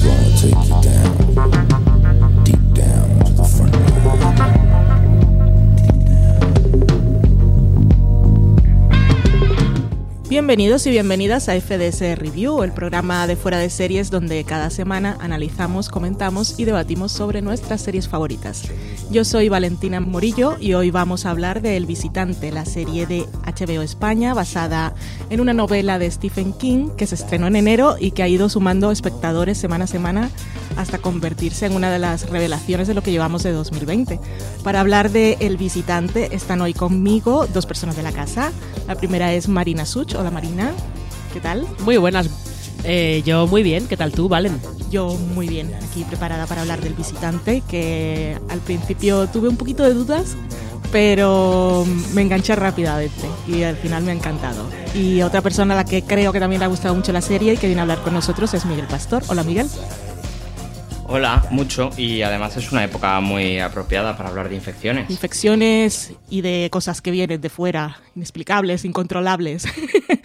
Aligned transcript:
Gonna 0.00 0.36
take 0.36 0.68
you 0.68 0.77
Bienvenidos 10.48 10.86
y 10.86 10.90
bienvenidas 10.90 11.50
a 11.50 11.60
FDS 11.60 12.18
Review, 12.18 12.62
el 12.62 12.72
programa 12.72 13.26
de 13.26 13.36
fuera 13.36 13.58
de 13.58 13.68
series 13.68 14.10
donde 14.10 14.42
cada 14.44 14.70
semana 14.70 15.18
analizamos, 15.20 15.90
comentamos 15.90 16.58
y 16.58 16.64
debatimos 16.64 17.12
sobre 17.12 17.42
nuestras 17.42 17.82
series 17.82 18.08
favoritas. 18.08 18.62
Yo 19.10 19.26
soy 19.26 19.50
Valentina 19.50 20.00
Morillo 20.00 20.56
y 20.58 20.72
hoy 20.72 20.90
vamos 20.90 21.26
a 21.26 21.32
hablar 21.32 21.60
de 21.60 21.76
El 21.76 21.84
Visitante, 21.84 22.50
la 22.50 22.64
serie 22.64 23.04
de 23.04 23.26
HBO 23.44 23.82
España 23.82 24.32
basada 24.32 24.94
en 25.28 25.42
una 25.42 25.52
novela 25.52 25.98
de 25.98 26.10
Stephen 26.10 26.54
King 26.54 26.92
que 26.96 27.06
se 27.06 27.16
estrenó 27.16 27.46
en 27.46 27.56
enero 27.56 27.96
y 28.00 28.12
que 28.12 28.22
ha 28.22 28.28
ido 28.28 28.48
sumando 28.48 28.90
espectadores 28.90 29.58
semana 29.58 29.84
a 29.84 29.88
semana 29.88 30.30
hasta 30.78 30.98
convertirse 30.98 31.66
en 31.66 31.74
una 31.74 31.90
de 31.90 31.98
las 31.98 32.30
revelaciones 32.30 32.86
de 32.86 32.94
lo 32.94 33.02
que 33.02 33.10
llevamos 33.10 33.42
de 33.42 33.52
2020. 33.52 34.20
Para 34.62 34.80
hablar 34.80 35.10
de 35.10 35.36
El 35.40 35.56
Visitante 35.56 36.34
están 36.34 36.60
hoy 36.60 36.72
conmigo 36.72 37.46
dos 37.52 37.66
personas 37.66 37.96
de 37.96 38.04
la 38.04 38.12
casa. 38.12 38.52
La 38.86 38.94
primera 38.94 39.32
es 39.34 39.48
Marina 39.48 39.84
Such. 39.84 40.14
Hola 40.14 40.30
Marina, 40.30 40.70
¿qué 41.32 41.40
tal? 41.40 41.66
Muy 41.80 41.96
buenas. 41.96 42.30
Eh, 42.84 43.22
yo 43.26 43.48
muy 43.48 43.64
bien, 43.64 43.88
¿qué 43.88 43.96
tal 43.96 44.12
tú, 44.12 44.28
Valen? 44.28 44.60
Yo 44.88 45.14
muy 45.34 45.48
bien, 45.48 45.74
aquí 45.74 46.04
preparada 46.04 46.46
para 46.46 46.60
hablar 46.60 46.80
del 46.80 46.94
visitante, 46.94 47.62
que 47.68 48.38
al 48.48 48.60
principio 48.60 49.26
tuve 49.26 49.48
un 49.48 49.56
poquito 49.56 49.82
de 49.82 49.94
dudas, 49.94 50.36
pero 50.92 51.84
me 52.14 52.22
enganché 52.22 52.54
rápidamente 52.54 53.26
y 53.48 53.64
al 53.64 53.76
final 53.76 54.04
me 54.04 54.12
ha 54.12 54.14
encantado. 54.14 54.64
Y 54.94 55.22
otra 55.22 55.42
persona 55.42 55.74
a 55.74 55.78
la 55.78 55.84
que 55.84 56.02
creo 56.02 56.32
que 56.32 56.38
también 56.38 56.60
le 56.60 56.66
ha 56.66 56.68
gustado 56.68 56.94
mucho 56.94 57.12
la 57.12 57.20
serie 57.20 57.54
y 57.54 57.56
que 57.56 57.66
viene 57.66 57.80
a 57.80 57.82
hablar 57.82 58.00
con 58.02 58.14
nosotros 58.14 58.54
es 58.54 58.64
Miguel 58.64 58.86
Pastor. 58.86 59.24
Hola 59.26 59.42
Miguel. 59.42 59.68
Hola, 61.10 61.42
mucho 61.50 61.88
y 61.96 62.20
además 62.20 62.54
es 62.58 62.70
una 62.70 62.84
época 62.84 63.18
muy 63.20 63.60
apropiada 63.60 64.14
para 64.14 64.28
hablar 64.28 64.50
de 64.50 64.56
infecciones. 64.56 65.08
Infecciones 65.08 66.12
y 66.28 66.42
de 66.42 66.68
cosas 66.70 67.00
que 67.00 67.10
vienen 67.10 67.40
de 67.40 67.48
fuera, 67.48 68.02
inexplicables, 68.14 68.84
incontrolables. 68.84 69.64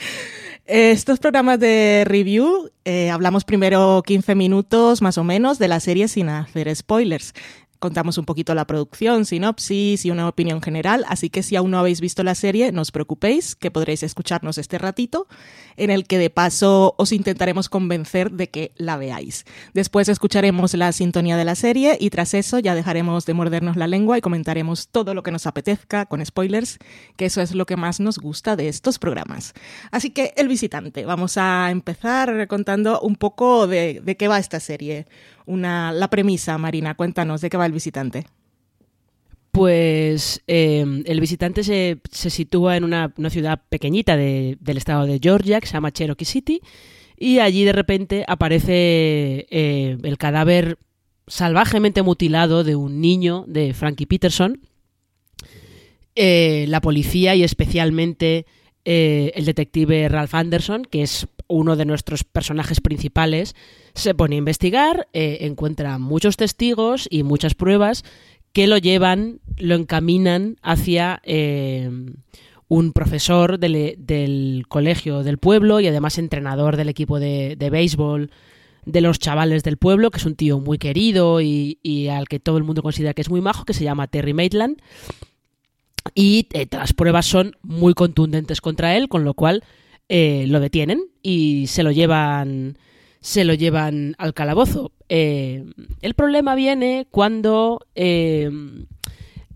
Estos 0.66 1.20
programas 1.20 1.58
de 1.62 2.04
review 2.06 2.70
eh, 2.84 3.10
hablamos 3.12 3.46
primero 3.46 4.04
15 4.06 4.36
minutos 4.36 5.02
más 5.02 5.18
o 5.18 5.24
menos 5.24 5.58
de 5.58 5.70
la 5.70 5.80
serie 5.80 6.10
sin 6.10 6.28
hacer 6.28 6.76
spoilers. 6.76 7.34
Contamos 7.84 8.18
un 8.18 8.24
poquito 8.24 8.56
la 8.56 8.66
producción, 8.66 9.26
sinopsis 9.26 10.06
y 10.06 10.10
una 10.10 10.30
opinión 10.30 10.62
general, 10.62 11.04
así 11.10 11.30
que 11.30 11.44
si 11.44 11.58
aún 11.58 11.72
no 11.72 11.80
habéis 11.80 12.00
visto 12.00 12.24
la 12.24 12.34
serie, 12.34 12.72
no 12.72 12.82
os 12.82 12.94
preocupéis, 12.94 13.58
que 13.58 13.72
podréis 13.72 14.04
escucharnos 14.04 14.58
este 14.58 14.78
ratito, 14.78 15.28
en 15.76 15.90
el 15.90 16.08
que 16.08 16.18
de 16.18 16.30
paso 16.30 16.96
os 16.98 17.12
intentaremos 17.12 17.68
convencer 17.68 18.32
de 18.32 18.50
que 18.50 18.72
la 18.78 18.96
veáis. 18.96 19.44
Después 19.74 20.08
escucharemos 20.08 20.74
la 20.76 20.94
sintonía 20.94 21.36
de 21.36 21.44
la 21.44 21.56
serie 21.56 21.98
y 22.00 22.10
tras 22.10 22.34
eso 22.34 22.58
ya 22.58 22.74
dejaremos 22.74 23.26
de 23.26 23.34
mordernos 23.34 23.76
la 23.76 23.88
lengua 23.88 24.18
y 24.18 24.22
comentaremos 24.22 24.88
todo 24.88 25.14
lo 25.14 25.22
que 25.22 25.32
nos 25.32 25.46
apetezca 25.46 26.06
con 26.06 26.26
spoilers, 26.26 26.78
que 27.18 27.26
eso 27.26 27.42
es 27.42 27.54
lo 27.54 27.66
que 27.66 27.76
más 27.76 28.00
nos 28.00 28.18
gusta 28.18 28.56
de 28.56 28.70
estos 28.70 28.98
programas. 28.98 29.52
Así 29.92 30.12
que 30.12 30.34
El 30.38 30.48
Visitante, 30.48 31.04
vamos 31.04 31.36
a 31.36 31.70
empezar 31.70 32.48
contando 32.48 33.02
un 33.02 33.18
poco 33.18 33.68
de, 33.68 34.00
de 34.02 34.16
qué 34.16 34.30
va 34.30 34.40
esta 34.40 34.62
serie. 34.62 35.06
Una, 35.46 35.92
la 35.92 36.10
premisa, 36.10 36.58
Marina, 36.58 36.96
cuéntanos 36.96 37.42
de 37.42 37.50
qué 37.50 37.58
va 37.58 37.66
El 37.66 37.72
Visitante. 37.74 38.26
Pues 39.52 40.42
eh, 40.48 41.04
el 41.06 41.20
visitante 41.20 41.64
se, 41.64 42.00
se 42.10 42.32
sitúa 42.32 42.76
en 42.76 42.84
una, 42.84 43.14
una 43.18 43.30
ciudad 43.30 43.62
pequeñita 43.70 44.18
de- 44.18 44.58
del 44.60 44.78
estado 44.78 45.06
de 45.06 45.20
Georgia, 45.22 45.62
que 45.62 45.68
se 45.68 45.74
llama 45.74 45.92
Cherokee 45.92 46.26
City, 46.26 46.60
y 47.20 47.38
allí 47.38 47.64
de 47.64 47.72
repente 47.72 48.26
aparece 48.28 49.46
eh, 49.52 49.98
el 50.02 50.18
cadáver 50.18 50.80
salvajemente 51.28 52.02
mutilado 52.02 52.64
de 52.64 52.76
un 52.76 53.00
niño 53.00 53.46
de 53.48 53.76
Frankie 53.76 54.08
Peterson. 54.08 54.60
Eh, 56.16 56.66
la 56.68 56.82
policía 56.82 57.36
y 57.36 57.44
especialmente 57.44 58.46
eh, 58.86 59.32
el 59.36 59.46
detective 59.46 60.10
Ralph 60.10 60.36
Anderson, 60.36 60.84
que 60.84 61.04
es 61.04 61.28
uno 61.48 61.76
de 61.76 61.86
nuestros 61.86 62.24
personajes 62.24 62.82
principales, 62.82 63.56
se 63.94 64.14
pone 64.14 64.36
a 64.36 64.40
investigar, 64.40 65.08
eh, 65.14 65.40
encuentra 65.42 65.98
muchos 66.00 66.36
testigos 66.36 67.08
y 67.10 67.24
muchas 67.24 67.54
pruebas 67.54 68.04
que 68.52 68.68
lo 68.68 68.78
llevan, 68.78 69.40
lo 69.58 69.76
encaminan 69.76 70.58
hacia 70.62 71.22
eh, 71.24 71.90
un 72.68 72.92
profesor 72.92 73.58
del, 73.60 74.66
colegio 74.68 75.24
del 75.24 75.38
pueblo 75.38 75.80
y 75.80 75.88
además 75.88 76.18
entrenador 76.18 76.76
del 76.76 76.90
equipo 76.90 77.20
de, 77.20 77.56
de 77.56 77.70
béisbol 77.70 78.32
de 78.86 79.02
los 79.02 79.18
chavales 79.18 79.64
del 79.64 79.78
pueblo, 79.78 80.12
que 80.12 80.18
es 80.18 80.26
un 80.26 80.36
tío 80.36 80.60
muy 80.60 80.78
querido 80.78 81.42
y, 81.42 81.80
y 81.82 82.10
al 82.10 82.28
que 82.28 82.40
todo 82.40 82.58
el 82.58 82.64
mundo 82.64 82.84
considera 82.84 83.14
que 83.14 83.22
es 83.22 83.30
muy 83.30 83.42
majo, 83.42 83.66
que 83.66 83.74
se 83.74 83.84
llama 83.84 84.08
Terry 84.08 84.34
Maitland. 84.34 84.82
Y 86.16 86.48
eh, 86.54 86.68
las 86.72 86.94
pruebas 86.94 87.26
son 87.26 87.56
muy 87.62 87.94
contundentes 87.94 88.62
contra 88.62 88.96
él, 88.96 89.08
con 89.08 89.24
lo 89.24 89.34
cual 89.34 89.64
eh, 90.10 90.46
lo 90.48 90.60
detienen 90.60 91.06
y 91.22 91.68
se 91.68 91.84
lo 91.84 91.92
llevan 91.92 92.78
se 93.20 93.46
lo 93.46 93.54
llevan 93.54 94.16
al 94.18 94.34
calabozo. 94.34 94.92
Eh, 95.08 95.64
el 96.02 96.14
problema 96.14 96.56
viene 96.56 97.08
cuando 97.10 97.80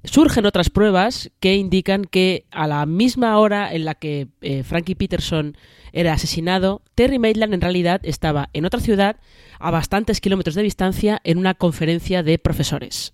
surgen 0.05 0.45
otras 0.45 0.69
pruebas 0.69 1.31
que 1.41 1.55
indican 1.55 2.05
que 2.05 2.45
a 2.51 2.65
la 2.67 2.85
misma 2.85 3.38
hora 3.38 3.73
en 3.73 3.83
la 3.83 3.95
que 3.95 4.29
Frankie 4.63 4.95
Peterson 4.95 5.57
era 5.91 6.13
asesinado, 6.13 6.81
Terry 6.95 7.19
Maitland 7.19 7.55
en 7.55 7.59
realidad 7.61 7.99
estaba 8.03 8.49
en 8.53 8.63
otra 8.63 8.79
ciudad 8.79 9.17
a 9.59 9.69
bastantes 9.69 10.21
kilómetros 10.21 10.55
de 10.55 10.63
distancia 10.63 11.19
en 11.25 11.38
una 11.38 11.53
conferencia 11.53 12.23
de 12.23 12.39
profesores. 12.39 13.11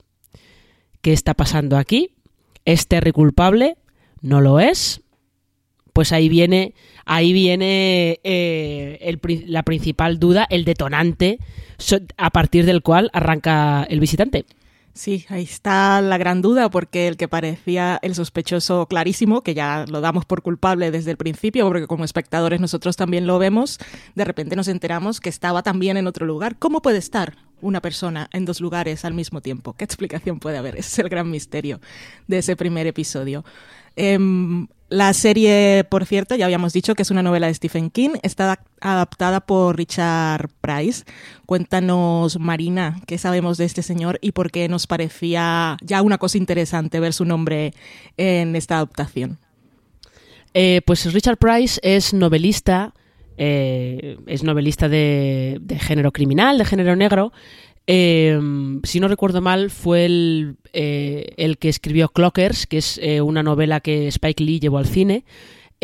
¿Qué 1.01 1.13
está 1.13 1.33
pasando 1.33 1.77
aquí? 1.77 2.12
¿Es 2.65 2.87
Terry 2.87 3.11
culpable? 3.11 3.77
¿No 4.21 4.41
lo 4.41 4.59
es? 4.59 5.01
Pues 5.91 6.11
ahí 6.11 6.29
viene, 6.29 6.73
ahí 7.05 7.33
viene 7.33 8.19
eh, 8.23 9.17
la 9.47 9.63
principal 9.63 10.19
duda, 10.19 10.47
el 10.49 10.65
detonante 10.65 11.39
a 12.17 12.29
partir 12.31 12.65
del 12.65 12.81
cual 12.81 13.09
arranca 13.13 13.83
el 13.83 13.99
visitante. 13.99 14.45
Sí, 14.95 15.25
ahí 15.29 15.43
está 15.43 16.01
la 16.01 16.19
gran 16.19 16.43
duda, 16.43 16.69
porque 16.69 17.07
el 17.07 17.17
que 17.17 17.27
parecía 17.27 17.97
el 18.03 18.13
sospechoso 18.13 18.85
clarísimo, 18.85 19.41
que 19.41 19.55
ya 19.55 19.85
lo 19.89 20.01
damos 20.01 20.23
por 20.25 20.43
culpable 20.43 20.91
desde 20.91 21.09
el 21.09 21.17
principio, 21.17 21.65
porque 21.65 21.87
como 21.87 22.05
espectadores 22.05 22.61
nosotros 22.61 22.95
también 22.95 23.25
lo 23.25 23.39
vemos, 23.39 23.79
de 24.13 24.23
repente 24.23 24.55
nos 24.55 24.67
enteramos 24.67 25.19
que 25.19 25.29
estaba 25.29 25.63
también 25.63 25.97
en 25.97 26.05
otro 26.05 26.27
lugar. 26.27 26.57
¿Cómo 26.59 26.83
puede 26.83 26.99
estar 26.99 27.35
una 27.59 27.81
persona 27.81 28.29
en 28.33 28.45
dos 28.45 28.61
lugares 28.61 29.03
al 29.03 29.15
mismo 29.15 29.41
tiempo? 29.41 29.73
¿Qué 29.73 29.83
explicación 29.83 30.39
puede 30.39 30.59
haber? 30.59 30.75
Ese 30.77 30.89
es 30.89 30.99
el 30.99 31.09
gran 31.09 31.27
misterio 31.31 31.81
de 32.27 32.37
ese 32.37 32.55
primer 32.55 32.85
episodio. 32.85 33.43
Em, 33.95 34.67
la 34.93 35.11
serie, 35.13 35.85
por 35.89 36.05
cierto, 36.05 36.35
ya 36.35 36.45
habíamos 36.45 36.71
dicho 36.71 36.93
que 36.93 37.01
es 37.01 37.09
una 37.09 37.23
novela 37.23 37.47
de 37.47 37.53
Stephen 37.55 37.89
King, 37.89 38.11
está 38.21 38.59
adaptada 38.79 39.39
por 39.39 39.75
Richard 39.75 40.49
Price. 40.61 41.03
Cuéntanos, 41.47 42.39
Marina, 42.39 43.01
qué 43.07 43.17
sabemos 43.17 43.57
de 43.57 43.65
este 43.65 43.81
señor 43.81 44.19
y 44.21 44.33
por 44.33 44.51
qué 44.51 44.69
nos 44.69 44.85
parecía 44.85 45.77
ya 45.81 46.03
una 46.03 46.19
cosa 46.19 46.37
interesante 46.37 46.99
ver 46.99 47.13
su 47.13 47.25
nombre 47.25 47.73
en 48.17 48.55
esta 48.55 48.75
adaptación. 48.75 49.39
Eh, 50.53 50.81
pues 50.85 51.11
Richard 51.11 51.37
Price 51.37 51.79
es 51.81 52.13
novelista, 52.13 52.93
eh, 53.37 54.19
es 54.27 54.43
novelista 54.43 54.89
de, 54.89 55.57
de 55.59 55.79
género 55.79 56.11
criminal, 56.11 56.59
de 56.59 56.65
género 56.65 56.95
negro. 56.95 57.33
Eh, 57.85 58.39
si 58.83 58.99
no 58.99 59.07
recuerdo 59.07 59.41
mal, 59.41 59.69
fue 59.69 60.05
el, 60.05 60.57
eh, 60.71 61.33
el 61.37 61.57
que 61.57 61.69
escribió 61.69 62.09
Clockers, 62.09 62.65
que 62.65 62.77
es 62.77 62.99
eh, 63.01 63.21
una 63.21 63.43
novela 63.43 63.81
que 63.81 64.07
Spike 64.07 64.43
Lee 64.43 64.59
llevó 64.59 64.77
al 64.77 64.85
cine. 64.87 65.25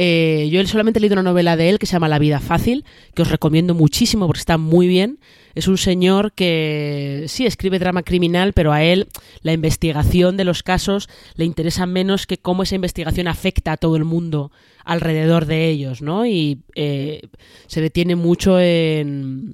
Eh, 0.01 0.47
yo 0.49 0.65
solamente 0.65 0.97
he 0.97 1.01
leído 1.01 1.15
una 1.15 1.23
novela 1.23 1.57
de 1.57 1.69
él 1.69 1.77
que 1.77 1.85
se 1.85 1.91
llama 1.91 2.07
La 2.07 2.19
vida 2.19 2.39
fácil, 2.39 2.85
que 3.13 3.21
os 3.21 3.29
recomiendo 3.29 3.75
muchísimo 3.75 4.27
porque 4.27 4.39
está 4.39 4.57
muy 4.57 4.87
bien. 4.87 5.19
Es 5.55 5.67
un 5.67 5.77
señor 5.77 6.31
que 6.31 7.25
sí 7.27 7.45
escribe 7.45 7.79
drama 7.79 8.03
criminal, 8.03 8.53
pero 8.53 8.71
a 8.71 8.81
él 8.81 9.09
la 9.41 9.51
investigación 9.51 10.37
de 10.37 10.45
los 10.45 10.63
casos 10.63 11.09
le 11.35 11.43
interesa 11.43 11.85
menos 11.85 12.27
que 12.27 12.37
cómo 12.37 12.63
esa 12.63 12.75
investigación 12.75 13.27
afecta 13.27 13.73
a 13.73 13.77
todo 13.77 13.97
el 13.97 14.05
mundo 14.05 14.53
alrededor 14.85 15.45
de 15.45 15.67
ellos, 15.67 16.01
¿no? 16.01 16.25
Y 16.25 16.61
eh, 16.75 17.23
se 17.67 17.81
detiene 17.81 18.15
mucho 18.15 18.57
en, 18.57 19.53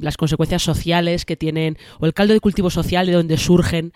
las 0.00 0.16
consecuencias 0.16 0.62
sociales 0.62 1.26
que 1.26 1.36
tienen, 1.36 1.76
o 2.00 2.06
el 2.06 2.14
caldo 2.14 2.32
de 2.32 2.40
cultivo 2.40 2.70
social 2.70 3.04
de 3.04 3.12
donde 3.12 3.36
surgen 3.36 3.92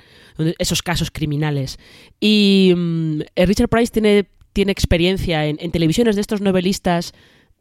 esos 0.59 0.83
casos 0.83 1.11
criminales. 1.11 1.79
Y 2.21 2.75
mm, 2.77 3.21
eh, 3.37 3.47
Richard 3.47 3.71
Price 3.71 3.91
tiene, 3.91 4.27
tiene 4.57 4.73
experiencia 4.73 5.45
en, 5.45 5.59
en 5.61 5.71
televisiones 5.71 6.15
de 6.15 6.23
estos 6.23 6.41
novelistas 6.41 7.13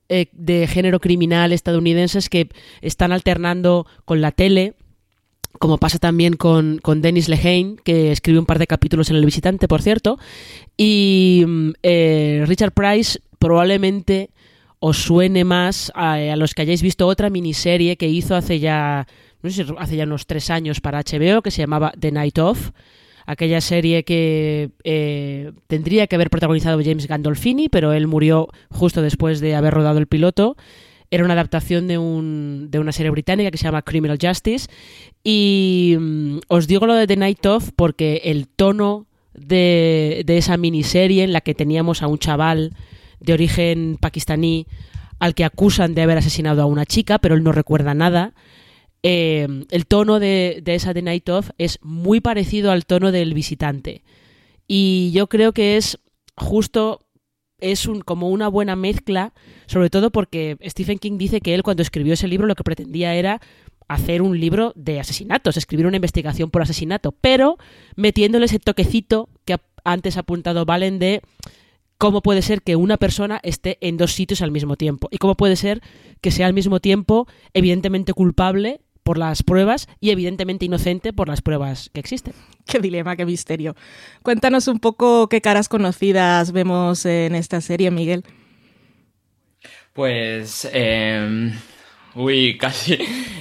eh, 0.08 0.28
de 0.32 0.66
género 0.66 1.02
criminal 1.02 1.52
estadounidenses 1.52 2.30
que 2.30 2.48
están 2.80 3.12
alternando 3.12 3.86
con 4.06 4.22
la 4.22 4.32
tele, 4.32 4.76
como 5.60 5.78
pasa 5.78 6.00
también 6.00 6.38
con, 6.38 6.80
con 6.82 7.02
Dennis 7.02 7.28
Lehane, 7.28 7.76
que 7.84 8.14
escribe 8.14 8.40
un 8.40 8.46
par 8.46 8.60
de 8.60 8.68
capítulos 8.68 9.10
en 9.10 9.18
El 9.18 9.26
Visitante, 9.26 9.68
por 9.68 9.82
cierto. 9.82 10.18
Y 10.78 11.44
mm, 11.46 11.72
eh, 11.84 12.46
Richard 12.48 12.72
Price 12.72 13.20
probablemente 13.40 14.30
os 14.80 14.96
suene 14.96 15.44
más 15.44 15.92
a, 15.96 16.14
a 16.14 16.36
los 16.38 16.54
que 16.54 16.62
hayáis 16.62 16.82
visto 16.82 17.08
otra 17.08 17.30
miniserie 17.30 17.98
que 17.98 18.08
hizo 18.08 18.38
hace 18.38 18.60
ya, 18.60 19.06
no 19.42 19.50
sé 19.50 19.66
hace 19.80 19.98
ya 19.98 20.06
unos 20.06 20.28
tres 20.28 20.50
años 20.50 20.80
para 20.80 21.02
HBO, 21.02 21.42
que 21.42 21.52
se 21.52 21.62
llamaba 21.62 21.92
The 22.00 22.14
Night 22.14 22.38
Of. 22.38 22.72
Aquella 23.26 23.62
serie 23.62 24.04
que 24.04 24.70
eh, 24.84 25.52
tendría 25.68 26.08
que 26.08 26.16
haber 26.16 26.30
protagonizado 26.30 26.80
James 26.84 27.08
Gandolfini, 27.08 27.70
pero 27.70 27.94
él 27.94 28.08
murió 28.08 28.50
justo 28.70 29.02
después 29.02 29.40
de 29.40 29.56
haber 29.56 29.74
rodado 29.74 29.98
el 29.98 30.08
piloto. 30.08 30.56
Era 31.12 31.24
una 31.24 31.34
adaptación 31.34 31.88
de, 31.88 31.98
un, 31.98 32.68
de 32.70 32.80
una 32.80 32.92
serie 32.92 33.12
británica 33.12 33.52
que 33.52 33.58
se 33.58 33.64
llama 33.64 33.82
Criminal 33.82 34.20
Justice. 34.22 34.68
Y 35.24 35.96
mm, 36.00 36.40
os 36.48 36.68
digo 36.68 36.86
lo 36.86 36.94
de 36.94 37.08
The 37.08 37.18
Night 37.18 37.46
Of 37.46 37.72
porque 37.76 38.22
el 38.26 38.48
tono 38.48 39.08
de, 39.34 40.24
de 40.26 40.38
esa 40.38 40.58
miniserie 40.58 41.24
en 41.24 41.34
la 41.34 41.42
que 41.42 41.56
teníamos 41.56 42.04
a 42.04 42.08
un 42.08 42.20
chaval 42.20 42.74
de 43.20 43.34
origen 43.34 43.98
pakistaní 44.00 44.68
al 45.20 45.34
que 45.34 45.46
acusan 45.46 45.96
de 45.96 46.02
haber 46.02 46.18
asesinado 46.18 46.62
a 46.62 46.66
una 46.66 46.86
chica, 46.86 47.20
pero 47.20 47.36
él 47.36 47.44
no 47.44 47.52
recuerda 47.52 47.94
nada. 47.94 48.34
Eh, 49.08 49.48
el 49.70 49.86
tono 49.86 50.20
de, 50.20 50.64
esa 50.66 50.92
The 50.92 51.04
Night 51.04 51.30
Of 51.30 51.52
es 51.60 51.78
muy 51.84 52.22
parecido 52.22 52.72
al 52.72 52.88
tono 52.88 53.12
del 53.12 53.36
visitante. 53.36 54.04
Y 54.68 55.12
yo 55.14 55.28
creo 55.28 55.54
que 55.54 55.78
es 55.78 56.00
justo, 56.36 57.02
es 57.60 57.86
un, 57.86 58.02
como 58.02 58.30
una 58.30 58.48
buena 58.48 58.76
mezcla, 58.76 59.36
sobre 59.68 59.92
todo 59.92 60.10
porque 60.10 60.58
Stephen 60.66 60.98
King 60.98 61.20
dice 61.20 61.40
que 61.40 61.54
él 61.54 61.62
cuando 61.62 61.84
escribió 61.84 62.16
ese 62.16 62.28
libro 62.28 62.48
lo 62.48 62.56
que 62.56 62.64
pretendía 62.64 63.14
era 63.14 63.42
hacer 63.88 64.24
un 64.24 64.40
libro 64.40 64.74
de 64.76 65.00
asesinatos, 65.00 65.56
escribir 65.56 65.86
una 65.86 65.98
investigación 65.98 66.50
por 66.50 66.64
asesinato, 66.64 67.12
pero 67.12 67.60
metiéndole 67.96 68.48
ese 68.48 68.58
toquecito 68.58 69.30
que 69.46 69.58
antes 69.84 70.18
ha 70.18 70.22
apuntado 70.22 70.66
Valen 70.66 70.98
de 70.98 71.22
cómo 72.00 72.24
puede 72.24 72.42
ser 72.42 72.64
que 72.64 72.76
una 72.76 72.98
persona 72.98 73.40
esté 73.44 73.78
en 73.82 73.98
dos 73.98 74.14
sitios 74.14 74.42
al 74.42 74.50
mismo 74.50 74.78
tiempo 74.78 75.10
y 75.12 75.20
cómo 75.20 75.36
puede 75.36 75.58
ser 75.58 75.84
que 76.22 76.32
sea 76.32 76.48
al 76.48 76.54
mismo 76.54 76.80
tiempo 76.80 77.28
evidentemente 77.54 78.12
culpable 78.14 78.82
por 79.06 79.20
las 79.20 79.44
pruebas 79.44 79.88
y 80.02 80.10
evidentemente 80.10 80.66
inocente 80.66 81.14
por 81.14 81.28
las 81.30 81.42
pruebas 81.44 81.92
que 81.94 82.00
existen. 82.00 82.34
Qué 82.66 82.80
dilema, 82.80 83.16
qué 83.16 83.24
misterio. 83.26 83.76
Cuéntanos 84.24 84.68
un 84.68 84.80
poco 84.80 85.30
qué 85.30 85.42
caras 85.42 85.70
conocidas 85.70 86.52
vemos 86.52 87.06
en 87.06 87.36
esta 87.36 87.62
serie, 87.62 87.92
Miguel. 87.92 88.24
Pues. 89.94 90.68
eh, 90.74 91.52
uy, 92.16 92.58
casi. 92.60 92.98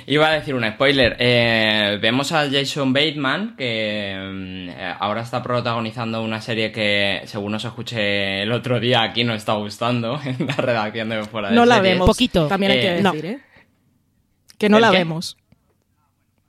Iba 0.07 0.29
a 0.29 0.33
decir 0.35 0.55
un 0.55 0.65
spoiler. 0.71 1.17
Eh, 1.19 1.99
vemos 2.01 2.31
a 2.33 2.49
Jason 2.51 2.93
Bateman, 2.93 3.57
que 3.57 4.13
eh, 4.15 4.95
ahora 5.01 5.23
está 5.23 5.43
protagonizando 5.43 6.23
una 6.23 6.41
serie 6.43 6.71
que, 6.73 7.23
según 7.25 7.55
os 7.55 7.65
escuché 7.65 8.43
el 8.43 8.53
otro 8.53 8.81
día, 8.81 9.03
aquí 9.03 9.25
nos 9.25 9.37
está 9.37 9.55
gustando 9.55 10.21
en 10.25 10.47
la 10.47 10.55
redacción 10.57 11.09
de 11.09 11.25
Fuera 11.25 11.49
de 11.49 11.55
No 11.57 11.65
la 11.65 11.77
Series. 11.77 11.93
vemos. 11.95 12.07
Poquito. 12.07 12.47
También 12.49 12.73
hay 12.73 12.81
que 12.81 12.99
Eh, 12.99 13.03
decir, 13.03 13.27
¿eh? 13.27 13.39
Que 14.59 14.69
no 14.69 14.77
¿El 14.77 14.83
la 14.83 14.91
qué? 14.93 14.99
vemos. 14.99 15.37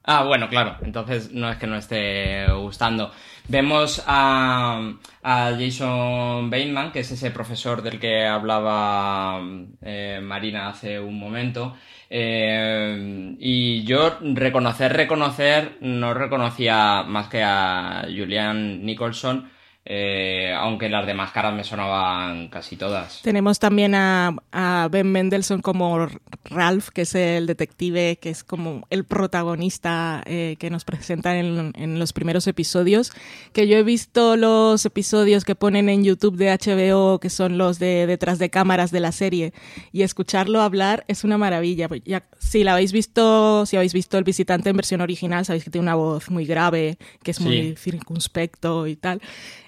Ah, 0.08 0.24
bueno, 0.24 0.48
claro. 0.50 0.78
Entonces 0.84 1.32
no 1.32 1.50
es 1.50 1.58
que 1.58 1.66
no 1.66 1.78
esté 1.78 2.46
gustando. 2.54 3.12
Vemos 3.48 4.04
a, 4.06 4.94
a 5.24 5.52
Jason 5.58 6.50
Bateman, 6.50 6.92
que 6.92 7.00
es 7.00 7.12
ese 7.12 7.32
profesor 7.32 7.82
del 7.82 8.00
que 8.00 8.26
hablaba 8.26 9.42
eh, 9.82 10.20
Marina 10.22 10.70
hace 10.70 11.00
un 11.00 11.18
momento. 11.20 11.76
Eh, 12.10 13.36
y 13.40 13.84
yo 13.84 14.18
reconocer, 14.22 14.94
reconocer, 14.94 15.78
no 15.82 16.14
reconocía 16.14 17.04
más 17.04 17.28
que 17.28 17.42
a 17.44 18.04
Julian 18.04 18.86
Nicholson, 18.86 19.50
eh, 19.88 20.52
aunque 20.58 20.90
las 20.90 21.06
demás 21.06 21.32
caras 21.32 21.54
me 21.54 21.64
sonaban 21.64 22.48
casi 22.48 22.76
todas. 22.76 23.22
Tenemos 23.22 23.60
también 23.60 23.94
a, 23.94 24.36
a 24.52 24.88
Ben 24.92 25.12
Mendelssohn 25.12 25.62
como 25.62 26.08
Ralph, 26.46 26.90
que 26.90 27.04
es 27.04 27.14
el 27.14 27.46
detective, 27.46 28.18
que 28.18 28.32
es 28.32 28.44
como 28.44 28.88
el 28.90 29.04
protagonista 29.04 30.24
eh, 30.26 30.56
que 30.58 30.72
nos 30.72 30.86
presentan 30.86 31.36
en, 31.36 31.74
en 31.76 32.00
los 32.00 32.14
primeros 32.14 32.48
episodios. 32.48 33.12
Que 33.54 33.68
yo 33.68 33.78
he 33.78 33.84
visto 33.84 34.36
los 34.38 34.84
episodios 34.88 35.46
que 35.46 35.54
ponen 35.54 35.88
en 35.90 36.04
YouTube 36.04 36.36
de 36.36 36.50
HBO, 36.52 37.20
que 37.20 37.30
son 37.30 37.60
los 37.60 37.78
de 37.78 38.08
detrás 38.08 38.40
de 38.40 38.50
cámaras 38.50 38.90
de 38.90 39.02
la 39.02 39.12
serie, 39.12 39.54
y 39.92 40.02
escucharlo 40.02 40.62
hablar 40.62 41.06
es 41.08 41.24
una 41.24 41.38
maravilla. 41.38 41.88
Ya, 42.06 42.24
si 42.40 42.64
la 42.64 42.74
habéis 42.74 42.92
visto, 42.92 43.68
si 43.68 43.76
habéis 43.76 43.94
visto 43.94 44.18
El 44.18 44.24
visitante 44.24 44.72
en 44.72 44.78
versión 44.78 45.02
original, 45.02 45.46
sabéis 45.46 45.64
que 45.64 45.70
tiene 45.70 45.84
una 45.84 45.96
voz 45.96 46.32
muy 46.32 46.46
grave, 46.46 46.98
que 47.22 47.30
es 47.30 47.40
muy 47.40 47.76
circunspecto 47.76 48.88
y 48.88 48.96
tal. 48.96 49.22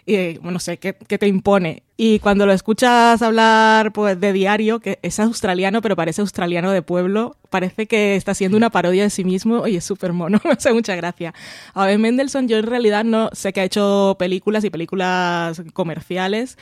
Y, 0.09 0.37
bueno, 0.37 0.51
no 0.51 0.59
sé, 0.59 0.77
¿qué, 0.77 0.95
qué 0.95 1.17
te 1.17 1.27
impone? 1.27 1.83
Y 1.97 2.19
cuando 2.19 2.45
lo 2.45 2.53
escuchas 2.53 3.21
hablar 3.21 3.91
pues, 3.91 4.17
de 4.17 4.31
diario, 4.31 4.79
que 4.79 4.99
es 5.01 5.19
australiano, 5.19 5.81
pero 5.81 5.97
parece 5.97 6.21
australiano 6.21 6.71
de 6.71 6.81
pueblo, 6.81 7.35
parece 7.49 7.87
que 7.87 8.15
está 8.15 8.31
haciendo 8.31 8.55
una 8.55 8.69
parodia 8.69 9.03
de 9.03 9.09
sí 9.09 9.25
mismo 9.25 9.67
y 9.67 9.75
es 9.75 9.83
súper 9.83 10.13
mono, 10.13 10.39
me 10.45 10.51
hace 10.51 10.71
mucha 10.71 10.95
gracia. 10.95 11.33
A 11.73 11.85
ver, 11.85 11.99
Mendelssohn, 11.99 12.47
yo 12.47 12.57
en 12.57 12.67
realidad 12.67 13.03
no 13.03 13.29
sé 13.33 13.51
que 13.51 13.59
ha 13.59 13.65
hecho 13.65 14.15
películas 14.17 14.63
y 14.63 14.69
películas 14.69 15.61
comerciales. 15.73 16.57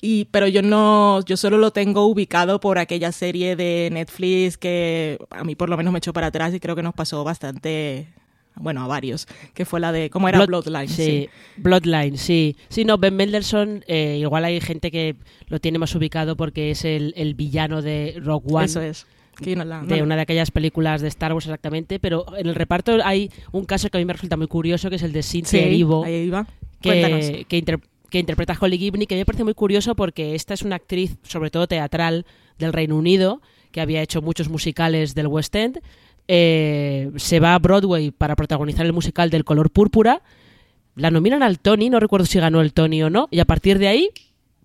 Y, 0.00 0.24
pero 0.26 0.46
yo 0.46 0.62
no, 0.62 1.22
yo 1.26 1.36
solo 1.36 1.58
lo 1.58 1.72
tengo 1.72 2.06
ubicado 2.06 2.58
por 2.58 2.78
aquella 2.78 3.12
serie 3.12 3.54
de 3.54 3.90
Netflix 3.92 4.56
que 4.56 5.18
a 5.28 5.44
mí 5.44 5.56
por 5.56 5.68
lo 5.68 5.76
menos 5.76 5.92
me 5.92 5.98
echó 5.98 6.14
para 6.14 6.28
atrás 6.28 6.54
y 6.54 6.60
creo 6.60 6.74
que 6.76 6.84
nos 6.84 6.94
pasó 6.94 7.22
bastante, 7.24 8.08
bueno, 8.60 8.82
a 8.82 8.86
varios, 8.86 9.26
que 9.54 9.64
fue 9.64 9.80
la 9.80 9.92
de, 9.92 10.10
¿cómo 10.10 10.28
era? 10.28 10.38
Blood- 10.38 10.64
Bloodline. 10.64 10.88
Sí, 10.88 11.28
Bloodline, 11.56 12.16
sí. 12.18 12.56
Sí, 12.68 12.84
no, 12.84 12.98
Ben 12.98 13.14
Mendelssohn, 13.16 13.84
eh, 13.86 14.18
igual 14.20 14.44
hay 14.44 14.60
gente 14.60 14.90
que 14.90 15.16
lo 15.48 15.60
tiene 15.60 15.78
más 15.78 15.94
ubicado 15.94 16.36
porque 16.36 16.70
es 16.70 16.84
el, 16.84 17.12
el 17.16 17.34
villano 17.34 17.82
de 17.82 18.16
Rogue 18.22 18.46
One. 18.52 18.64
Eso 18.66 18.80
es. 18.80 19.06
Que 19.36 19.50
yo 19.50 19.56
no 19.56 19.64
la- 19.64 19.82
no 19.82 19.86
de 19.86 20.02
una 20.02 20.16
de 20.16 20.22
aquellas 20.22 20.50
películas 20.50 21.00
de 21.00 21.08
Star 21.08 21.32
Wars 21.32 21.46
exactamente, 21.46 22.00
pero 22.00 22.24
en 22.36 22.48
el 22.48 22.54
reparto 22.56 22.98
hay 23.04 23.30
un 23.52 23.64
caso 23.64 23.88
que 23.88 23.98
a 23.98 24.00
mí 24.00 24.04
me 24.04 24.12
resulta 24.12 24.36
muy 24.36 24.48
curioso, 24.48 24.90
que 24.90 24.96
es 24.96 25.02
el 25.02 25.12
de 25.12 25.22
Cynthia 25.22 25.60
Sí, 25.60 25.66
Erivo, 25.66 26.04
ahí 26.04 26.14
iba. 26.24 26.46
Cuéntanos. 26.82 27.26
que, 27.30 27.44
que, 27.44 27.56
inter- 27.58 27.80
que 28.10 28.18
interpreta 28.18 28.54
a 28.54 28.58
Holly 28.60 28.78
Gibney, 28.78 29.06
que 29.06 29.14
a 29.14 29.16
mí 29.16 29.20
me 29.20 29.26
parece 29.26 29.44
muy 29.44 29.54
curioso 29.54 29.94
porque 29.94 30.34
esta 30.34 30.54
es 30.54 30.62
una 30.62 30.76
actriz, 30.76 31.16
sobre 31.22 31.50
todo 31.50 31.66
teatral, 31.68 32.26
del 32.58 32.72
Reino 32.72 32.96
Unido, 32.96 33.40
que 33.70 33.80
había 33.80 34.02
hecho 34.02 34.22
muchos 34.22 34.48
musicales 34.48 35.14
del 35.14 35.28
West 35.28 35.54
End, 35.54 35.80
eh, 36.28 37.10
se 37.16 37.40
va 37.40 37.54
a 37.54 37.58
Broadway 37.58 38.10
para 38.10 38.36
protagonizar 38.36 38.86
el 38.86 38.92
musical 38.92 39.30
del 39.30 39.44
color 39.44 39.70
púrpura, 39.70 40.22
la 40.94 41.10
nominan 41.10 41.42
al 41.42 41.58
Tony, 41.58 41.90
no 41.90 42.00
recuerdo 42.00 42.26
si 42.26 42.38
ganó 42.38 42.60
el 42.60 42.72
Tony 42.72 43.02
o 43.02 43.10
no, 43.10 43.28
y 43.30 43.40
a 43.40 43.44
partir 43.44 43.78
de 43.78 43.88
ahí, 43.88 44.10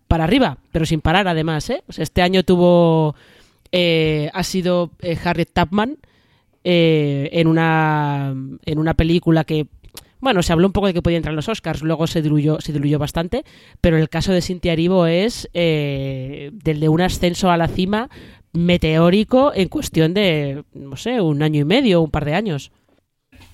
para 0.08 0.26
arriba, 0.26 0.58
pero 0.72 0.86
sin 0.86 1.02
parar 1.02 1.28
además. 1.28 1.70
¿eh? 1.70 1.84
Este 1.98 2.22
año 2.22 2.44
tuvo, 2.44 3.16
eh, 3.72 4.30
ha 4.34 4.44
sido 4.44 4.92
eh, 5.02 5.18
Harriet 5.24 5.50
Tubman 5.54 5.98
eh, 6.64 7.30
en, 7.34 7.48
una, 7.48 8.36
en 8.66 8.80
una 8.80 8.94
película 8.94 9.44
que, 9.44 9.68
bueno, 10.20 10.42
se 10.42 10.54
habló 10.54 10.68
un 10.68 10.74
poco 10.74 10.88
de 10.88 10.94
que 10.94 11.02
podía 11.02 11.18
entrar 11.18 11.34
en 11.34 11.38
los 11.38 11.50
Oscars, 11.50 11.82
luego 11.82 12.08
se 12.08 12.22
diluyó, 12.22 12.62
se 12.62 12.74
diluyó 12.74 13.00
bastante, 13.00 13.44
pero 13.82 13.98
el 13.98 14.10
caso 14.10 14.32
de 14.32 14.42
Cynthia 14.42 14.74
Erivo 14.74 15.06
es 15.06 15.50
eh, 15.54 16.52
del 16.54 16.80
de 16.80 16.90
un 16.90 17.02
ascenso 17.02 17.52
a 17.52 17.58
la 17.58 17.68
cima 17.68 18.10
meteórico 18.54 19.52
en 19.54 19.68
cuestión 19.68 20.14
de, 20.14 20.64
no 20.74 20.96
sé, 20.96 21.20
un 21.22 21.42
año 21.44 21.62
y 21.62 21.66
medio, 21.66 22.02
un 22.02 22.12
par 22.12 22.26
de 22.26 22.36
años. 22.36 22.72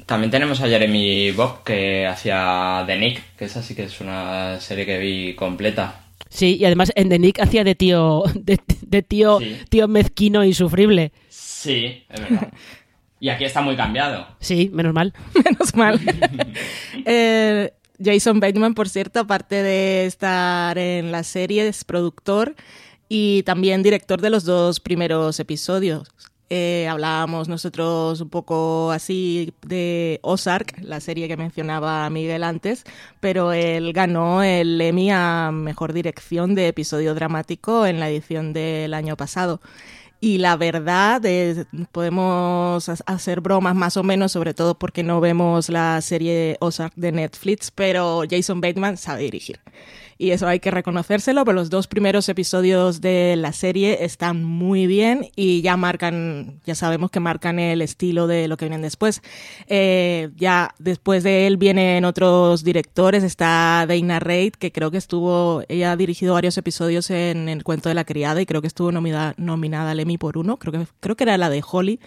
También 0.05 0.31
tenemos 0.31 0.59
a 0.61 0.67
Jeremy 0.67 1.31
Bob 1.31 1.63
que 1.63 2.05
hacía 2.07 2.83
The 2.85 2.97
Nick, 2.97 3.21
que 3.37 3.45
esa 3.45 3.61
sí 3.61 3.75
que 3.75 3.83
es 3.83 4.01
una 4.01 4.59
serie 4.59 4.85
que 4.85 4.97
vi 4.97 5.35
completa. 5.35 6.03
Sí, 6.29 6.57
y 6.59 6.65
además 6.65 6.91
en 6.95 7.09
The 7.09 7.19
Nick 7.19 7.39
hacía 7.39 7.63
de 7.63 7.75
tío, 7.75 8.23
de, 8.35 8.59
de 8.81 9.01
tío, 9.03 9.39
Sí. 9.39 9.57
tío 9.69 9.87
mezquino 9.87 10.41
e 10.43 10.47
insufrible. 10.47 11.11
Sí, 11.29 12.03
es 12.09 12.21
verdad. 12.21 12.51
Y 13.21 13.29
aquí 13.29 13.43
está 13.43 13.61
muy 13.61 13.75
cambiado. 13.75 14.25
Sí, 14.39 14.69
menos 14.73 14.93
mal. 14.93 15.13
Menos 15.45 15.75
mal. 15.75 15.99
Eh, 17.05 17.71
Jason 18.03 18.39
Bateman, 18.39 18.73
por 18.75 18.87
cierto, 18.89 19.19
aparte 19.19 19.61
de 19.61 20.05
estar 20.05 20.77
en 20.77 21.11
la 21.11 21.23
serie, 21.23 21.67
es 21.67 21.83
productor 21.83 22.55
y 23.09 23.43
también 23.43 23.83
director 23.83 24.21
de 24.21 24.29
los 24.29 24.45
dos 24.45 24.79
primeros 24.79 25.39
episodios. 25.39 26.07
Eh, 26.51 26.87
hablábamos 26.89 27.47
nosotros 27.47 28.21
un 28.21 28.29
poco 28.29 28.89
así 28.91 29.53
de 29.67 30.19
Ozark, 30.23 30.79
la 30.81 30.99
serie 30.99 31.27
que 31.27 31.37
mencionaba 31.37 32.09
Miguel 32.09 32.43
antes, 32.43 32.85
pero 33.19 33.53
él 33.53 33.93
ganó 33.93 34.41
el 34.41 34.81
Emmy 34.81 35.11
a 35.11 35.51
Mejor 35.53 35.93
Dirección 35.93 36.55
de 36.55 36.69
Episodio 36.69 37.13
Dramático 37.13 37.85
en 37.85 37.99
la 37.99 38.09
edición 38.09 38.51
del 38.53 38.95
año 38.95 39.15
pasado. 39.15 39.61
Y 40.21 40.39
la 40.39 40.57
verdad 40.57 41.23
es, 41.25 41.67
podemos 41.91 42.89
ha- 42.89 42.95
hacer 43.05 43.41
bromas 43.41 43.75
más 43.75 43.95
o 43.95 44.03
menos, 44.03 44.31
sobre 44.31 44.55
todo 44.55 44.73
porque 44.77 45.03
no 45.03 45.21
vemos 45.21 45.69
la 45.69 46.01
serie 46.01 46.57
Ozark 46.61 46.93
de 46.95 47.11
Netflix, 47.11 47.69
pero 47.69 48.23
Jason 48.29 48.59
Bateman 48.59 48.97
sabe 48.97 49.21
dirigir. 49.23 49.59
Y 50.21 50.31
eso 50.31 50.49
hay 50.49 50.59
que 50.59 50.69
reconocérselo, 50.69 51.45
pero 51.45 51.55
los 51.55 51.69
dos 51.69 51.87
primeros 51.87 52.27
episodios 52.27 52.99
de 52.99 53.37
la 53.37 53.53
serie 53.53 54.03
están 54.03 54.43
muy 54.43 54.85
bien 54.85 55.29
y 55.37 55.61
ya 55.61 55.77
marcan, 55.77 56.59
ya 56.65 56.75
sabemos 56.75 57.09
que 57.09 57.21
marcan 57.21 57.57
el 57.57 57.81
estilo 57.81 58.27
de 58.27 58.49
lo 58.49 58.57
que 58.57 58.65
vienen 58.65 58.81
después. 58.81 59.21
Eh, 59.67 60.29
ya 60.35 60.75
después 60.77 61.23
de 61.23 61.47
él 61.47 61.55
vienen 61.55 62.03
otros 62.03 62.65
directores, 62.65 63.23
está 63.23 63.85
Dana 63.87 64.19
Reid, 64.19 64.55
que 64.55 64.73
creo 64.73 64.91
que 64.91 64.97
estuvo, 64.97 65.63
ella 65.69 65.93
ha 65.93 65.95
dirigido 65.95 66.33
varios 66.33 66.57
episodios 66.57 67.09
en 67.11 67.47
El 67.47 67.63
cuento 67.63 67.87
de 67.87 67.95
la 67.95 68.03
criada 68.03 68.41
y 68.41 68.45
creo 68.45 68.59
que 68.59 68.67
estuvo 68.67 68.91
nominada, 68.91 69.35
nominada 69.37 69.91
al 69.91 70.01
Emmy 70.01 70.17
por 70.17 70.37
uno, 70.37 70.57
creo 70.57 70.73
que, 70.73 70.85
creo 70.99 71.15
que 71.15 71.23
era 71.23 71.37
la 71.37 71.49
de 71.49 71.63
Holly, 71.65 72.01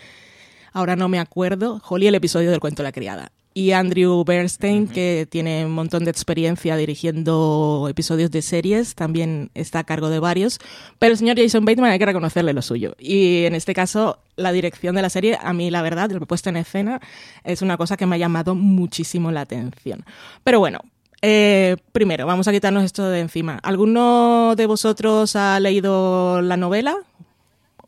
ahora 0.74 0.96
no 0.96 1.08
me 1.08 1.18
acuerdo, 1.18 1.80
Holly 1.88 2.08
el 2.08 2.14
episodio 2.14 2.50
del 2.50 2.60
cuento 2.60 2.82
de 2.82 2.88
la 2.88 2.92
criada. 2.92 3.32
Y 3.54 3.72
Andrew 3.72 4.24
Bernstein, 4.24 4.88
que 4.88 5.26
tiene 5.30 5.66
un 5.66 5.72
montón 5.72 6.04
de 6.04 6.10
experiencia 6.10 6.74
dirigiendo 6.76 7.86
episodios 7.90 8.30
de 8.30 8.40
series, 8.40 8.94
también 8.94 9.50
está 9.54 9.80
a 9.80 9.84
cargo 9.84 10.08
de 10.08 10.18
varios. 10.20 10.58
Pero 10.98 11.12
el 11.12 11.18
señor 11.18 11.36
Jason 11.38 11.64
Bateman 11.64 11.90
hay 11.90 11.98
que 11.98 12.06
reconocerle 12.06 12.54
lo 12.54 12.62
suyo. 12.62 12.94
Y 12.98 13.44
en 13.44 13.54
este 13.54 13.74
caso, 13.74 14.18
la 14.36 14.52
dirección 14.52 14.94
de 14.94 15.02
la 15.02 15.10
serie, 15.10 15.38
a 15.40 15.52
mí 15.52 15.70
la 15.70 15.82
verdad, 15.82 16.10
la 16.10 16.20
puesta 16.20 16.48
en 16.50 16.56
escena, 16.56 17.00
es 17.44 17.60
una 17.60 17.76
cosa 17.76 17.96
que 17.98 18.06
me 18.06 18.16
ha 18.16 18.18
llamado 18.18 18.54
muchísimo 18.54 19.30
la 19.30 19.42
atención. 19.42 20.04
Pero 20.44 20.58
bueno, 20.58 20.80
eh, 21.20 21.76
primero, 21.92 22.26
vamos 22.26 22.48
a 22.48 22.52
quitarnos 22.52 22.84
esto 22.84 23.08
de 23.10 23.20
encima. 23.20 23.58
¿Alguno 23.62 24.54
de 24.56 24.66
vosotros 24.66 25.36
ha 25.36 25.60
leído 25.60 26.40
la 26.40 26.56
novela? 26.56 26.96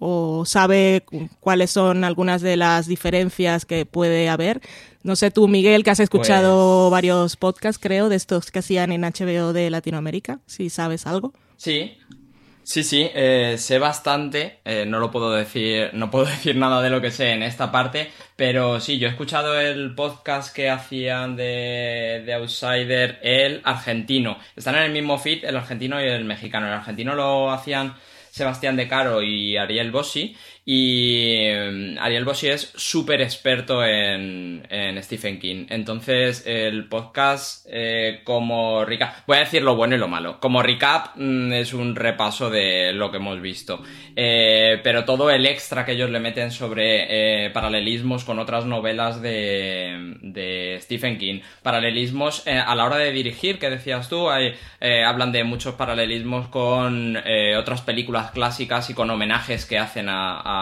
o 0.06 0.44
sabe 0.44 1.02
cu- 1.06 1.28
cuáles 1.40 1.70
son 1.70 2.04
algunas 2.04 2.42
de 2.42 2.56
las 2.56 2.86
diferencias 2.86 3.64
que 3.64 3.86
puede 3.86 4.28
haber. 4.28 4.60
No 5.04 5.16
sé 5.16 5.30
tú, 5.30 5.46
Miguel, 5.48 5.84
que 5.84 5.90
has 5.90 6.00
escuchado 6.00 6.88
Pues- 6.88 6.92
varios 6.92 7.36
podcasts, 7.36 7.78
creo, 7.80 8.08
de 8.08 8.16
estos 8.16 8.50
que 8.50 8.58
hacían 8.60 8.90
en 8.90 9.04
HBO 9.04 9.52
de 9.52 9.68
Latinoamérica, 9.70 10.40
si 10.46 10.70
sabes 10.70 11.06
algo. 11.06 11.34
Sí, 11.58 11.98
sí, 12.62 12.82
sí, 12.82 13.10
eh, 13.14 13.56
sé 13.58 13.78
bastante, 13.78 14.60
eh, 14.64 14.86
no 14.86 14.98
lo 15.00 15.10
puedo 15.10 15.30
decir, 15.30 15.90
no 15.92 16.10
puedo 16.10 16.24
decir 16.52 16.56
nada 16.56 16.80
de 16.80 16.88
lo 16.88 17.02
que 17.02 17.10
sé 17.10 17.32
en 17.32 17.42
esta 17.42 17.70
parte, 17.70 18.10
pero 18.34 18.80
sí, 18.80 18.98
yo 18.98 19.06
he 19.06 19.10
escuchado 19.10 19.60
el 19.60 19.94
podcast 19.94 20.54
que 20.56 20.70
hacían 20.70 21.36
de, 21.36 22.22
de 22.24 22.32
Outsider, 22.34 23.18
el 23.22 23.60
argentino. 23.62 24.38
Están 24.56 24.76
en 24.76 24.84
el 24.84 24.92
mismo 24.92 25.18
feed, 25.18 25.44
el 25.44 25.56
argentino 25.58 26.02
y 26.02 26.08
el 26.08 26.24
mexicano. 26.24 26.66
El 26.66 26.72
argentino 26.72 27.14
lo 27.14 27.50
hacían 27.50 27.94
Sebastián 28.30 28.74
De 28.74 28.88
Caro 28.88 29.22
y 29.22 29.56
Ariel 29.58 29.92
Bossi. 29.92 30.34
Y 30.66 31.36
eh, 31.40 31.96
Ariel 32.00 32.24
Bossi 32.24 32.48
es 32.48 32.72
súper 32.74 33.20
experto 33.20 33.84
en, 33.84 34.66
en 34.70 35.02
Stephen 35.02 35.38
King. 35.38 35.66
Entonces, 35.68 36.42
el 36.46 36.88
podcast, 36.88 37.66
eh, 37.70 38.22
como 38.24 38.82
recap, 38.86 39.26
voy 39.26 39.36
a 39.36 39.40
decir 39.40 39.60
lo 39.60 39.76
bueno 39.76 39.94
y 39.94 39.98
lo 39.98 40.08
malo. 40.08 40.40
Como 40.40 40.62
recap, 40.62 41.16
mm, 41.16 41.52
es 41.52 41.74
un 41.74 41.94
repaso 41.94 42.48
de 42.48 42.94
lo 42.94 43.10
que 43.10 43.18
hemos 43.18 43.42
visto. 43.42 43.82
Eh, 44.16 44.80
pero 44.82 45.04
todo 45.04 45.30
el 45.30 45.44
extra 45.44 45.84
que 45.84 45.92
ellos 45.92 46.08
le 46.08 46.20
meten 46.20 46.50
sobre 46.50 47.44
eh, 47.44 47.50
paralelismos 47.50 48.24
con 48.24 48.38
otras 48.38 48.64
novelas 48.64 49.20
de, 49.20 50.16
de 50.22 50.78
Stephen 50.80 51.18
King. 51.18 51.40
Paralelismos 51.62 52.46
a 52.46 52.74
la 52.74 52.84
hora 52.86 52.96
de 52.96 53.12
dirigir, 53.12 53.58
que 53.58 53.68
decías 53.68 54.08
tú, 54.08 54.28
hablan 54.30 55.32
de 55.32 55.44
muchos 55.44 55.74
paralelismos 55.74 56.48
con 56.48 57.16
otras 57.58 57.82
películas 57.82 58.30
clásicas 58.30 58.90
y 58.90 58.94
con 58.94 59.10
homenajes 59.10 59.66
que 59.66 59.78
hacen 59.78 60.08
a 60.08 60.53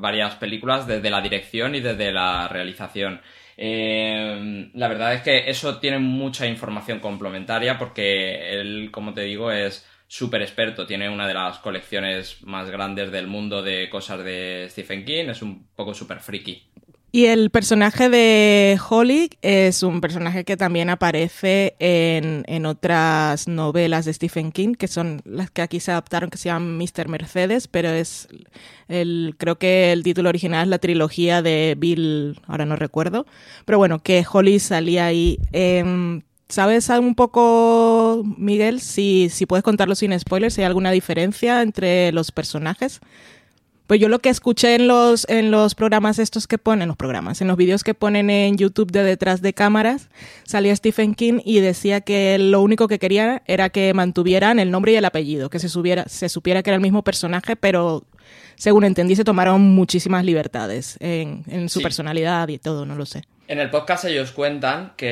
varias 0.00 0.34
películas 0.36 0.86
desde 0.86 1.10
la 1.10 1.20
dirección 1.20 1.74
y 1.74 1.80
desde 1.80 2.12
la 2.12 2.48
realización. 2.48 3.20
Eh, 3.56 4.70
la 4.74 4.88
verdad 4.88 5.14
es 5.14 5.22
que 5.22 5.48
eso 5.48 5.78
tiene 5.78 5.98
mucha 5.98 6.46
información 6.46 6.98
complementaria 7.00 7.78
porque 7.78 8.60
él, 8.60 8.90
como 8.90 9.14
te 9.14 9.22
digo, 9.22 9.50
es 9.50 9.86
súper 10.06 10.42
experto. 10.42 10.86
Tiene 10.86 11.08
una 11.08 11.26
de 11.26 11.34
las 11.34 11.58
colecciones 11.58 12.42
más 12.42 12.70
grandes 12.70 13.10
del 13.10 13.26
mundo 13.26 13.62
de 13.62 13.88
cosas 13.90 14.24
de 14.24 14.66
Stephen 14.70 15.04
King. 15.04 15.26
Es 15.28 15.42
un 15.42 15.68
poco 15.74 15.94
súper 15.94 16.20
friki. 16.20 16.73
Y 17.14 17.26
el 17.26 17.50
personaje 17.50 18.08
de 18.08 18.76
Holly 18.90 19.30
es 19.40 19.84
un 19.84 20.00
personaje 20.00 20.42
que 20.42 20.56
también 20.56 20.90
aparece 20.90 21.76
en, 21.78 22.42
en 22.48 22.66
otras 22.66 23.46
novelas 23.46 24.04
de 24.04 24.12
Stephen 24.12 24.50
King, 24.50 24.74
que 24.74 24.88
son 24.88 25.22
las 25.24 25.48
que 25.52 25.62
aquí 25.62 25.78
se 25.78 25.92
adaptaron, 25.92 26.28
que 26.28 26.38
se 26.38 26.48
llaman 26.48 26.76
Mr. 26.76 27.06
Mercedes, 27.06 27.68
pero 27.68 27.90
es 27.90 28.26
el, 28.88 29.36
creo 29.38 29.60
que 29.60 29.92
el 29.92 30.02
título 30.02 30.28
original 30.28 30.64
es 30.64 30.70
la 30.70 30.80
trilogía 30.80 31.40
de 31.40 31.76
Bill, 31.78 32.40
ahora 32.48 32.66
no 32.66 32.74
recuerdo, 32.74 33.26
pero 33.64 33.78
bueno, 33.78 34.00
que 34.02 34.26
Holly 34.28 34.58
salía 34.58 35.06
ahí. 35.06 35.38
Em, 35.52 36.22
¿Sabes 36.48 36.88
un 36.88 37.14
poco, 37.14 38.24
Miguel, 38.36 38.80
si, 38.80 39.28
si 39.30 39.46
puedes 39.46 39.62
contarlo 39.62 39.94
sin 39.94 40.18
spoilers, 40.18 40.54
si 40.54 40.62
hay 40.62 40.66
alguna 40.66 40.90
diferencia 40.90 41.62
entre 41.62 42.10
los 42.10 42.32
personajes? 42.32 43.00
Pues 43.86 44.00
yo 44.00 44.08
lo 44.08 44.18
que 44.20 44.30
escuché 44.30 44.76
en 44.76 44.88
los, 44.88 45.28
en 45.28 45.50
los 45.50 45.74
programas 45.74 46.18
estos 46.18 46.46
que 46.46 46.56
ponen, 46.56 46.88
los 46.88 46.96
programas, 46.96 47.42
en 47.42 47.48
los 47.48 47.56
vídeos 47.58 47.84
que 47.84 47.92
ponen 47.92 48.30
en 48.30 48.56
YouTube 48.56 48.90
de 48.90 49.02
detrás 49.02 49.42
de 49.42 49.52
cámaras, 49.52 50.08
salía 50.44 50.74
Stephen 50.74 51.14
King 51.14 51.40
y 51.44 51.60
decía 51.60 52.00
que 52.00 52.38
lo 52.38 52.62
único 52.62 52.88
que 52.88 52.98
quería 52.98 53.42
era 53.46 53.68
que 53.68 53.92
mantuvieran 53.92 54.58
el 54.58 54.70
nombre 54.70 54.92
y 54.92 54.96
el 54.96 55.04
apellido, 55.04 55.50
que 55.50 55.58
se, 55.58 55.68
subiera, 55.68 56.04
se 56.08 56.30
supiera 56.30 56.62
que 56.62 56.70
era 56.70 56.76
el 56.76 56.80
mismo 56.82 57.04
personaje, 57.04 57.56
pero 57.56 58.04
según 58.56 58.84
entendí 58.84 59.16
se 59.16 59.24
tomaron 59.24 59.60
muchísimas 59.60 60.24
libertades 60.24 60.96
en, 61.00 61.42
en 61.48 61.68
su 61.68 61.80
Sí. 61.80 61.82
personalidad 61.82 62.48
y 62.48 62.56
todo, 62.58 62.86
no 62.86 62.94
lo 62.94 63.04
sé. 63.04 63.24
En 63.48 63.58
el 63.58 63.68
podcast 63.68 64.06
ellos 64.06 64.32
cuentan 64.32 64.94
que 64.96 65.06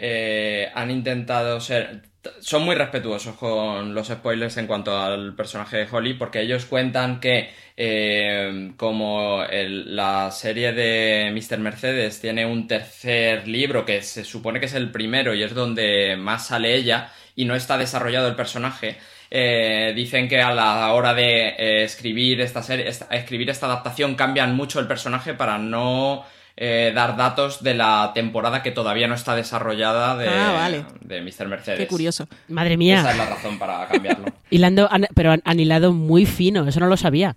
eh, 0.00 0.68
han 0.74 0.90
intentado 0.90 1.58
ser. 1.60 2.02
Son 2.40 2.62
muy 2.64 2.74
respetuosos 2.74 3.36
con 3.36 3.94
los 3.94 4.08
spoilers 4.08 4.56
en 4.56 4.66
cuanto 4.66 4.96
al 4.96 5.34
personaje 5.34 5.78
de 5.78 5.88
Holly, 5.90 6.14
porque 6.14 6.40
ellos 6.40 6.66
cuentan 6.66 7.20
que 7.20 7.50
eh, 7.76 8.72
como 8.76 9.42
la 9.50 10.30
serie 10.30 10.72
de 10.72 11.32
Mr. 11.32 11.58
Mercedes 11.58 12.20
tiene 12.20 12.46
un 12.46 12.66
tercer 12.68 13.48
libro 13.48 13.84
que 13.84 14.02
se 14.02 14.24
supone 14.24 14.60
que 14.60 14.66
es 14.66 14.74
el 14.74 14.90
primero 14.90 15.34
y 15.34 15.42
es 15.42 15.54
donde 15.54 16.16
más 16.16 16.46
sale 16.48 16.74
ella 16.74 17.10
y 17.34 17.44
no 17.44 17.54
está 17.54 17.78
desarrollado 17.78 18.28
el 18.28 18.36
personaje, 18.36 18.98
eh, 19.30 19.92
dicen 19.96 20.28
que 20.28 20.42
a 20.42 20.52
la 20.54 20.92
hora 20.92 21.14
de 21.14 21.48
eh, 21.48 21.84
escribir 21.84 22.40
esta 22.40 22.62
serie, 22.62 22.90
escribir 23.10 23.48
esta 23.50 23.66
adaptación 23.66 24.14
cambian 24.14 24.54
mucho 24.54 24.78
el 24.78 24.86
personaje 24.86 25.34
para 25.34 25.58
no 25.58 26.24
eh, 26.56 26.92
dar 26.94 27.16
datos 27.16 27.62
de 27.62 27.74
la 27.74 28.12
temporada 28.14 28.62
que 28.62 28.70
todavía 28.70 29.08
no 29.08 29.14
está 29.14 29.34
desarrollada 29.34 30.16
de, 30.16 30.28
ah, 30.28 30.70
de 31.00 31.20
Mr. 31.22 31.48
Mercedes. 31.48 31.78
Qué 31.78 31.86
curioso. 31.86 32.28
Madre 32.48 32.76
mía. 32.76 33.00
Esa 33.00 33.12
es 33.12 33.18
la 33.18 33.26
razón 33.26 33.58
para 33.58 33.86
cambiarlo. 33.88 34.26
Hilando, 34.50 34.88
pero 35.14 35.34
han 35.44 35.60
hilado 35.60 35.92
muy 35.92 36.26
fino, 36.26 36.66
eso 36.66 36.80
no 36.80 36.86
lo 36.86 36.96
sabía. 36.96 37.36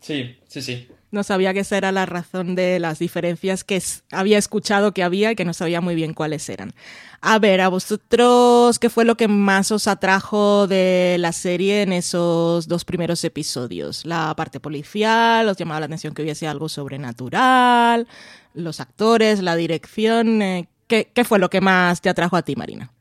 Sí, 0.00 0.38
sí, 0.46 0.62
sí. 0.62 0.88
No 1.14 1.22
sabía 1.22 1.54
que 1.54 1.60
esa 1.60 1.76
era 1.76 1.92
la 1.92 2.06
razón 2.06 2.56
de 2.56 2.80
las 2.80 2.98
diferencias 2.98 3.62
que 3.62 3.80
había 4.10 4.36
escuchado 4.36 4.92
que 4.92 5.04
había 5.04 5.30
y 5.30 5.36
que 5.36 5.44
no 5.44 5.54
sabía 5.54 5.80
muy 5.80 5.94
bien 5.94 6.12
cuáles 6.12 6.48
eran. 6.48 6.74
A 7.20 7.38
ver, 7.38 7.60
a 7.60 7.68
vosotros, 7.68 8.80
¿qué 8.80 8.90
fue 8.90 9.04
lo 9.04 9.16
que 9.16 9.28
más 9.28 9.70
os 9.70 9.86
atrajo 9.86 10.66
de 10.66 11.16
la 11.20 11.30
serie 11.30 11.82
en 11.82 11.92
esos 11.92 12.66
dos 12.66 12.84
primeros 12.84 13.22
episodios? 13.22 14.04
¿La 14.04 14.34
parte 14.36 14.58
policial? 14.58 15.48
¿Os 15.48 15.56
llamaba 15.56 15.80
la 15.80 15.86
atención 15.86 16.14
que 16.14 16.22
hubiese 16.22 16.48
algo 16.48 16.68
sobrenatural? 16.68 18.08
¿Los 18.54 18.80
actores? 18.80 19.42
¿La 19.42 19.56
dirección? 19.56 20.40
Eh, 20.40 20.68
¿Qué, 20.86 21.24
fue 21.24 21.40
lo 21.40 21.50
que 21.50 21.60
más 21.60 22.00
te 22.00 22.08
atrajo 22.08 22.36
a 22.36 22.42
ti, 22.42 22.54
Marina? 22.54 22.92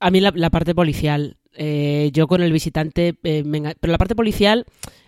A 0.00 0.10
mí 0.10 0.20
la, 0.20 0.50
parte 0.50 0.74
policial. 0.74 1.36
Eh, 1.52 2.10
yo 2.12 2.26
con 2.26 2.42
el 2.42 2.52
visitante, 2.52 3.14
eh, 3.22 3.44
pero 3.80 3.90
la 3.90 3.98
parte 3.98 4.16
policial 4.16 4.66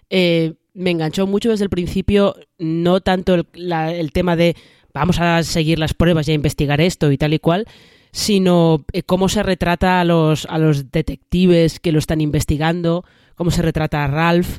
me 0.08 0.90
enganchó 0.90 1.26
mucho 1.26 1.50
desde 1.50 1.64
el 1.64 1.70
principio, 1.70 2.36
no 2.58 3.00
tanto 3.00 3.34
el, 3.34 4.12
tema 4.12 4.36
de 4.36 4.54
vamos 4.92 5.18
a 5.18 5.42
seguir 5.42 5.78
las 5.78 5.94
pruebas 5.94 6.28
y 6.28 6.32
a 6.32 6.34
investigar 6.34 6.80
esto 6.80 7.10
y 7.10 7.18
tal 7.18 7.34
y 7.34 7.38
cual, 7.38 7.66
sino 8.12 8.84
cómo 9.06 9.28
se 9.28 9.42
retrata 9.42 10.00
a 10.00 10.04
los, 10.04 10.46
a 10.46 10.58
los 10.58 10.92
detectives 10.92 11.80
que 11.80 11.90
lo 11.90 11.98
están 11.98 12.20
investigando, 12.20 13.04
cómo 13.34 13.50
se 13.50 13.62
retrata 13.62 14.04
a 14.04 14.08
Ralph, 14.08 14.58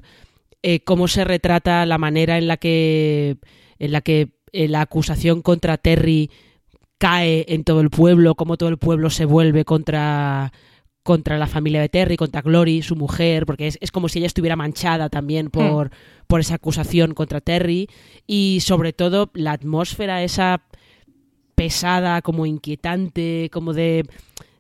cómo 0.84 1.08
se 1.08 1.24
retrata 1.24 1.86
la 1.86 1.98
manera 1.98 2.38
en 2.38 2.48
la 2.48 2.58
que, 2.58 3.38
en 3.80 3.92
la, 3.92 4.02
que 4.02 4.37
eh, 4.52 4.68
la 4.68 4.82
acusación 4.82 5.42
contra 5.42 5.78
Terry 5.78 6.30
cae 6.98 7.46
en 7.50 7.64
todo 7.64 7.82
el 7.82 7.90
pueblo, 7.90 8.36
cómo 8.36 8.58
todo 8.58 8.70
el 8.70 8.78
pueblo 8.78 9.10
se 9.10 9.26
vuelve 9.26 9.66
contra, 9.66 10.52
contra 11.04 11.38
la 11.38 11.48
familia 11.48 11.82
de 11.82 11.90
Terry, 11.90 12.18
contra 12.18 12.42
Glory, 12.42 12.82
su 12.82 12.96
mujer, 12.96 13.46
porque 13.46 13.68
es, 13.80 13.92
como 13.92 14.10
si 14.10 14.20
ella 14.20 14.28
estuviera 14.28 14.56
manchada 14.56 15.10
también 15.10 15.48
hmm. 15.48 15.50
por, 15.50 15.92
por 16.28 16.40
esa 16.40 16.56
acusación 16.56 17.14
contra 17.14 17.42
Terry 17.42 17.88
y 18.26 18.60
sobre 18.62 18.94
todo 18.94 19.30
la 19.34 19.54
atmósfera 19.54 20.24
esa 20.24 20.64
pesada, 21.56 22.22
como 22.22 22.46
inquietante, 22.46 23.50
como 23.52 23.74
de, 23.74 24.06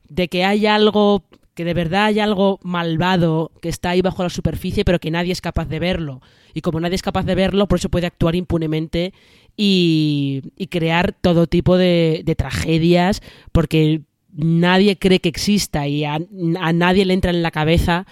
de 0.10 0.29
que 0.29 0.46
hay 0.46 0.65
algo, 0.65 1.25
que 1.53 1.63
de 1.63 1.75
verdad 1.75 2.06
hay 2.06 2.20
algo 2.20 2.60
malvado 2.63 3.51
que 3.62 3.70
está 3.70 3.91
ahí 3.91 4.01
bajo 4.01 4.24
la 4.24 4.32
superficie 4.32 4.84
pero 4.84 5.00
que 5.00 5.12
nadie 5.12 5.32
es 5.32 5.41
capaz 5.41 5.67
de 5.67 5.79
verlo. 5.79 6.22
Y 6.53 6.62
como 6.62 6.79
nadie 6.79 6.96
es 6.96 7.03
capaz 7.03 7.24
de 7.25 7.36
verlo, 7.36 7.67
por 7.67 7.77
eso 7.77 7.89
puede 7.89 8.08
actuar 8.08 8.36
impunemente 8.36 9.13
y, 9.58 10.44
y 10.56 10.68
crear 10.68 11.14
todo 11.20 11.48
tipo 11.48 11.78
de, 11.78 12.22
de 12.24 12.36
tragedias 12.36 13.22
porque 13.52 14.04
nadie 14.38 14.98
cree 14.98 15.20
que 15.20 15.30
exista 15.30 15.88
y 15.88 16.06
a, 16.06 16.20
nadie 16.30 17.06
le 17.06 17.14
entra 17.14 17.32
en 17.32 17.42
la 17.42 17.52
cabeza 17.52 18.06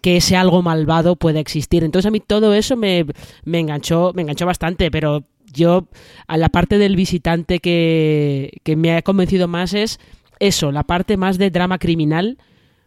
que 0.00 0.16
ese 0.16 0.36
algo 0.36 0.62
malvado 0.62 1.16
pueda 1.16 1.40
existir. 1.40 1.84
Entonces 1.84 2.08
a 2.08 2.12
mí 2.12 2.20
todo 2.20 2.54
eso 2.54 2.76
me, 2.76 3.04
me, 3.44 3.58
enganchó, 3.58 4.12
me 4.14 4.22
enganchó 4.22 4.46
bastante, 4.46 4.90
pero 4.90 5.24
yo 5.52 5.88
a 6.26 6.36
la 6.36 6.48
parte 6.48 6.78
del 6.78 6.96
visitante 6.96 7.58
que, 7.58 8.60
que 8.62 8.76
me 8.76 8.96
ha 8.96 9.02
convencido 9.02 9.48
más 9.48 9.74
es 9.74 9.98
eso, 10.38 10.72
la 10.72 10.84
parte 10.84 11.16
más 11.16 11.38
de 11.38 11.50
drama 11.50 11.78
criminal, 11.78 12.38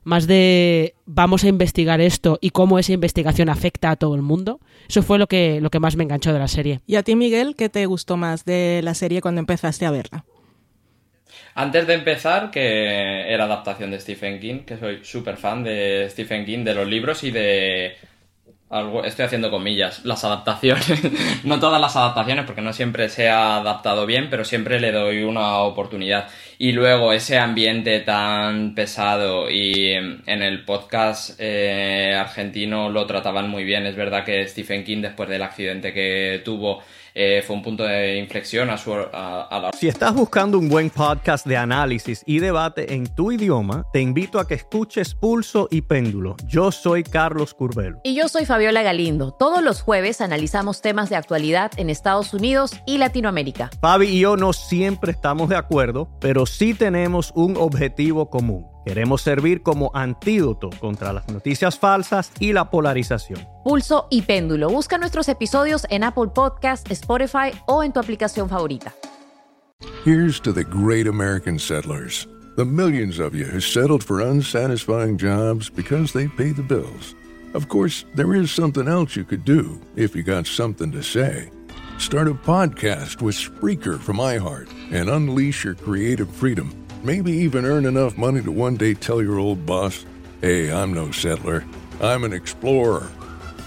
más 0.05 0.27
de 0.27 0.95
vamos 1.05 1.43
a 1.43 1.47
investigar 1.47 1.99
esto 1.99 2.37
y 2.39 2.51
cómo 2.51 2.79
esa 2.79 2.93
investigación 2.93 3.49
afecta 3.49 3.89
a 3.91 3.95
todo 3.97 4.15
el 4.15 4.21
mundo. 4.21 4.61
Eso 4.87 5.03
fue 5.03 5.17
lo 5.19 5.27
que, 5.27 5.59
lo 5.59 5.69
que 5.69 5.79
más 5.79 5.97
me 5.97 6.03
enganchó 6.03 6.31
de 6.31 6.39
la 6.39 6.47
serie. 6.47 6.79
¿Y 6.87 6.95
a 6.95 7.03
ti, 7.03 7.15
Miguel, 7.15 7.55
qué 7.57 7.67
te 7.69 7.85
gustó 7.87 8.15
más 8.15 8.45
de 8.45 8.81
la 8.83 8.93
serie 8.93 9.19
cuando 9.19 9.39
empezaste 9.39 9.85
a 9.85 9.91
verla? 9.91 10.23
Antes 11.55 11.87
de 11.87 11.95
empezar, 11.95 12.51
que 12.51 13.33
era 13.33 13.45
adaptación 13.45 13.91
de 13.91 13.99
Stephen 13.99 14.39
King, 14.39 14.59
que 14.65 14.77
soy 14.77 14.99
súper 15.03 15.37
fan 15.37 15.63
de 15.63 16.07
Stephen 16.09 16.45
King, 16.45 16.63
de 16.63 16.75
los 16.75 16.87
libros 16.87 17.23
y 17.23 17.31
de 17.31 17.95
estoy 19.05 19.25
haciendo 19.25 19.51
comillas, 19.51 20.03
las 20.05 20.23
adaptaciones, 20.23 20.85
no 21.43 21.59
todas 21.59 21.79
las 21.79 21.95
adaptaciones 21.95 22.45
porque 22.45 22.61
no 22.61 22.73
siempre 22.73 23.09
se 23.09 23.29
ha 23.29 23.57
adaptado 23.57 24.05
bien, 24.05 24.27
pero 24.29 24.43
siempre 24.43 24.79
le 24.79 24.91
doy 24.91 25.23
una 25.23 25.59
oportunidad. 25.59 26.27
Y 26.57 26.71
luego 26.71 27.13
ese 27.13 27.37
ambiente 27.37 27.99
tan 27.99 28.73
pesado 28.73 29.49
y 29.49 29.91
en 29.91 30.41
el 30.41 30.65
podcast 30.65 31.39
eh, 31.39 32.15
argentino 32.17 32.89
lo 32.89 33.05
trataban 33.05 33.49
muy 33.49 33.63
bien. 33.63 33.85
Es 33.85 33.95
verdad 33.95 34.25
que 34.25 34.47
Stephen 34.47 34.83
King 34.83 35.01
después 35.01 35.29
del 35.29 35.43
accidente 35.43 35.93
que 35.93 36.41
tuvo 36.43 36.81
eh, 37.17 37.41
fue 37.47 37.55
un 37.55 37.61
punto 37.61 37.83
de 37.83 38.17
inflexión 38.17 38.69
a, 38.69 38.77
su, 38.77 38.93
a, 38.93 39.59
la... 39.61 39.71
Si 39.71 39.87
estás 39.87 40.13
buscando 40.13 40.59
un 40.59 40.67
buen 40.67 40.89
podcast 40.89 41.47
de 41.47 41.55
análisis 41.55 42.21
y 42.25 42.39
debate 42.39 42.93
en 42.93 43.07
tu 43.07 43.31
idioma, 43.31 43.85
te 43.93 44.01
invito 44.01 44.37
a 44.37 44.47
que 44.47 44.55
escuches 44.55 45.15
Pulso 45.15 45.69
y 45.71 45.81
Péndulo. 45.81 46.35
Yo 46.45 46.73
soy 46.73 47.03
Carlos 47.03 47.53
Curbelo. 47.53 48.01
Y 48.03 48.15
yo 48.15 48.27
soy 48.27 48.45
Fabiola 48.45 48.83
Galindo. 48.83 49.31
Todos 49.31 49.63
los 49.63 49.81
jueves 49.81 50.19
analizamos 50.19 50.81
temas 50.81 51.09
de 51.09 51.15
actualidad 51.15 51.71
en 51.77 51.89
Estados 51.89 52.33
Unidos 52.33 52.73
y 52.85 52.97
Latinoamérica. 52.97 53.69
Fabi 53.79 54.07
y 54.07 54.19
yo 54.19 54.35
no 54.35 54.51
siempre 54.51 55.11
estamos 55.11 55.47
de 55.47 55.55
acuerdo, 55.55 56.09
pero 56.19 56.45
sí 56.45 56.73
tenemos 56.73 57.31
un 57.33 57.55
objetivo 57.55 58.29
común 58.29 58.74
Queremos 58.85 59.23
servir 59.23 59.63
como 59.63 59.89
antídoto 59.95 60.69
contra 60.79 61.11
las 61.11 61.27
noticias 61.27 61.79
falsas 61.79 62.31
y 62.39 62.53
la 62.53 62.69
polarización. 62.69 63.39
Pulso 63.63 64.07
y 64.11 64.21
péndulo. 64.21 64.69
Busca 64.69 64.99
nuestros 64.99 65.27
episodios 65.27 65.87
en 65.89 66.03
Apple 66.03 66.27
Podcast, 66.33 66.89
Spotify 66.91 67.51
o 67.65 67.83
en 67.83 67.91
tu 67.91 67.99
aplicación 67.99 68.47
favorita. 68.47 68.93
Here's 70.05 70.39
to 70.41 70.53
the 70.53 70.63
great 70.63 71.07
American 71.07 71.57
settlers. 71.57 72.27
The 72.57 72.65
millions 72.65 73.19
of 73.19 73.33
you 73.33 73.45
who 73.45 73.59
settled 73.59 74.03
for 74.03 74.21
unsatisfying 74.21 75.17
jobs 75.17 75.67
because 75.67 76.13
they 76.13 76.27
pay 76.27 76.53
the 76.53 76.61
bills. 76.61 77.15
Of 77.55 77.67
course, 77.67 78.05
there 78.13 78.35
is 78.35 78.51
something 78.51 78.87
else 78.87 79.15
you 79.15 79.23
could 79.25 79.43
do 79.43 79.81
if 79.95 80.15
you 80.15 80.21
got 80.21 80.45
something 80.45 80.91
to 80.91 81.01
say. 81.01 81.49
Start 81.97 82.27
a 82.27 82.35
podcast 82.35 83.21
with 83.21 83.35
Spreaker 83.35 83.99
from 83.99 84.17
iHeart 84.17 84.69
and 84.91 85.09
unleash 85.09 85.63
your 85.63 85.73
creative 85.73 86.29
freedom. 86.29 86.84
Maybe 87.05 87.33
even 87.33 87.65
earn 87.65 87.85
enough 87.85 88.17
money 88.17 88.41
to 88.41 88.51
one 88.51 88.77
day 88.77 88.95
tell 88.95 89.21
your 89.21 89.37
old 89.37 89.63
boss, 89.63 90.07
hey, 90.41 90.71
I'm 90.71 90.91
no 90.91 91.11
settler, 91.11 91.63
I'm 92.01 92.23
an 92.23 92.33
explorer. 92.33 93.11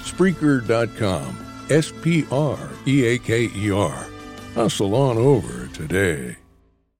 Spreaker.com. 0.03 1.39
S 1.71 1.93
P 2.03 2.27
R 2.33 2.59
E 2.85 3.07
A 3.07 3.19
K 3.19 3.49
E 3.55 3.71
R. 3.71 4.07
Hustle 4.57 4.93
on 4.97 5.19
over 5.19 5.69
today. 5.73 6.37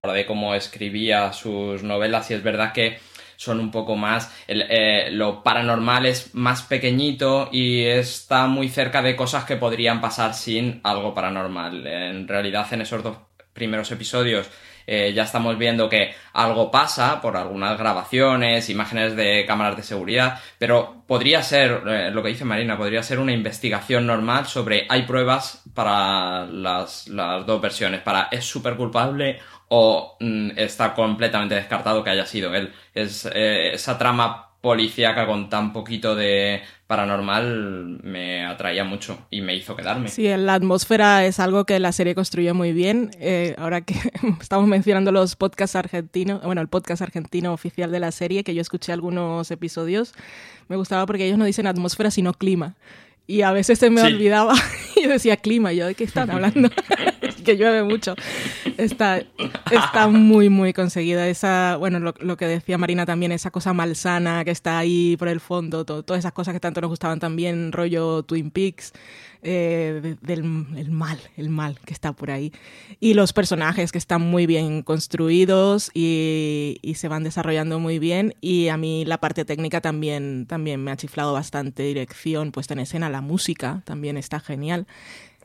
De 0.01 0.25
cómo 0.25 0.55
escribía 0.55 1.33
sus 1.33 1.83
novelas, 1.83 2.31
y 2.31 2.35
es 2.35 2.41
verdad 2.41 2.71
que 2.71 2.99
son 3.35 3.59
un 3.59 3.69
poco 3.69 3.97
más. 3.97 4.31
eh, 4.47 5.09
lo 5.11 5.43
paranormal 5.43 6.05
es 6.05 6.33
más 6.35 6.61
pequeñito 6.61 7.49
y 7.51 7.83
está 7.83 8.47
muy 8.47 8.69
cerca 8.69 9.01
de 9.01 9.17
cosas 9.17 9.43
que 9.43 9.57
podrían 9.57 9.99
pasar 9.99 10.33
sin 10.33 10.79
algo 10.85 11.13
paranormal. 11.13 11.85
En 11.85 12.29
realidad, 12.29 12.65
en 12.71 12.79
esos 12.79 13.03
dos 13.03 13.17
primeros 13.51 13.91
episodios 13.91 14.49
eh, 14.91 15.13
ya 15.13 15.21
estamos 15.21 15.55
viendo 15.59 15.87
que 15.87 16.15
algo 16.33 16.71
pasa 16.71 17.21
por 17.21 17.37
algunas 17.37 17.77
grabaciones, 17.77 18.71
imágenes 18.71 19.15
de 19.15 19.45
cámaras 19.45 19.77
de 19.77 19.83
seguridad, 19.83 20.39
pero 20.57 21.03
podría 21.05 21.43
ser, 21.43 21.83
eh, 21.87 22.09
lo 22.11 22.23
que 22.23 22.29
dice 22.29 22.43
Marina, 22.43 22.75
podría 22.75 23.03
ser 23.03 23.19
una 23.19 23.31
investigación 23.31 24.07
normal 24.07 24.47
sobre 24.47 24.87
hay 24.89 25.03
pruebas 25.03 25.61
para 25.75 26.47
las, 26.47 27.05
dos 27.05 27.61
versiones, 27.61 28.01
para 28.01 28.29
es 28.31 28.45
súper 28.45 28.75
culpable 28.75 29.37
o 29.67 30.17
mm, 30.19 30.51
está 30.55 30.95
completamente 30.95 31.53
descartado 31.53 32.03
que 32.03 32.09
haya 32.09 32.25
sido 32.25 32.55
él. 32.55 32.73
Es 32.95 33.29
eh, 33.31 33.71
esa 33.73 33.95
trama 33.95 34.48
policíaca 34.61 35.25
con 35.25 35.49
tan 35.49 35.71
poquito 35.71 36.15
de 36.15 36.61
paranormal 36.87 37.99
me 38.03 38.45
atraía 38.45 38.83
mucho 38.83 39.19
y 39.29 39.41
me 39.41 39.55
hizo 39.55 39.75
quedarme. 39.75 40.09
Sí, 40.09 40.27
la 40.27 40.55
atmósfera 40.55 41.25
es 41.25 41.39
algo 41.39 41.65
que 41.65 41.79
la 41.79 41.91
serie 41.91 42.15
construye 42.15 42.51
muy 42.51 42.73
bien. 42.73 43.11
Eh, 43.19 43.55
ahora 43.57 43.81
que 43.81 43.95
estamos 44.41 44.67
mencionando 44.67 45.11
los 45.11 45.35
podcasts 45.35 45.75
argentinos, 45.75 46.41
bueno, 46.43 46.61
el 46.61 46.67
podcast 46.67 47.01
argentino 47.01 47.53
oficial 47.53 47.91
de 47.91 47.99
la 47.99 48.11
serie, 48.11 48.43
que 48.43 48.53
yo 48.53 48.61
escuché 48.61 48.91
algunos 48.91 49.49
episodios, 49.51 50.13
me 50.67 50.75
gustaba 50.75 51.05
porque 51.05 51.25
ellos 51.25 51.37
no 51.37 51.45
dicen 51.45 51.67
atmósfera, 51.67 52.11
sino 52.11 52.33
clima. 52.33 52.75
Y 53.27 53.43
a 53.43 53.51
veces 53.51 53.77
se 53.77 53.91
me 53.91 54.01
olvidaba 54.01 54.55
y 54.95 55.05
decía 55.05 55.37
clima, 55.37 55.71
yo 55.71 55.85
de 55.85 55.93
qué 55.93 56.03
están 56.03 56.31
hablando. 56.31 56.69
que 57.49 57.57
llueve 57.57 57.83
mucho. 57.83 58.15
Está, 58.77 59.23
está 59.71 60.07
muy, 60.07 60.49
muy 60.49 60.73
conseguida. 60.73 61.27
Esa, 61.27 61.77
bueno, 61.77 61.99
lo, 61.99 62.13
lo, 62.19 62.37
que 62.37 62.45
decía 62.45 62.77
Marina 62.77 63.05
también, 63.05 63.31
esa 63.31 63.49
cosa 63.49 63.73
malsana 63.73 64.45
que 64.45 64.51
está 64.51 64.77
ahí 64.77 65.17
por 65.17 65.27
el 65.27 65.39
fondo, 65.39 65.83
todo, 65.83 66.03
todas 66.03 66.19
esas 66.19 66.33
cosas 66.33 66.53
que 66.53 66.59
tanto 66.59 66.79
nos 66.81 66.89
gustaban 66.89 67.19
también, 67.19 67.71
rollo 67.71 68.23
Twin 68.23 68.51
Peaks. 68.51 68.93
Eh, 69.41 70.17
del 70.21 70.39
el 70.75 70.91
mal, 70.91 71.17
el 71.37 71.49
mal 71.49 71.79
que 71.85 71.93
está 71.93 72.11
por 72.11 72.29
ahí. 72.29 72.51
Y 72.99 73.13
los 73.13 73.31
personajes 73.31 73.93
que 73.93 73.97
están 73.97 74.21
muy 74.21 74.45
bien 74.45 74.83
construidos 74.83 75.91
y, 75.93 76.77
y, 76.81 76.95
se 76.95 77.07
van 77.07 77.23
desarrollando 77.23 77.79
muy 77.79 77.99
bien. 77.99 78.35
Y 78.41 78.67
a 78.67 78.75
mí 78.75 79.05
la 79.05 79.19
parte 79.19 79.45
técnica 79.45 79.79
también, 79.79 80.45
también 80.45 80.83
me 80.83 80.91
ha 80.91 80.97
chiflado 80.97 81.31
bastante. 81.31 81.83
Dirección, 81.83 82.51
puesta 82.51 82.73
en 82.73 82.81
escena, 82.81 83.09
la 83.09 83.21
música 83.21 83.81
también 83.85 84.17
está 84.17 84.41
genial. 84.41 84.87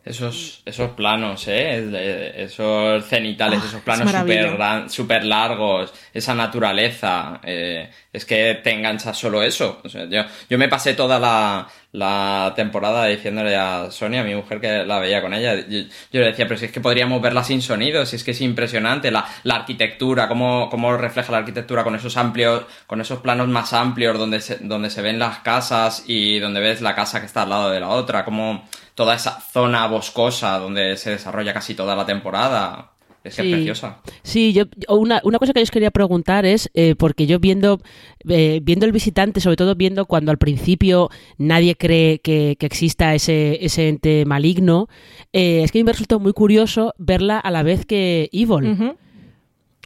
Esos, 0.04 0.60
esos 0.66 0.90
planos, 0.90 1.48
¿eh? 1.48 2.34
esos 2.36 3.06
cenitales, 3.06 3.60
Ah, 3.62 3.66
esos 3.66 3.80
planos 3.80 4.10
súper 4.10 4.90
super 4.90 5.24
largos, 5.24 5.94
esa 6.12 6.34
naturaleza, 6.34 7.40
eh, 7.42 7.90
es 8.12 8.26
que 8.26 8.60
te 8.62 8.72
engancha 8.72 9.14
solo 9.14 9.42
eso. 9.42 9.80
O 9.82 9.88
sea, 9.88 10.04
yo, 10.04 10.22
yo 10.50 10.58
me 10.58 10.68
pasé 10.68 10.92
toda 10.92 11.18
la, 11.18 11.66
la 11.92 12.52
temporada 12.54 13.06
diciéndole 13.06 13.56
a 13.56 13.90
Sonia, 13.90 14.20
a 14.20 14.24
mi 14.24 14.34
mujer, 14.34 14.60
que 14.60 14.84
la 14.84 14.98
veía 14.98 15.22
con 15.22 15.32
ella. 15.32 15.54
Yo, 15.66 15.78
yo 16.12 16.20
le 16.20 16.26
decía, 16.26 16.46
pero 16.46 16.58
si 16.58 16.66
es 16.66 16.72
que 16.72 16.82
podríamos 16.82 17.22
verla 17.22 17.42
sin 17.42 17.62
sonido, 17.62 18.04
si 18.04 18.16
es 18.16 18.24
que 18.24 18.32
es 18.32 18.40
impresionante 18.42 19.10
la, 19.10 19.24
la 19.44 19.54
arquitectura, 19.54 20.28
cómo, 20.28 20.68
cómo 20.70 20.94
refleja 20.98 21.32
la 21.32 21.38
arquitectura 21.38 21.82
con 21.82 21.94
esos 21.94 22.16
amplios, 22.18 22.64
con 22.86 23.00
esos 23.00 23.20
planos 23.20 23.48
más 23.48 23.72
amplios 23.72 24.18
donde 24.18 24.40
se, 24.40 24.58
donde 24.58 24.90
se 24.90 25.00
ven 25.00 25.18
las 25.18 25.38
casas 25.38 26.04
y 26.06 26.40
donde 26.40 26.60
ves 26.60 26.82
la 26.82 26.94
casa 26.94 27.20
que 27.20 27.26
está 27.26 27.42
al 27.42 27.50
lado 27.50 27.70
de 27.70 27.80
la 27.80 27.88
otra, 27.88 28.24
como 28.24 28.68
toda 28.94 29.14
esa 29.14 29.40
zona 29.40 29.86
boscosa 29.86 30.58
donde 30.58 30.96
se 30.96 31.10
desarrolla 31.10 31.52
casi 31.52 31.74
toda 31.74 31.96
la 31.96 32.06
temporada. 32.06 32.90
Es 33.24 33.36
que 33.36 33.42
Sí. 33.42 33.48
es 33.48 33.54
preciosa. 33.54 33.98
Sí, 34.22 34.52
yo, 34.52 34.64
una, 34.88 35.22
una 35.24 35.38
cosa 35.38 35.54
que 35.54 35.60
yo 35.60 35.64
os 35.64 35.70
quería 35.70 35.90
preguntar 35.90 36.44
es, 36.44 36.70
eh, 36.74 36.94
porque 36.94 37.26
yo 37.26 37.40
viendo, 37.40 37.80
eh, 38.28 38.60
viendo 38.62 38.84
el 38.84 38.92
visitante, 38.92 39.40
sobre 39.40 39.56
todo 39.56 39.74
viendo 39.74 40.04
cuando 40.04 40.30
al 40.30 40.36
principio 40.36 41.08
nadie 41.38 41.74
cree 41.74 42.18
que, 42.18 42.56
que 42.58 42.66
exista 42.66 43.14
ese, 43.14 43.64
ese 43.64 43.88
ente 43.88 44.26
maligno, 44.26 44.88
eh, 45.32 45.62
es 45.64 45.72
que 45.72 45.78
a 45.78 45.80
mí 45.80 45.84
me 45.84 45.92
resultó 45.92 46.20
muy 46.20 46.34
curioso 46.34 46.94
verla 46.98 47.38
a 47.38 47.50
la 47.50 47.62
vez 47.62 47.86
que 47.86 48.28
Evil. 48.30 48.94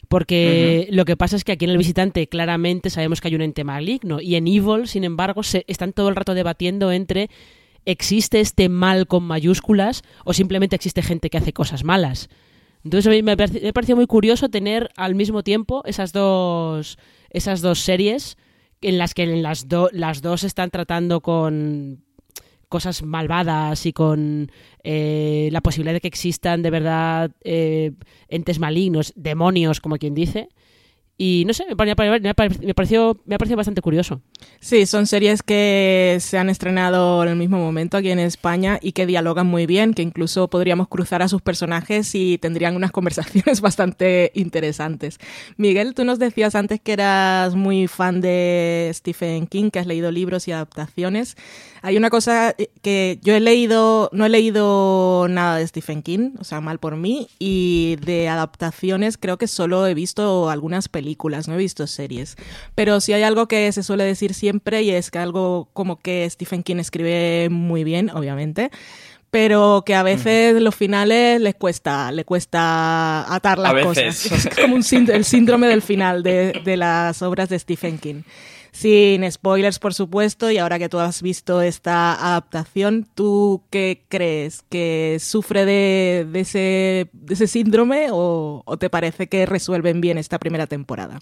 Porque 0.08 0.88
lo 0.90 1.04
que 1.04 1.16
pasa 1.16 1.36
es 1.36 1.44
que 1.44 1.52
aquí 1.52 1.66
en 1.66 1.70
el 1.70 1.78
visitante 1.78 2.26
claramente 2.28 2.88
sabemos 2.88 3.20
que 3.20 3.28
hay 3.28 3.34
un 3.34 3.42
ente 3.42 3.62
maligno 3.62 4.20
y 4.20 4.36
en 4.36 4.48
Evil, 4.48 4.88
sin 4.88 5.04
embargo, 5.04 5.42
se 5.42 5.64
están 5.68 5.92
todo 5.92 6.08
el 6.08 6.16
rato 6.16 6.34
debatiendo 6.34 6.90
entre 6.92 7.28
existe 7.90 8.40
este 8.40 8.68
mal 8.68 9.06
con 9.06 9.24
mayúsculas 9.24 10.02
o 10.24 10.34
simplemente 10.34 10.76
existe 10.76 11.02
gente 11.02 11.30
que 11.30 11.38
hace 11.38 11.52
cosas 11.52 11.84
malas. 11.84 12.28
Entonces 12.84 13.06
a 13.06 13.10
mí 13.10 13.22
me 13.22 13.34
me 13.34 13.72
pareció 13.72 13.96
muy 13.96 14.06
curioso 14.06 14.50
tener 14.50 14.90
al 14.96 15.14
mismo 15.14 15.42
tiempo 15.42 15.82
esas 15.86 16.12
dos 16.12 16.98
esas 17.30 17.60
dos 17.62 17.80
series 17.80 18.36
en 18.80 18.98
las 18.98 19.14
que 19.14 19.24
en 19.24 19.42
las, 19.42 19.66
las 19.92 20.22
dos 20.22 20.44
están 20.44 20.70
tratando 20.70 21.20
con 21.20 22.04
cosas 22.68 23.02
malvadas 23.02 23.86
y 23.86 23.92
con 23.92 24.52
eh, 24.84 25.48
la 25.52 25.62
posibilidad 25.62 25.94
de 25.94 26.00
que 26.00 26.08
existan 26.08 26.62
de 26.62 26.70
verdad 26.70 27.30
eh, 27.42 27.92
entes 28.28 28.58
malignos, 28.58 29.12
demonios, 29.16 29.80
como 29.80 29.96
quien 29.96 30.14
dice. 30.14 30.48
Y 31.20 31.42
no 31.48 31.52
sé, 31.52 31.64
me, 31.68 31.74
pare- 31.74 32.20
me 32.20 32.32
pare- 32.34 32.58
me 32.64 32.74
pareció, 32.74 33.20
me 33.26 33.34
ha 33.34 33.38
parecido 33.38 33.56
bastante 33.56 33.82
curioso. 33.82 34.20
Sí, 34.60 34.86
son 34.86 35.08
series 35.08 35.42
que 35.42 36.16
se 36.20 36.38
han 36.38 36.48
estrenado 36.48 37.24
en 37.24 37.30
el 37.30 37.34
mismo 37.36 37.58
momento 37.58 37.96
aquí 37.96 38.10
en 38.12 38.20
España 38.20 38.78
y 38.80 38.92
que 38.92 39.04
dialogan 39.04 39.48
muy 39.48 39.66
bien, 39.66 39.94
que 39.94 40.02
incluso 40.02 40.46
podríamos 40.48 40.86
cruzar 40.86 41.20
a 41.22 41.28
sus 41.28 41.42
personajes 41.42 42.14
y 42.14 42.38
tendrían 42.38 42.76
unas 42.76 42.92
conversaciones 42.92 43.60
bastante 43.60 44.30
interesantes. 44.34 45.18
Miguel, 45.56 45.94
tú 45.94 46.04
nos 46.04 46.20
decías 46.20 46.54
antes 46.54 46.80
que 46.80 46.92
eras 46.92 47.56
muy 47.56 47.88
fan 47.88 48.20
de 48.20 48.88
Stephen 48.94 49.48
King, 49.48 49.70
que 49.70 49.80
has 49.80 49.86
leído 49.88 50.12
libros 50.12 50.46
y 50.46 50.52
adaptaciones. 50.52 51.36
Hay 51.82 51.96
una 51.96 52.10
cosa 52.10 52.54
eh, 52.58 52.70
que 52.82 53.18
yo 53.22 53.34
he 53.34 53.40
leído, 53.40 54.10
no 54.12 54.26
he 54.26 54.28
leído 54.28 55.26
nada 55.28 55.56
de 55.58 55.66
Stephen 55.66 56.02
King, 56.02 56.32
o 56.38 56.44
sea, 56.44 56.60
mal 56.60 56.78
por 56.78 56.96
mí, 56.96 57.28
y 57.38 57.96
de 58.04 58.28
adaptaciones 58.28 59.16
creo 59.18 59.38
que 59.38 59.46
solo 59.46 59.86
he 59.86 59.94
visto 59.94 60.50
algunas 60.50 60.88
películas, 60.88 61.48
no 61.48 61.54
he 61.54 61.58
visto 61.58 61.86
series. 61.86 62.36
Pero 62.74 63.00
sí 63.00 63.12
hay 63.12 63.22
algo 63.22 63.48
que 63.48 63.70
se 63.72 63.82
suele 63.82 64.04
decir 64.04 64.34
siempre 64.34 64.82
y 64.82 64.90
es 64.90 65.10
que 65.10 65.18
algo 65.18 65.68
como 65.72 65.96
que 66.00 66.28
Stephen 66.30 66.62
King 66.62 66.76
escribe 66.76 67.48
muy 67.50 67.84
bien, 67.84 68.10
obviamente, 68.10 68.70
pero 69.30 69.82
que 69.84 69.94
a 69.94 70.02
veces 70.02 70.60
los 70.62 70.74
finales 70.74 71.38
les 71.40 71.54
cuesta, 71.54 72.10
le 72.12 72.24
cuesta 72.24 73.32
atar 73.32 73.58
las 73.58 73.70
A 73.70 73.74
veces. 73.74 74.22
cosas. 74.28 74.46
Es 74.46 74.56
como 74.56 74.74
un 74.74 74.82
sínd- 74.82 75.10
el 75.12 75.24
síndrome 75.24 75.66
del 75.68 75.82
final 75.82 76.22
de, 76.22 76.62
de 76.64 76.76
las 76.78 77.20
obras 77.22 77.48
de 77.50 77.58
Stephen 77.58 77.98
King. 77.98 78.22
Sin 78.72 79.30
spoilers, 79.30 79.78
por 79.78 79.94
supuesto, 79.94 80.50
y 80.50 80.58
ahora 80.58 80.78
que 80.78 80.88
tú 80.88 80.98
has 80.98 81.22
visto 81.22 81.62
esta 81.62 82.12
adaptación, 82.14 83.06
¿tú 83.14 83.62
qué 83.70 84.02
crees? 84.08 84.62
¿Que 84.68 85.18
sufre 85.20 85.64
de, 85.64 86.26
de 86.30 86.40
ese, 86.40 87.08
de 87.12 87.46
síndrome 87.46 88.08
o, 88.10 88.62
te 88.78 88.90
parece 88.90 89.26
que 89.28 89.46
resuelven 89.46 90.00
bien 90.00 90.18
esta 90.18 90.38
primera 90.38 90.66
temporada? 90.66 91.20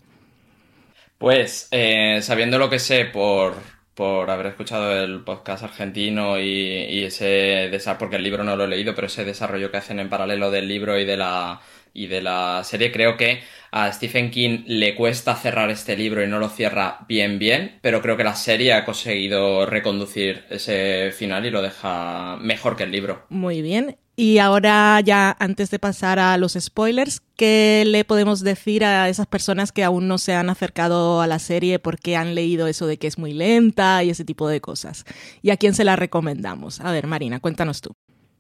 Pues 1.19 1.69
eh, 1.71 2.19
sabiendo 2.21 2.59
lo 2.59 2.69
que 2.69 2.79
sé 2.79 3.07
por, 3.07 3.55
por 3.95 4.29
haber 4.31 4.47
escuchado 4.47 5.03
el 5.03 5.23
podcast 5.25 5.63
argentino 5.63 6.39
y, 6.39 6.45
y 6.51 7.05
ese 7.05 7.69
desarrollo, 7.71 7.99
porque 7.99 8.17
el 8.17 8.23
libro 8.23 8.45
no 8.45 8.57
lo 8.57 8.65
he 8.65 8.69
leído, 8.69 8.95
pero 8.95 9.07
ese 9.07 9.25
desarrollo 9.25 9.71
que 9.71 9.79
hacen 9.79 9.99
en 9.99 10.11
paralelo 10.11 10.51
del 10.51 10.69
libro 10.69 10.99
y 10.99 11.07
de 11.07 11.17
la 11.17 11.61
y 11.97 12.09
de 12.09 12.21
la 12.21 12.63
serie, 12.63 12.93
creo 12.93 13.17
que 13.17 13.41
a 13.71 13.91
Stephen 13.91 14.31
King 14.31 14.65
le 14.67 14.95
cuesta 14.95 15.35
cerrar 15.35 15.71
este 15.71 15.97
libro 15.97 16.23
y 16.23 16.29
no 16.29 16.39
lo 16.39 16.51
cierra 16.51 17.05
bien 17.09 17.39
bien, 17.39 17.79
pero 17.81 18.03
creo 18.03 18.17
que 18.17 18.25
la 18.25 18.37
serie 18.37 18.75
ha 18.75 18.85
conseguido 18.85 19.65
reconducir 19.65 20.45
ese 20.51 21.11
final 21.13 21.47
y 21.47 21.51
lo 21.51 21.63
deja 21.63 22.37
mejor 22.37 22.77
que 22.77 22.85
el 22.85 22.93
libro. 22.93 23.25
Muy 23.31 23.63
bien. 23.63 23.97
Y 24.15 24.39
ahora 24.39 25.01
ya 25.01 25.37
antes 25.39 25.71
de 25.71 25.79
pasar 25.79 26.19
a 26.19 26.37
los 26.39 26.55
spoilers, 26.59 27.23
¿qué 27.37 27.85
le 27.87 28.05
podemos 28.05 28.41
decir 28.41 28.85
a 28.85 29.09
esas 29.09 29.27
personas 29.27 29.73
que 29.73 29.85
aún 29.85 30.09
no 30.09 30.17
se 30.19 30.35
han 30.35 30.49
acercado 30.49 31.21
a 31.21 31.27
la 31.27 31.39
serie 31.39 31.79
porque 31.79 32.17
han 32.17 32.35
leído 32.35 32.67
eso 32.67 32.87
de 32.87 32.99
que 32.99 33.07
es 33.07 33.19
muy 33.19 33.33
lenta 33.33 34.03
y 34.05 34.11
ese 34.11 34.25
tipo 34.25 34.49
de 34.49 34.61
cosas? 34.61 35.05
¿Y 35.43 35.51
a 35.51 35.57
quién 35.57 35.75
se 35.75 35.85
la 35.85 35.97
recomendamos? 35.97 36.81
A 36.81 36.93
ver, 36.93 37.07
Marina, 37.07 37.41
cuéntanos 37.41 37.81
tú. 37.83 37.95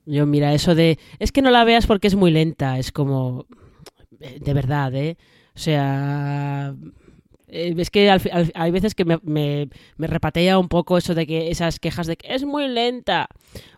Yo, 0.06 0.24
mira, 0.26 0.54
eso 0.54 0.74
de. 0.74 0.98
Es 1.18 1.32
que 1.32 1.42
no 1.42 1.50
la 1.50 1.64
veas 1.64 1.86
porque 1.86 2.06
es 2.06 2.14
muy 2.14 2.30
lenta. 2.30 2.78
Es 2.78 2.92
como. 2.92 3.46
eh, 4.20 4.38
De 4.40 4.54
verdad, 4.54 4.94
¿eh? 4.94 5.16
O 5.54 5.58
sea. 5.58 6.74
eh, 7.48 7.74
Es 7.76 7.90
que 7.90 8.08
al 8.10 8.20
al- 8.32 8.52
hay 8.54 8.70
veces 8.70 8.94
que 8.94 9.04
me, 9.04 9.18
me, 9.22 9.68
me 9.96 10.06
repatea 10.06 10.58
un 10.58 10.68
poco 10.68 10.96
eso 10.98 11.14
de 11.14 11.26
que 11.26 11.50
esas 11.50 11.78
quejas 11.80 12.06
de 12.06 12.16
que 12.16 12.32
es 12.34 12.44
muy 12.44 12.68
lenta. 12.68 13.28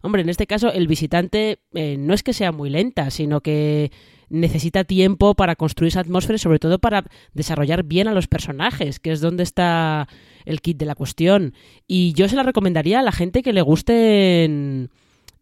Hombre, 0.02 0.22
en 0.22 0.28
este 0.28 0.46
caso, 0.46 0.70
el 0.72 0.86
visitante 0.86 1.60
eh, 1.74 1.96
no 1.98 2.12
es 2.14 2.22
que 2.22 2.32
sea 2.34 2.52
muy 2.52 2.70
lenta, 2.70 3.10
sino 3.10 3.40
que 3.40 3.90
necesita 4.30 4.84
tiempo 4.84 5.34
para 5.34 5.56
construir 5.56 5.88
esa 5.88 6.00
atmósfera 6.00 6.36
y 6.36 6.38
sobre 6.38 6.58
todo 6.58 6.78
para 6.78 7.04
desarrollar 7.32 7.84
bien 7.84 8.08
a 8.08 8.12
los 8.12 8.26
personajes, 8.26 9.00
que 9.00 9.12
es 9.12 9.22
donde 9.22 9.42
está 9.42 10.06
el 10.44 10.60
kit 10.60 10.76
de 10.76 10.84
la 10.84 10.94
cuestión. 10.94 11.54
Y 11.86 12.12
yo 12.12 12.28
se 12.28 12.36
la 12.36 12.42
recomendaría 12.42 12.98
a 13.00 13.02
la 13.02 13.12
gente 13.12 13.42
que 13.42 13.54
le 13.54 13.62
gusten 13.62 14.90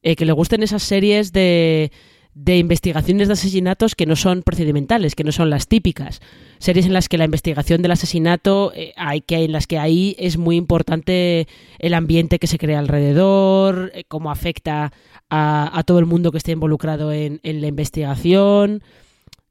eh, 0.06 0.14
que 0.14 0.24
le 0.24 0.30
gusten 0.30 0.62
esas 0.62 0.84
series 0.84 1.32
de, 1.32 1.90
de 2.32 2.58
investigaciones 2.58 3.26
de 3.26 3.32
asesinatos 3.32 3.96
que 3.96 4.06
no 4.06 4.14
son 4.14 4.42
procedimentales, 4.42 5.16
que 5.16 5.24
no 5.24 5.32
son 5.32 5.50
las 5.50 5.66
típicas. 5.66 6.20
Series 6.58 6.86
en 6.86 6.92
las 6.92 7.08
que 7.08 7.18
la 7.18 7.24
investigación 7.24 7.82
del 7.82 7.90
asesinato, 7.90 8.72
eh, 8.72 8.92
hay 8.96 9.20
que 9.20 9.42
en 9.42 9.50
las 9.50 9.66
que 9.66 9.78
ahí 9.78 10.14
es 10.20 10.36
muy 10.36 10.54
importante 10.54 11.48
el 11.80 11.92
ambiente 11.92 12.38
que 12.38 12.46
se 12.46 12.56
crea 12.56 12.78
alrededor, 12.78 13.90
eh, 13.94 14.04
cómo 14.06 14.30
afecta 14.30 14.92
a, 15.28 15.76
a 15.76 15.82
todo 15.82 15.98
el 15.98 16.06
mundo 16.06 16.30
que 16.30 16.38
esté 16.38 16.52
involucrado 16.52 17.12
en, 17.12 17.40
en 17.42 17.60
la 17.60 17.66
investigación. 17.66 18.84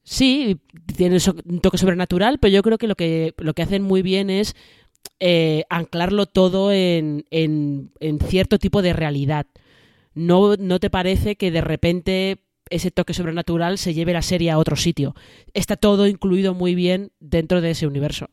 Sí, 0.04 0.62
tiene 0.96 1.18
un 1.46 1.60
toque 1.60 1.78
sobrenatural, 1.78 2.40
pero 2.40 2.54
yo 2.54 2.62
creo 2.62 2.78
que 2.78 2.88
lo 2.88 2.96
que, 2.96 3.34
lo 3.38 3.54
que 3.54 3.64
hacen 3.64 3.82
muy 3.84 4.04
bien 4.04 4.30
es 4.30 4.56
anclarlo 5.70 6.28
todo 6.28 6.72
en, 6.72 7.26
en, 7.32 7.92
en 8.00 8.20
cierto 8.20 8.58
tipo 8.58 8.82
de 8.82 8.94
realidad. 8.94 9.48
No, 10.16 10.56
no 10.56 10.80
te 10.80 10.90
parece 10.90 11.36
que 11.36 11.52
de 11.52 11.62
repente 11.62 12.40
ese 12.70 12.90
toque 12.90 13.14
sobrenatural 13.14 13.78
se 13.78 13.94
lleve 13.94 14.14
la 14.14 14.22
serie 14.22 14.52
a 14.52 14.58
otro 14.58 14.76
sitio. 14.76 15.14
Está 15.54 15.76
todo 15.76 16.08
incluido 16.08 16.54
muy 16.54 16.74
bien 16.74 17.12
dentro 17.20 17.62
de 17.62 17.72
ese 17.72 17.86
universo. 17.86 18.30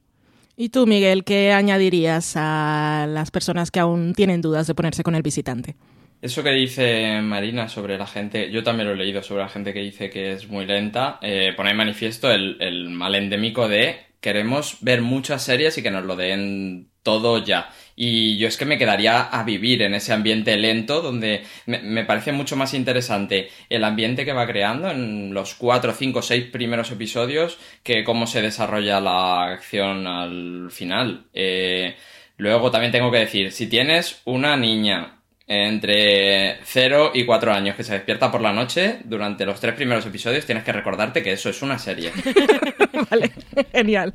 ¿Y 0.57 0.69
tú, 0.69 0.87
Miguel, 0.87 1.25
qué 1.25 1.53
añadirías 1.53 2.35
a 2.37 3.07
las 3.09 3.31
personas 3.31 3.71
que 3.71 3.81
aún 3.81 4.15
tienen 4.15 4.41
dudas 4.41 4.67
de 4.67 4.75
ponerse 4.75 5.03
con 5.03 5.15
el 5.15 5.23
visitante? 5.23 5.77
Eso 6.21 6.43
que 6.43 6.53
dice 6.53 7.21
Marina 7.21 7.69
sobre 7.69 7.99
la 7.99 8.07
gente, 8.07 8.51
yo 8.53 8.63
también 8.63 8.87
lo 8.87 8.95
he 8.95 8.97
leído 8.97 9.23
sobre 9.23 9.43
la 9.43 9.49
gente 9.49 9.73
que 9.73 9.81
dice 9.81 10.09
que 10.09 10.33
es 10.33 10.49
muy 10.49 10.67
lenta, 10.67 11.19
eh, 11.21 11.53
pone 11.57 11.71
en 11.71 11.77
manifiesto 11.77 12.31
el, 12.31 12.59
el 12.61 12.91
mal 12.91 13.17
endémico 13.17 13.67
de 13.67 14.13
queremos 14.21 14.79
ver 14.81 15.03
muchas 15.03 15.43
series 15.43 15.77
y 15.77 15.83
que 15.83 15.91
nos 15.91 16.05
lo 16.05 16.15
den 16.17 16.91
todo 17.03 17.45
ya. 17.45 17.71
Y 17.97 18.37
yo 18.39 18.49
es 18.49 18.57
que 18.57 18.65
me 18.65 18.79
quedaría 18.79 19.23
a 19.23 19.45
vivir 19.45 19.83
en 19.83 19.95
ese 19.95 20.13
ambiente 20.13 20.57
lento 20.57 21.03
donde 21.03 21.45
me, 21.67 22.05
parece 22.05 22.33
mucho 22.33 22.57
más 22.57 22.75
interesante 22.75 23.51
el 23.69 23.85
ambiente 23.85 24.25
que 24.25 24.33
va 24.33 24.47
creando 24.47 24.91
en 24.91 25.35
los 25.35 25.55
cuatro, 25.55 25.93
cinco, 25.93 26.23
seis 26.23 26.45
primeros 26.45 26.91
episodios 26.91 27.59
que 27.83 28.05
cómo 28.05 28.27
se 28.27 28.43
desarrolla 28.43 29.01
la 29.01 29.45
acción 29.45 30.07
al 30.07 30.71
final. 30.71 31.27
Eh, 31.35 31.97
luego 32.37 32.71
también 32.71 32.93
tengo 32.93 33.11
que 33.11 33.19
decir, 33.19 33.53
si 33.53 33.67
tienes 33.67 34.23
una 34.25 34.57
niña 34.57 35.22
entre 35.47 36.59
0 36.65 37.11
y 37.15 37.25
4 37.25 37.53
años 37.53 37.77
que 37.77 37.85
se 37.85 37.95
despierta 37.95 38.31
por 38.31 38.41
la 38.41 38.53
noche, 38.53 39.01
durante 39.05 39.45
los 39.45 39.61
tres 39.61 39.75
primeros 39.75 40.07
episodios 40.07 40.47
tienes 40.47 40.65
que 40.65 40.73
recordarte 40.73 41.23
que 41.23 41.33
eso 41.33 41.51
es 41.51 41.63
una 41.63 41.79
serie. 41.79 42.13
vale, 43.11 43.33
genial. 43.73 44.13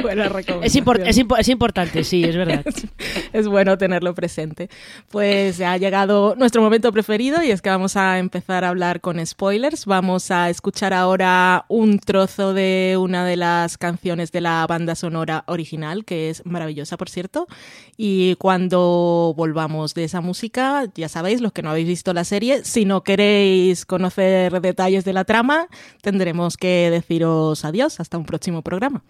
Buena 0.00 0.30
es, 0.62 0.76
es, 0.76 1.24
es, 1.38 1.48
importante, 1.48 2.04
sí, 2.04 2.24
es 2.24 2.36
verdad. 2.36 2.64
es, 3.32 3.48
bueno 3.48 3.76
tenerlo 3.78 4.14
presente. 4.14 4.68
Pues 5.10 5.60
ha 5.60 5.76
llegado 5.76 6.34
nuestro 6.36 6.62
momento 6.62 6.92
preferido 6.92 7.42
y 7.42 7.50
es 7.50 7.62
que 7.62 7.70
vamos 7.70 7.96
a 7.96 8.18
empezar 8.18 8.64
a 8.64 8.68
hablar 8.68 9.00
con 9.00 9.24
spoilers. 9.24 9.86
Vamos 9.86 10.30
a 10.30 10.50
escuchar 10.50 10.92
ahora 10.94 11.64
un 11.68 11.98
trozo 11.98 12.54
de 12.54 12.96
una 12.98 13.24
de 13.24 13.36
las 13.36 13.78
canciones 13.78 14.32
de 14.32 14.40
la 14.40 14.66
banda 14.66 14.94
sonora 14.94 15.44
original, 15.46 16.04
que 16.04 16.30
es 16.30 16.44
maravillosa, 16.46 16.96
por 16.96 17.08
cierto. 17.08 17.46
Y 17.96 18.36
cuando 18.36 19.34
volvamos 19.36 19.94
de 19.94 20.04
esa 20.04 20.20
música, 20.20 20.77
ya 20.94 21.08
sabéis, 21.08 21.40
los 21.40 21.52
que 21.52 21.62
no 21.62 21.70
habéis 21.70 21.86
visto 21.86 22.12
la 22.12 22.24
serie, 22.24 22.64
si 22.64 22.84
no 22.84 23.02
queréis 23.02 23.86
conocer 23.86 24.60
detalles 24.60 25.04
de 25.04 25.12
la 25.12 25.24
trama, 25.24 25.68
tendremos 26.02 26.56
que 26.56 26.90
deciros 26.90 27.64
adiós 27.64 28.00
hasta 28.00 28.18
un 28.18 28.24
próximo 28.24 28.62
programa. 28.62 29.02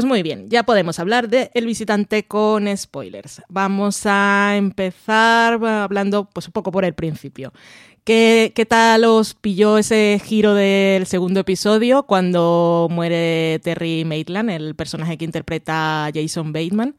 Pues 0.00 0.08
muy 0.08 0.22
bien, 0.22 0.48
ya 0.48 0.62
podemos 0.62 0.98
hablar 0.98 1.28
de 1.28 1.50
El 1.52 1.66
visitante 1.66 2.26
con 2.26 2.74
spoilers. 2.74 3.42
Vamos 3.50 4.06
a 4.06 4.54
empezar 4.56 5.62
hablando 5.62 6.24
pues 6.24 6.46
un 6.46 6.52
poco 6.52 6.72
por 6.72 6.86
el 6.86 6.94
principio. 6.94 7.52
¿Qué, 8.02 8.52
¿Qué, 8.54 8.64
tal 8.64 9.04
os 9.04 9.34
pilló 9.34 9.76
ese 9.76 10.18
giro 10.24 10.54
del 10.54 11.04
segundo 11.04 11.40
episodio 11.40 12.04
cuando 12.04 12.88
muere 12.90 13.60
Terry 13.62 14.06
Maitland, 14.06 14.48
el 14.48 14.74
personaje 14.74 15.18
que 15.18 15.26
interpreta 15.26 16.08
Jason 16.14 16.54
Bateman? 16.54 16.96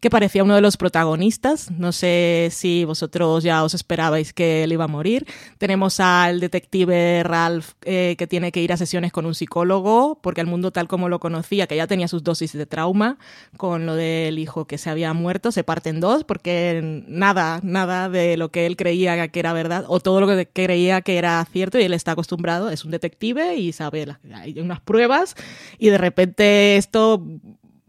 Que 0.00 0.10
parecía 0.10 0.42
uno 0.42 0.54
de 0.54 0.60
los 0.60 0.76
protagonistas. 0.76 1.70
No 1.70 1.92
sé 1.92 2.48
si 2.50 2.84
vosotros 2.84 3.44
ya 3.44 3.62
os 3.62 3.74
esperabais 3.74 4.32
que 4.32 4.64
él 4.64 4.72
iba 4.72 4.84
a 4.84 4.88
morir. 4.88 5.26
Tenemos 5.58 6.00
al 6.00 6.40
detective 6.40 7.22
Ralph 7.22 7.72
eh, 7.82 8.16
que 8.18 8.26
tiene 8.26 8.52
que 8.52 8.62
ir 8.62 8.72
a 8.72 8.76
sesiones 8.76 9.12
con 9.12 9.26
un 9.26 9.34
psicólogo 9.34 10.18
porque 10.22 10.40
el 10.40 10.46
mundo 10.46 10.70
tal 10.70 10.88
como 10.88 11.08
lo 11.08 11.20
conocía, 11.20 11.66
que 11.66 11.76
ya 11.76 11.86
tenía 11.86 12.08
sus 12.08 12.24
dosis 12.24 12.52
de 12.52 12.66
trauma 12.66 13.18
con 13.56 13.86
lo 13.86 13.94
del 13.94 14.38
hijo 14.38 14.66
que 14.66 14.78
se 14.78 14.90
había 14.90 15.12
muerto, 15.12 15.52
se 15.52 15.64
parte 15.64 15.90
en 15.90 16.00
dos 16.00 16.24
porque 16.24 17.04
nada, 17.06 17.60
nada 17.62 18.08
de 18.08 18.36
lo 18.36 18.50
que 18.50 18.66
él 18.66 18.76
creía 18.76 19.28
que 19.28 19.40
era 19.40 19.52
verdad 19.52 19.84
o 19.88 20.00
todo 20.00 20.20
lo 20.20 20.26
que 20.26 20.48
creía 20.48 21.02
que 21.02 21.18
era 21.18 21.44
cierto 21.50 21.78
y 21.78 21.82
él 21.82 21.92
está 21.92 22.12
acostumbrado, 22.12 22.70
es 22.70 22.84
un 22.84 22.90
detective 22.90 23.56
y 23.56 23.72
sabe, 23.72 24.16
hay 24.32 24.58
unas 24.60 24.80
pruebas 24.80 25.34
y 25.78 25.90
de 25.90 25.98
repente 25.98 26.76
esto 26.76 27.22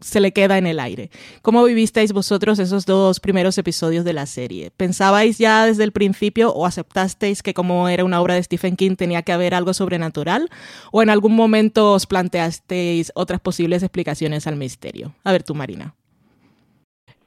se 0.02 0.20
le 0.20 0.32
queda 0.32 0.58
en 0.58 0.66
el 0.66 0.80
aire. 0.80 1.10
¿Cómo 1.42 1.64
vivisteis 1.64 2.12
vosotros 2.12 2.58
esos 2.58 2.86
dos 2.86 3.20
primeros 3.20 3.56
episodios 3.58 4.04
de 4.04 4.12
la 4.12 4.26
serie? 4.26 4.70
¿Pensabais 4.76 5.38
ya 5.38 5.66
desde 5.66 5.84
el 5.84 5.92
principio 5.92 6.52
o 6.52 6.66
aceptasteis 6.66 7.42
que 7.42 7.54
como 7.54 7.88
era 7.88 8.04
una 8.04 8.20
obra 8.20 8.34
de 8.34 8.42
Stephen 8.42 8.76
King 8.76 8.96
tenía 8.96 9.22
que 9.22 9.32
haber 9.32 9.54
algo 9.54 9.74
sobrenatural? 9.74 10.48
¿O 10.90 11.02
en 11.02 11.10
algún 11.10 11.34
momento 11.34 11.92
os 11.92 12.06
planteasteis 12.06 13.12
otras 13.14 13.40
posibles 13.40 13.82
explicaciones 13.82 14.46
al 14.46 14.56
misterio? 14.56 15.14
A 15.24 15.32
ver 15.32 15.42
tú, 15.42 15.54
Marina. 15.54 15.94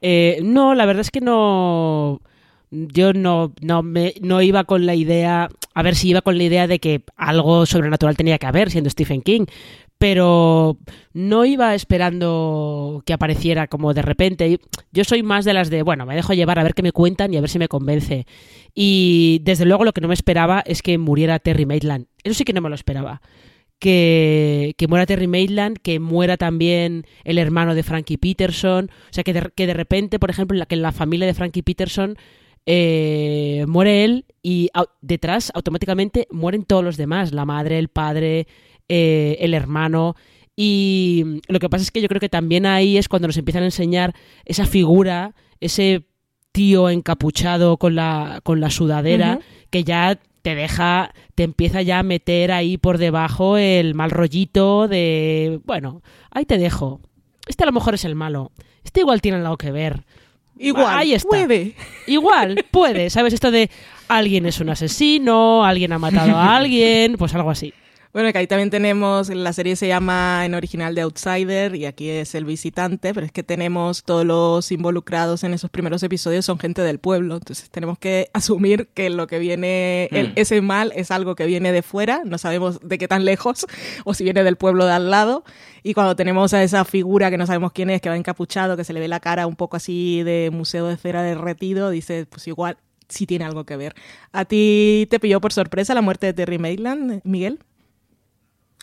Eh, 0.00 0.40
no, 0.42 0.74
la 0.74 0.86
verdad 0.86 1.00
es 1.00 1.10
que 1.10 1.20
no... 1.20 2.20
Yo 2.70 3.12
no, 3.12 3.52
no, 3.60 3.84
me, 3.84 4.14
no 4.20 4.42
iba 4.42 4.64
con 4.64 4.86
la 4.86 4.96
idea, 4.96 5.48
a 5.72 5.82
ver 5.84 5.94
si 5.94 6.08
iba 6.08 6.20
con 6.20 6.36
la 6.36 6.42
idea 6.42 6.66
de 6.66 6.80
que 6.80 7.02
algo 7.14 7.64
sobrenatural 7.64 8.16
tenía 8.16 8.38
que 8.38 8.46
haber 8.46 8.72
siendo 8.72 8.90
Stephen 8.90 9.22
King, 9.22 9.46
pero 9.98 10.76
no 11.14 11.44
iba 11.44 11.74
esperando 11.74 13.02
que 13.06 13.12
apareciera 13.12 13.66
como 13.66 13.94
de 13.94 14.02
repente. 14.02 14.60
Yo 14.92 15.04
soy 15.04 15.22
más 15.22 15.44
de 15.44 15.54
las 15.54 15.70
de, 15.70 15.82
bueno, 15.82 16.04
me 16.04 16.14
dejo 16.14 16.34
llevar 16.34 16.58
a 16.58 16.62
ver 16.62 16.74
qué 16.74 16.82
me 16.82 16.92
cuentan 16.92 17.32
y 17.32 17.38
a 17.38 17.40
ver 17.40 17.48
si 17.48 17.58
me 17.58 17.68
convence. 17.68 18.26
Y 18.74 19.40
desde 19.42 19.64
luego 19.64 19.84
lo 19.84 19.92
que 19.92 20.02
no 20.02 20.08
me 20.08 20.14
esperaba 20.14 20.62
es 20.66 20.82
que 20.82 20.98
muriera 20.98 21.38
Terry 21.38 21.64
Maitland. 21.64 22.06
Eso 22.24 22.34
sí 22.34 22.44
que 22.44 22.52
no 22.52 22.60
me 22.60 22.68
lo 22.68 22.74
esperaba. 22.74 23.22
Que, 23.78 24.74
que 24.78 24.88
muera 24.88 25.06
Terry 25.06 25.26
Maitland, 25.26 25.78
que 25.82 25.98
muera 25.98 26.36
también 26.36 27.06
el 27.24 27.38
hermano 27.38 27.74
de 27.74 27.82
Frankie 27.82 28.18
Peterson. 28.18 28.90
O 28.90 29.12
sea, 29.12 29.24
que 29.24 29.32
de, 29.32 29.50
que 29.54 29.66
de 29.66 29.74
repente, 29.74 30.18
por 30.18 30.30
ejemplo, 30.30 30.62
que 30.66 30.74
en 30.74 30.82
la 30.82 30.92
familia 30.92 31.26
de 31.26 31.34
Frankie 31.34 31.62
Peterson 31.62 32.16
eh, 32.66 33.64
muere 33.68 34.04
él 34.04 34.24
y 34.42 34.70
detrás 35.00 35.52
automáticamente 35.54 36.26
mueren 36.30 36.64
todos 36.64 36.84
los 36.84 36.96
demás. 36.98 37.32
La 37.32 37.46
madre, 37.46 37.78
el 37.78 37.88
padre, 37.88 38.46
eh, 38.88 39.36
el 39.40 39.54
hermano. 39.54 40.16
Y 40.56 41.40
lo 41.48 41.58
que 41.58 41.68
pasa 41.68 41.82
es 41.82 41.90
que 41.90 42.00
yo 42.00 42.08
creo 42.08 42.20
que 42.20 42.28
también 42.28 42.64
ahí 42.66 42.96
es 42.96 43.08
cuando 43.08 43.28
nos 43.28 43.36
empiezan 43.36 43.62
a 43.62 43.66
enseñar 43.66 44.14
esa 44.44 44.66
figura, 44.66 45.34
ese 45.60 46.06
tío 46.52 46.88
encapuchado 46.88 47.76
con 47.76 47.94
la, 47.94 48.40
con 48.42 48.60
la 48.60 48.70
sudadera, 48.70 49.40
que 49.68 49.84
ya 49.84 50.18
te 50.40 50.54
deja, 50.54 51.12
te 51.34 51.42
empieza 51.42 51.82
ya 51.82 51.98
a 51.98 52.02
meter 52.02 52.52
ahí 52.52 52.78
por 52.78 52.98
debajo 52.98 53.58
el 53.58 53.94
mal 53.94 54.10
rollito 54.10 54.88
de, 54.88 55.60
bueno, 55.64 56.02
ahí 56.30 56.46
te 56.46 56.56
dejo. 56.56 57.00
Este 57.46 57.64
a 57.64 57.66
lo 57.66 57.72
mejor 57.72 57.94
es 57.94 58.04
el 58.04 58.14
malo. 58.14 58.52
Este 58.82 59.00
igual 59.00 59.20
tiene 59.20 59.38
algo 59.38 59.58
que 59.58 59.72
ver. 59.72 60.04
Igual, 60.58 60.86
ahí 60.88 61.12
está. 61.12 61.28
puede. 61.28 61.74
Igual, 62.06 62.64
puede. 62.70 63.10
¿Sabes? 63.10 63.34
Esto 63.34 63.50
de 63.50 63.70
alguien 64.08 64.46
es 64.46 64.60
un 64.60 64.70
asesino, 64.70 65.64
alguien 65.64 65.92
ha 65.92 65.98
matado 65.98 66.36
a 66.36 66.56
alguien, 66.56 67.16
pues 67.18 67.34
algo 67.34 67.50
así. 67.50 67.74
Bueno, 68.16 68.32
que 68.32 68.38
ahí 68.38 68.46
también 68.46 68.70
tenemos, 68.70 69.28
la 69.28 69.52
serie 69.52 69.76
se 69.76 69.88
llama 69.88 70.46
en 70.46 70.54
original 70.54 70.94
The 70.94 71.02
Outsider 71.02 71.76
y 71.76 71.84
aquí 71.84 72.08
es 72.08 72.34
el 72.34 72.46
visitante, 72.46 73.12
pero 73.12 73.26
es 73.26 73.30
que 73.30 73.42
tenemos 73.42 74.04
todos 74.04 74.24
los 74.24 74.72
involucrados 74.72 75.44
en 75.44 75.52
esos 75.52 75.68
primeros 75.68 76.02
episodios 76.02 76.46
son 76.46 76.58
gente 76.58 76.80
del 76.80 76.98
pueblo, 76.98 77.34
entonces 77.34 77.68
tenemos 77.68 77.98
que 77.98 78.30
asumir 78.32 78.88
que 78.94 79.10
lo 79.10 79.26
que 79.26 79.38
viene, 79.38 80.08
mm. 80.10 80.32
ese 80.36 80.62
mal 80.62 80.94
es 80.96 81.10
algo 81.10 81.34
que 81.34 81.44
viene 81.44 81.72
de 81.72 81.82
fuera, 81.82 82.22
no 82.24 82.38
sabemos 82.38 82.80
de 82.80 82.96
qué 82.96 83.06
tan 83.06 83.26
lejos 83.26 83.66
o 84.06 84.14
si 84.14 84.24
viene 84.24 84.44
del 84.44 84.56
pueblo 84.56 84.86
de 84.86 84.92
al 84.92 85.10
lado 85.10 85.44
y 85.82 85.92
cuando 85.92 86.16
tenemos 86.16 86.54
a 86.54 86.62
esa 86.62 86.86
figura 86.86 87.30
que 87.30 87.36
no 87.36 87.46
sabemos 87.46 87.72
quién 87.72 87.90
es, 87.90 88.00
que 88.00 88.08
va 88.08 88.16
encapuchado, 88.16 88.78
que 88.78 88.84
se 88.84 88.94
le 88.94 89.00
ve 89.00 89.08
la 89.08 89.20
cara 89.20 89.46
un 89.46 89.56
poco 89.56 89.76
así 89.76 90.22
de 90.22 90.48
museo 90.50 90.86
de 90.86 90.96
cera 90.96 91.22
derretido, 91.22 91.90
dice, 91.90 92.24
pues 92.24 92.48
igual 92.48 92.78
sí 93.10 93.26
tiene 93.26 93.44
algo 93.44 93.64
que 93.64 93.76
ver. 93.76 93.94
¿A 94.32 94.46
ti 94.46 95.06
te 95.10 95.20
pilló 95.20 95.38
por 95.42 95.52
sorpresa 95.52 95.92
la 95.92 96.00
muerte 96.00 96.24
de 96.24 96.32
Terry 96.32 96.56
Maitland, 96.56 97.20
Miguel? 97.22 97.58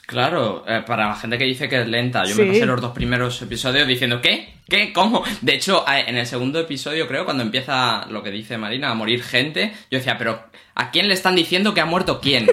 Claro, 0.06 0.66
eh, 0.68 0.84
para 0.86 1.08
la 1.08 1.16
gente 1.16 1.38
que 1.38 1.46
dice 1.46 1.70
que 1.70 1.82
es 1.82 1.88
lenta, 1.88 2.26
yo 2.26 2.36
me 2.36 2.48
pasé 2.48 2.66
los 2.66 2.82
dos 2.82 2.92
primeros 2.92 3.42
episodios 3.42 3.88
diciendo 3.88 4.20
¿qué? 4.22 4.56
¿Qué? 4.68 4.92
¿Cómo? 4.92 5.24
De 5.42 5.56
hecho, 5.56 5.86
en 5.88 6.18
el 6.18 6.28
segundo 6.28 6.60
episodio, 6.60 7.08
creo, 7.08 7.24
cuando 7.24 7.44
empieza 7.44 8.06
lo 8.10 8.22
que 8.22 8.30
dice 8.30 8.58
Marina, 8.58 8.92
a 8.92 8.96
morir 8.96 9.24
gente, 9.24 9.74
yo 9.90 9.98
decía, 9.98 10.18
pero 10.18 10.44
¿a 10.76 10.92
quién 10.92 11.08
le 11.08 11.14
están 11.14 11.36
diciendo 11.36 11.74
que 11.74 11.80
ha 11.80 11.86
muerto 11.86 12.20
quién? 12.20 12.48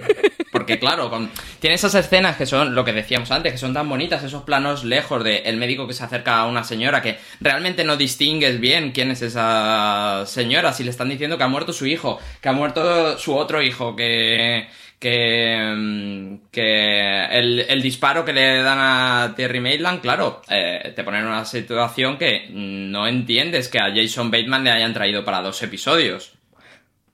Porque 0.52 0.78
claro, 0.80 1.10
tiene 1.60 1.74
esas 1.74 1.94
escenas 1.94 2.36
que 2.36 2.46
son 2.46 2.74
lo 2.74 2.84
que 2.84 2.92
decíamos 2.92 3.30
antes, 3.30 3.52
que 3.52 3.58
son 3.58 3.72
tan 3.72 3.88
bonitas, 3.88 4.22
esos 4.24 4.42
planos 4.42 4.82
lejos 4.82 5.22
de 5.22 5.38
el 5.38 5.56
médico 5.56 5.86
que 5.86 5.94
se 5.94 6.02
acerca 6.02 6.38
a 6.38 6.46
una 6.46 6.64
señora 6.64 7.02
que 7.02 7.18
realmente 7.40 7.84
no 7.84 7.96
distingues 7.96 8.58
bien 8.58 8.90
quién 8.90 9.12
es 9.12 9.22
esa 9.22 10.24
señora, 10.26 10.72
si 10.72 10.82
le 10.82 10.90
están 10.90 11.08
diciendo 11.08 11.38
que 11.38 11.44
ha 11.44 11.48
muerto 11.48 11.72
su 11.72 11.86
hijo, 11.86 12.18
que 12.40 12.48
ha 12.48 12.52
muerto 12.52 13.16
su 13.18 13.36
otro 13.36 13.62
hijo, 13.62 13.94
que 13.94 14.68
que, 15.00 15.74
mm, 15.76 16.50
que 16.52 17.24
el, 17.24 17.60
el 17.60 17.82
disparo 17.82 18.24
que 18.24 18.34
le 18.34 18.62
dan 18.62 18.78
a 18.78 19.32
Terry 19.34 19.58
Maitland, 19.58 20.00
claro, 20.02 20.42
eh, 20.48 20.92
te 20.94 21.02
ponen 21.02 21.22
en 21.22 21.28
una 21.28 21.44
situación 21.46 22.18
que 22.18 22.48
no 22.50 23.08
entiendes 23.08 23.68
que 23.68 23.78
a 23.78 23.92
Jason 23.92 24.30
Bateman 24.30 24.62
le 24.62 24.70
hayan 24.70 24.92
traído 24.92 25.24
para 25.24 25.40
dos 25.40 25.60
episodios. 25.62 26.34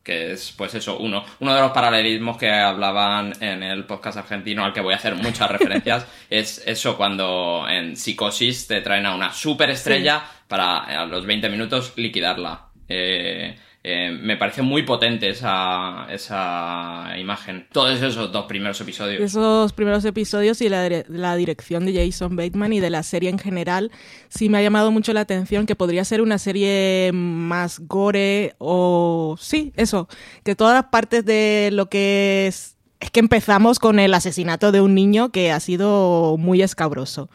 Que 0.02 0.32
es, 0.32 0.52
pues 0.56 0.74
eso, 0.74 0.98
uno, 0.98 1.24
uno 1.40 1.54
de 1.54 1.60
los 1.60 1.72
paralelismos 1.72 2.36
que 2.36 2.48
hablaban 2.50 3.32
en 3.40 3.62
el 3.62 3.84
podcast 3.84 4.18
argentino 4.18 4.64
al 4.64 4.72
que 4.72 4.80
voy 4.80 4.92
a 4.92 4.98
hacer 4.98 5.16
muchas 5.16 5.50
referencias, 5.50 6.06
es 6.30 6.62
eso 6.66 6.96
cuando 6.96 7.66
en 7.68 7.96
Psicosis 7.96 8.68
te 8.68 8.80
traen 8.82 9.06
a 9.06 9.14
una 9.14 9.32
superestrella 9.32 10.22
para 10.46 10.78
a 10.78 11.06
los 11.06 11.24
20 11.26 11.48
minutos 11.48 11.92
liquidarla. 11.96 12.66
Eh, 12.88 13.56
eh, 13.88 14.10
me 14.10 14.36
parece 14.36 14.62
muy 14.62 14.82
potente 14.82 15.28
esa, 15.28 16.08
esa 16.10 17.14
imagen. 17.18 17.68
Todos 17.70 18.02
esos 18.02 18.32
dos 18.32 18.46
primeros 18.46 18.80
episodios. 18.80 19.22
Esos 19.22 19.72
primeros 19.72 20.04
episodios 20.04 20.60
y 20.60 20.68
la, 20.68 21.04
la 21.06 21.36
dirección 21.36 21.86
de 21.86 21.94
Jason 21.94 22.34
Bateman 22.34 22.72
y 22.72 22.80
de 22.80 22.90
la 22.90 23.04
serie 23.04 23.30
en 23.30 23.38
general 23.38 23.92
sí 24.28 24.48
me 24.48 24.58
ha 24.58 24.62
llamado 24.62 24.90
mucho 24.90 25.12
la 25.12 25.20
atención 25.20 25.66
que 25.66 25.76
podría 25.76 26.04
ser 26.04 26.20
una 26.20 26.38
serie 26.38 27.12
más 27.14 27.78
gore 27.78 28.56
o 28.58 29.36
sí, 29.38 29.72
eso, 29.76 30.08
que 30.42 30.56
todas 30.56 30.74
las 30.74 30.86
partes 30.90 31.24
de 31.24 31.70
lo 31.72 31.88
que 31.88 32.48
es 32.48 32.76
es 32.98 33.10
que 33.12 33.20
empezamos 33.20 33.78
con 33.78 34.00
el 34.00 34.14
asesinato 34.14 34.72
de 34.72 34.80
un 34.80 34.96
niño 34.96 35.30
que 35.30 35.52
ha 35.52 35.60
sido 35.60 36.36
muy 36.38 36.60
escabroso. 36.62 37.28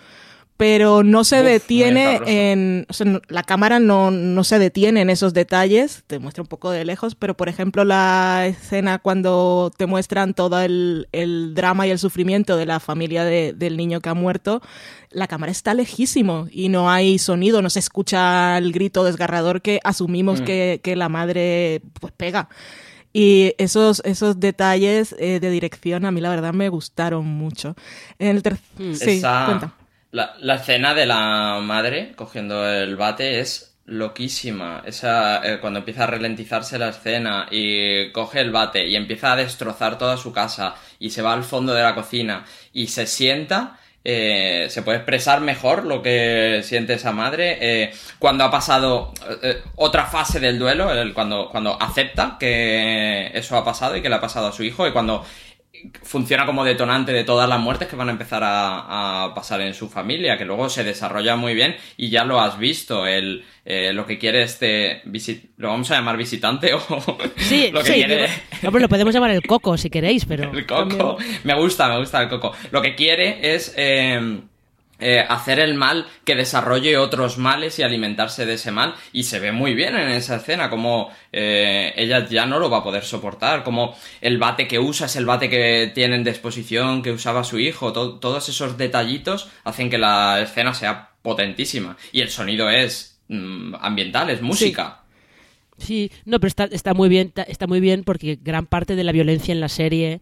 Pero 0.62 1.02
no 1.04 1.24
se 1.24 1.40
Uf, 1.40 1.46
detiene 1.48 2.20
en. 2.28 2.86
o 2.88 2.94
sea, 2.94 3.20
la 3.30 3.42
cámara 3.42 3.80
no, 3.80 4.12
no 4.12 4.44
se 4.44 4.60
detiene 4.60 5.02
en 5.02 5.10
esos 5.10 5.34
detalles, 5.34 6.04
te 6.06 6.20
muestra 6.20 6.44
un 6.44 6.48
poco 6.48 6.70
de 6.70 6.86
lejos, 6.86 7.16
pero 7.16 7.36
por 7.36 7.50
ejemplo, 7.50 7.84
la 7.84 8.46
escena 8.46 9.00
cuando 9.00 9.72
te 9.76 9.88
muestran 9.88 10.36
todo 10.36 10.62
el, 10.62 11.08
el 11.14 11.56
drama 11.56 11.88
y 11.88 11.90
el 11.90 11.98
sufrimiento 11.98 12.58
de 12.58 12.68
la 12.68 12.80
familia 12.80 13.24
de- 13.26 13.54
del 13.54 13.76
niño 13.76 14.02
que 14.02 14.10
ha 14.10 14.14
muerto, 14.14 14.62
la 15.10 15.28
cámara 15.28 15.52
está 15.52 15.74
lejísimo 15.74 16.48
y 16.52 16.70
no 16.70 16.92
hay 16.92 17.18
sonido, 17.18 17.64
no 17.64 17.72
se 17.72 17.80
escucha 17.80 18.60
el 18.60 18.72
grito 18.72 19.04
desgarrador 19.04 19.64
que 19.64 19.80
asumimos 19.84 20.42
Mm. 20.42 20.44
que, 20.46 20.80
que 20.84 20.96
la 20.96 21.10
madre 21.10 21.82
pues 22.00 22.14
pega. 22.16 22.50
Y 23.14 23.56
esos, 23.58 24.04
esos 24.06 24.40
detalles 24.40 25.16
eh, 25.18 25.40
de 25.40 25.50
dirección 25.50 26.06
a 26.06 26.12
mí 26.12 26.22
la 26.22 26.30
verdad 26.30 26.54
me 26.54 26.70
gustaron 26.70 27.26
mucho. 27.26 27.76
En 28.20 28.28
el 28.38 28.44
ter- 28.44 28.58
Sí, 28.78 29.18
Esa- 29.18 29.46
cuenta. 29.48 29.74
La, 30.12 30.34
la 30.40 30.56
escena 30.56 30.94
de 30.94 31.06
la 31.06 31.60
madre 31.62 32.14
cogiendo 32.16 32.68
el 32.70 32.96
bate 32.98 33.40
es 33.40 33.78
loquísima. 33.86 34.84
Esa, 34.86 35.42
eh, 35.48 35.60
cuando 35.60 35.80
empieza 35.80 36.04
a 36.04 36.08
ralentizarse 36.08 36.78
la 36.78 36.90
escena 36.90 37.48
y 37.50 38.12
coge 38.12 38.42
el 38.42 38.52
bate 38.52 38.88
y 38.88 38.96
empieza 38.96 39.32
a 39.34 39.36
destrozar 39.38 39.98
toda 39.98 40.18
su 40.18 40.34
casa 40.34 40.76
y 41.00 41.10
se 41.12 41.22
va 41.22 41.34
al 41.34 41.44
fondo 41.44 41.74
de 41.74 41.84
la 41.84 41.96
cocina 41.96 42.46
y 42.74 42.88
se 42.88 43.06
sienta. 43.08 43.78
eh, 44.04 44.66
se 44.72 44.82
puede 44.82 44.98
expresar 44.98 45.42
mejor 45.42 45.86
lo 45.86 46.02
que 46.02 46.62
siente 46.64 46.94
esa 46.96 47.12
madre 47.12 47.58
eh, 47.62 47.92
cuando 48.18 48.44
ha 48.44 48.50
pasado 48.50 49.14
eh, 49.30 49.38
eh, 49.44 49.62
otra 49.76 50.08
fase 50.08 50.40
del 50.40 50.58
duelo, 50.58 50.92
el- 50.92 51.14
cuando, 51.14 51.50
cuando 51.52 51.78
acepta 51.80 52.36
que 52.40 53.30
eso 53.36 53.56
ha 53.58 53.64
pasado 53.64 53.96
y 53.96 54.02
que 54.02 54.10
le 54.10 54.16
ha 54.16 54.22
pasado 54.22 54.48
a 54.48 54.52
su 54.54 54.64
hijo 54.64 54.88
y 54.88 54.92
cuando 54.92 55.24
funciona 56.04 56.46
como 56.46 56.64
detonante 56.64 57.12
de 57.14 57.24
todas 57.24 57.48
las 57.50 57.60
muertes 57.60 57.88
que 57.88 57.96
van 57.96 58.10
a 58.10 58.12
empezar 58.12 58.44
a, 58.44 59.24
a 59.26 59.34
pasar 59.34 59.62
en 59.62 59.74
su 59.74 59.90
familia, 59.90 60.38
que 60.38 60.46
luego 60.46 60.70
se 60.70 60.84
desarrolla 60.84 61.36
muy 61.36 61.54
bien 61.54 61.76
y 61.98 62.10
ya 62.10 62.24
lo 62.24 62.40
has 62.40 62.58
visto, 62.58 63.06
el, 63.08 63.44
eh, 63.66 63.92
lo 63.94 64.06
que 64.06 64.18
quiere 64.18 64.44
este, 64.44 65.04
visi- 65.06 65.50
lo 65.58 65.70
vamos 65.70 65.90
a 65.92 65.96
llamar 65.96 66.18
visitante 66.18 66.74
o 66.74 66.80
Sí, 67.38 67.70
lo 67.72 67.82
que 67.82 67.88
sí, 67.88 67.94
quiere... 67.94 68.16
digo- 68.24 68.28
no, 68.64 68.72
pero 68.72 68.80
lo 68.80 68.90
podemos 68.90 69.14
llamar 69.14 69.32
el 69.32 69.42
coco 69.44 69.78
si 69.78 69.90
queréis, 69.90 70.26
pero... 70.26 70.52
El 70.54 70.66
coco. 70.66 71.18
Me 71.44 71.54
gusta, 71.56 71.88
me 71.88 71.98
gusta 72.00 72.22
el 72.22 72.30
coco. 72.30 72.52
Lo 72.72 72.82
que 72.82 72.96
quiere 72.96 73.54
es 73.56 73.74
eh, 73.78 74.42
eh, 75.02 75.20
hacer 75.28 75.60
el 75.60 75.74
mal 75.74 76.06
que 76.24 76.36
desarrolle 76.36 76.98
otros 76.98 77.38
males 77.38 77.78
y 77.80 77.84
alimentarse 77.84 78.46
de 78.46 78.54
ese 78.54 78.72
mal. 78.72 78.96
Y 79.12 79.24
se 79.24 79.40
ve 79.40 79.52
muy 79.52 79.74
bien 79.74 79.96
en 79.96 80.10
esa 80.10 80.38
escena, 80.38 80.70
como 80.70 81.10
eh, 81.34 81.92
ella 81.98 82.26
ya 82.30 82.46
no 82.46 82.60
lo 82.60 82.70
va 82.70 82.78
a 82.78 82.84
poder 82.84 83.04
soportar, 83.04 83.64
como 83.64 83.96
el 84.22 84.38
bate 84.38 84.68
que 84.68 84.80
usa 84.80 85.08
es 85.08 85.16
el 85.18 85.26
bate 85.26 85.50
que 85.50 85.92
tiene 85.94 86.16
en 86.16 86.24
disposición, 86.24 87.02
que 87.02 87.12
usaba 87.12 87.44
su 87.44 87.60
hijo. 87.60 87.92
To- 87.92 88.20
todos 88.20 88.48
esos 88.48 88.78
detallitos 88.78 89.50
hacen 89.64 89.90
que 89.90 89.98
la 89.98 90.40
escena 90.42 90.74
sea 90.74 91.10
potentísima. 91.22 91.98
Y 92.12 92.22
el 92.22 92.30
sonido 92.30 92.70
es 92.70 93.20
mm, 93.28 93.76
ambiental, 93.82 94.30
es 94.30 94.42
música. 94.42 95.00
Sí, 95.78 96.12
no, 96.26 96.40
pero 96.40 96.48
está, 96.50 96.66
está 96.66 96.94
muy 96.94 97.10
bien, 97.10 97.34
está 97.48 97.66
muy 97.66 97.80
bien 97.80 98.04
porque 98.04 98.38
gran 98.42 98.68
parte 98.68 98.96
de 98.96 99.04
la 99.04 99.12
violencia 99.12 99.52
en 99.52 99.60
la 99.60 99.70
serie, 99.70 100.22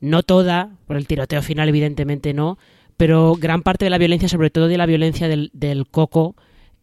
no 0.00 0.22
toda, 0.24 0.70
por 0.88 0.96
el 0.96 1.06
tiroteo 1.06 1.40
final 1.42 1.68
evidentemente 1.68 2.34
no, 2.34 2.58
pero 2.98 3.36
gran 3.36 3.62
parte 3.62 3.86
de 3.86 3.90
la 3.90 3.96
violencia, 3.96 4.28
sobre 4.28 4.50
todo 4.50 4.68
de 4.68 4.76
la 4.76 4.84
violencia 4.84 5.28
del, 5.28 5.50
del 5.54 5.86
coco, 5.86 6.34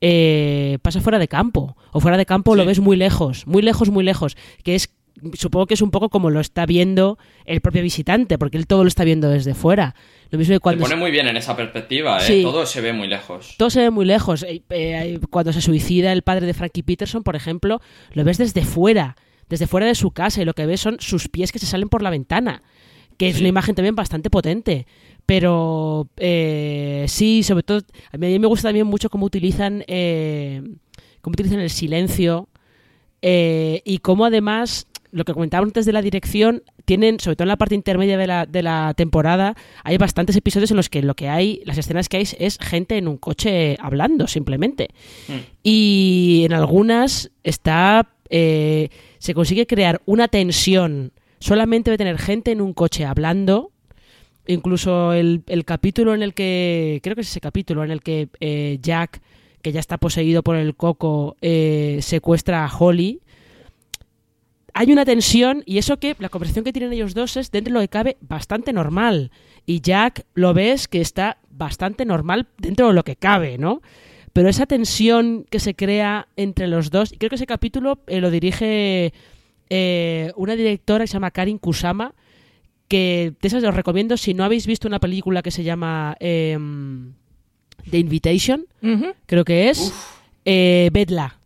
eh, 0.02 0.80
pasa 0.82 1.02
fuera 1.02 1.20
de 1.20 1.28
campo. 1.28 1.76
O 1.92 2.00
fuera 2.00 2.18
de 2.18 2.26
campo 2.26 2.56
lo 2.56 2.66
ves 2.66 2.80
muy 2.80 2.98
lejos, 2.98 3.46
muy 3.46 3.62
lejos, 3.62 3.90
muy 3.90 4.04
lejos. 4.04 4.38
Que 4.64 4.76
es, 4.76 4.94
supongo 5.34 5.68
que 5.68 5.74
es 5.74 5.82
un 5.82 5.92
poco 5.92 6.10
como 6.10 6.30
lo 6.30 6.40
está 6.40 6.66
viendo 6.66 7.18
el 7.44 7.60
propio 7.60 7.82
visitante, 7.82 8.38
porque 8.38 8.58
él 8.58 8.66
todo 8.66 8.84
lo 8.84 8.88
está 8.88 9.04
viendo 9.04 9.30
desde 9.30 9.54
fuera. 9.54 9.94
Lo 10.32 10.40
mismo 10.40 10.54
que 10.54 10.56
Se 10.56 10.60
cuando 10.62 10.84
pone 10.84 10.96
muy 10.96 11.12
bien 11.12 11.28
en 11.28 11.36
esa 11.36 11.56
perspectiva, 11.56 12.20
¿eh? 12.20 12.22
Sí. 12.22 12.42
Todo 12.44 12.66
se 12.66 12.80
ve 12.80 12.94
muy 12.94 13.10
lejos. 13.10 13.56
todo 13.58 13.70
se 13.70 13.82
ve 13.82 13.90
muy 13.90 14.06
lejos. 14.06 14.44
Eh, 14.44 14.64
eh, 14.70 15.20
cuando 15.30 15.52
se 15.52 15.60
suicida 15.60 16.14
el 16.14 16.22
padre 16.22 16.46
de 16.46 16.54
Frankie 16.54 16.84
Peterson, 16.84 17.24
por 17.24 17.36
ejemplo, 17.36 17.82
lo 18.14 18.24
ves 18.24 18.38
desde 18.38 18.64
fuera, 18.64 19.18
desde 19.50 19.68
fuera 19.68 19.86
de 19.86 19.96
su 19.96 20.12
casa, 20.12 20.42
y 20.42 20.46
lo 20.46 20.54
que 20.54 20.66
ves 20.66 20.80
son 20.80 20.96
sus 21.00 21.28
pies 21.28 21.52
que 21.52 21.60
se 21.60 21.66
salen 21.66 21.90
por 21.90 22.02
la 22.02 22.10
ventana, 22.10 22.64
que 23.18 23.30
es 23.30 23.40
una 23.40 23.50
imagen 23.50 23.76
también 23.76 23.96
bastante 23.96 24.30
potente. 24.30 24.86
Pero 25.26 26.08
eh, 26.18 27.06
sí, 27.08 27.44
sobre 27.44 27.64
todo, 27.64 27.82
a 28.12 28.18
mí 28.18 28.38
me 28.38 28.48
gusta 28.48 28.70
también 28.70 28.86
mucho 28.88 29.10
cómo 29.10 29.26
utilizan, 29.26 29.84
eh, 29.88 30.62
cómo 31.22 31.34
utilizan 31.34 31.60
el 31.60 31.72
silencio 31.72 32.48
eh, 33.22 33.82
y 33.86 34.00
cómo 34.00 34.26
además, 34.26 34.86
lo 35.12 35.26
que 35.26 35.34
comentaba 35.34 35.66
antes 35.66 35.88
de 35.88 35.94
la 35.94 36.04
dirección, 36.04 36.62
tienen, 36.86 37.20
sobre 37.20 37.38
todo 37.38 37.46
en 37.46 37.50
la 37.50 37.58
parte 37.58 37.74
intermedia 37.74 38.20
de 38.20 38.28
la, 38.28 38.46
de 38.46 38.62
la 38.62 38.94
temporada, 38.96 39.56
hay 39.84 39.98
bastantes 39.98 40.36
episodios 40.36 40.70
en 40.70 40.78
los 40.78 40.90
que 40.90 41.02
lo 41.02 41.16
que 41.16 41.28
hay, 41.28 41.62
las 41.66 41.80
escenas 41.80 42.08
que 42.08 42.18
hay 42.18 42.28
es 42.38 42.60
gente 42.60 42.98
en 42.98 43.08
un 43.08 43.18
coche 43.18 43.78
hablando, 43.80 44.28
simplemente. 44.28 44.90
Y 45.64 46.44
en 46.46 46.54
algunas 46.54 47.32
está. 47.44 48.08
se 48.30 49.34
consigue 49.34 49.66
crear 49.66 50.02
una 50.06 50.28
tensión 50.28 51.14
solamente 51.40 51.92
de 51.92 51.98
tener 51.98 52.18
gente 52.18 52.52
en 52.52 52.62
un 52.62 52.74
coche 52.74 53.06
hablando. 53.06 53.72
Incluso 54.48 55.14
el, 55.14 55.44
el 55.48 55.66
capítulo 55.66 56.14
en 56.14 56.22
el 56.22 56.34
que. 56.34 57.00
Creo 57.04 57.16
que 57.16 57.22
es 57.22 57.30
ese 57.30 57.42
capítulo 57.42 57.84
en 57.84 57.92
el 57.92 58.02
que 58.02 58.30
eh, 58.40 58.78
Jack, 58.82 59.22
que 59.62 59.72
ya 59.72 59.80
está 59.80 59.98
poseído 59.98 60.44
por 60.44 60.56
el 60.56 60.76
coco, 60.76 61.36
eh, 61.42 62.00
secuestra 62.02 62.66
a 62.66 62.78
Holly. 62.78 63.22
Hay 64.78 64.92
una 64.92 65.06
tensión 65.06 65.64
y 65.66 65.78
eso 65.78 65.98
que 65.98 66.18
la 66.20 66.28
conversación 66.28 66.66
que 66.66 66.74
tienen 66.74 66.92
ellos 66.92 67.14
dos 67.14 67.38
es 67.38 67.50
dentro 67.50 67.74
de 67.74 67.80
lo 67.80 67.82
que 67.82 67.88
cabe 67.88 68.18
bastante 68.20 68.74
normal. 68.74 69.32
Y 69.66 69.80
Jack 69.80 70.26
lo 70.34 70.54
ves 70.54 70.88
que 70.88 71.00
está 71.00 71.38
bastante 71.50 72.06
normal 72.06 72.48
dentro 72.58 72.90
de 72.90 72.94
lo 72.94 73.04
que 73.04 73.16
cabe, 73.16 73.58
¿no? 73.58 73.82
Pero 74.34 74.50
esa 74.50 74.66
tensión 74.66 75.46
que 75.50 75.62
se 75.62 75.76
crea 75.76 76.28
entre 76.36 76.68
los 76.68 76.92
dos, 76.92 77.14
y 77.14 77.18
creo 77.18 77.30
que 77.30 77.38
ese 77.38 77.48
capítulo 77.48 78.00
eh, 78.08 78.20
lo 78.20 78.30
dirige 78.30 79.14
eh, 79.70 80.32
una 80.36 80.56
directora 80.56 81.04
que 81.04 81.08
se 81.08 81.14
llama 81.14 81.32
Karin 81.32 81.58
Kusama, 81.58 82.14
que 82.88 83.34
de 83.42 83.48
esas 83.48 83.64
os 83.64 83.74
recomiendo 83.74 84.18
si 84.18 84.34
no 84.34 84.44
habéis 84.44 84.68
visto 84.68 84.88
una 84.88 85.00
película 85.00 85.42
que 85.42 85.52
se 85.52 85.64
llama 85.64 86.16
em, 86.20 87.14
The 87.90 87.98
Invitation, 87.98 88.66
creo 89.26 89.46
que 89.46 89.70
es, 89.70 89.94
eh, 90.46 90.90
vedla. 90.94 91.40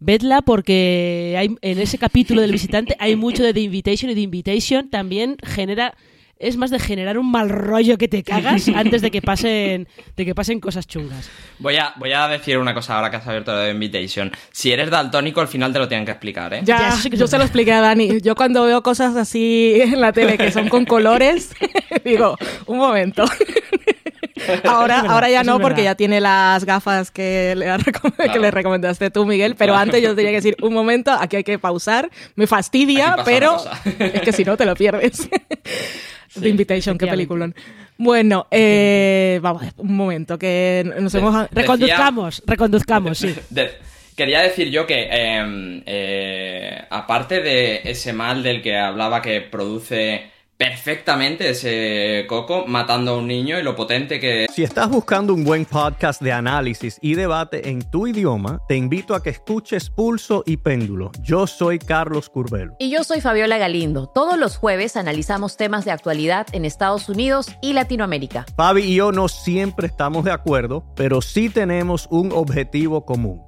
Vedla 0.00 0.42
porque 0.42 1.34
hay, 1.36 1.56
en 1.60 1.78
ese 1.80 1.98
capítulo 1.98 2.40
del 2.40 2.52
visitante 2.52 2.96
hay 3.00 3.16
mucho 3.16 3.42
de 3.42 3.52
The 3.52 3.60
Invitation 3.60 4.10
y 4.10 4.14
The 4.14 4.20
Invitation 4.20 4.90
también 4.90 5.36
genera 5.42 5.96
es 6.38 6.56
más 6.56 6.70
de 6.70 6.78
generar 6.78 7.18
un 7.18 7.30
mal 7.30 7.48
rollo 7.48 7.98
que 7.98 8.08
te 8.08 8.22
cagas 8.22 8.68
antes 8.74 9.02
de 9.02 9.10
que 9.10 9.22
pasen 9.22 9.88
de 10.16 10.24
que 10.24 10.34
pasen 10.34 10.60
cosas 10.60 10.86
chungas. 10.86 11.30
Voy 11.58 11.76
a, 11.76 11.94
voy 11.96 12.12
a 12.12 12.28
decir 12.28 12.58
una 12.58 12.74
cosa 12.74 12.96
ahora 12.96 13.10
que 13.10 13.16
has 13.16 13.26
abierto 13.26 13.54
la 13.54 13.70
Invitation. 13.70 14.30
Si 14.52 14.72
eres 14.72 14.90
daltónico, 14.90 15.40
al 15.40 15.48
final 15.48 15.72
te 15.72 15.78
lo 15.78 15.88
tienen 15.88 16.04
que 16.04 16.12
explicar, 16.12 16.54
¿eh? 16.54 16.60
Ya, 16.64 16.96
yo 17.12 17.26
se 17.26 17.38
lo 17.38 17.44
expliqué 17.44 17.72
a 17.72 17.80
Dani. 17.80 18.20
Yo 18.20 18.34
cuando 18.34 18.64
veo 18.64 18.82
cosas 18.82 19.16
así 19.16 19.78
en 19.80 20.00
la 20.00 20.12
tele 20.12 20.38
que 20.38 20.52
son 20.52 20.68
con 20.68 20.84
colores, 20.84 21.54
digo, 22.04 22.36
un 22.66 22.78
momento. 22.78 23.24
Ahora, 24.64 25.00
ahora 25.00 25.30
ya 25.30 25.42
no, 25.44 25.58
porque 25.60 25.82
ya 25.84 25.94
tiene 25.94 26.20
las 26.20 26.64
gafas 26.64 27.10
que 27.10 27.54
le, 27.56 27.66
que 28.32 28.38
le 28.38 28.50
recomendaste 28.50 29.10
tú, 29.10 29.24
Miguel. 29.26 29.54
Pero 29.56 29.72
Claro. 29.72 29.82
antes 29.90 30.02
yo 30.02 30.14
tenía 30.14 30.30
que 30.30 30.36
decir, 30.36 30.56
un 30.62 30.72
momento, 30.74 31.10
aquí 31.12 31.36
hay 31.36 31.44
que 31.44 31.58
pausar. 31.58 32.08
Me 32.36 32.46
fastidia, 32.46 33.10
pasa 33.16 33.24
pero 33.24 33.56
es 33.98 34.20
que 34.22 34.32
si 34.32 34.44
no 34.44 34.56
te 34.56 34.64
lo 34.64 34.74
pierdes. 34.74 35.28
The 36.38 36.48
Invitation, 36.48 36.98
qué 36.98 37.06
peliculón. 37.06 37.54
Bueno, 37.96 38.46
eh, 38.50 39.40
vamos, 39.42 39.62
un 39.78 39.96
momento, 39.96 40.38
que 40.38 40.84
nos 41.00 41.12
De- 41.12 41.18
hemos... 41.18 41.34
Decía- 41.34 41.48
Reconduzcamos, 41.52 42.42
reconduzcamos, 42.46 43.18
sí. 43.18 43.34
De- 43.50 43.72
quería 44.14 44.40
decir 44.42 44.68
yo 44.70 44.86
que, 44.86 45.08
eh, 45.10 45.82
eh, 45.86 46.82
aparte 46.90 47.40
de 47.40 47.80
ese 47.84 48.12
mal 48.12 48.42
del 48.42 48.62
que 48.62 48.76
hablaba 48.76 49.20
que 49.20 49.40
produce 49.40 50.30
perfectamente 50.58 51.50
ese 51.50 52.26
Coco 52.28 52.66
matando 52.66 53.12
a 53.12 53.18
un 53.18 53.28
niño 53.28 53.58
y 53.58 53.62
lo 53.62 53.76
potente 53.76 54.18
que 54.18 54.46
Si 54.52 54.64
estás 54.64 54.90
buscando 54.90 55.32
un 55.32 55.44
buen 55.44 55.64
podcast 55.64 56.20
de 56.20 56.32
análisis 56.32 56.98
y 57.00 57.14
debate 57.14 57.70
en 57.70 57.88
tu 57.88 58.08
idioma, 58.08 58.60
te 58.66 58.74
invito 58.74 59.14
a 59.14 59.22
que 59.22 59.30
escuches 59.30 59.88
Pulso 59.88 60.42
y 60.44 60.56
Péndulo. 60.56 61.12
Yo 61.22 61.46
soy 61.46 61.78
Carlos 61.78 62.28
Curbelo. 62.28 62.74
Y 62.80 62.90
yo 62.90 63.04
soy 63.04 63.20
Fabiola 63.20 63.56
Galindo. 63.56 64.08
Todos 64.08 64.36
los 64.36 64.56
jueves 64.56 64.96
analizamos 64.96 65.56
temas 65.56 65.84
de 65.84 65.92
actualidad 65.92 66.48
en 66.52 66.64
Estados 66.64 67.08
Unidos 67.08 67.46
y 67.62 67.72
Latinoamérica. 67.72 68.44
Fabi 68.56 68.82
y 68.82 68.96
yo 68.96 69.12
no 69.12 69.28
siempre 69.28 69.86
estamos 69.86 70.24
de 70.24 70.32
acuerdo, 70.32 70.84
pero 70.96 71.22
sí 71.22 71.50
tenemos 71.50 72.08
un 72.10 72.32
objetivo 72.32 73.06
común. 73.06 73.47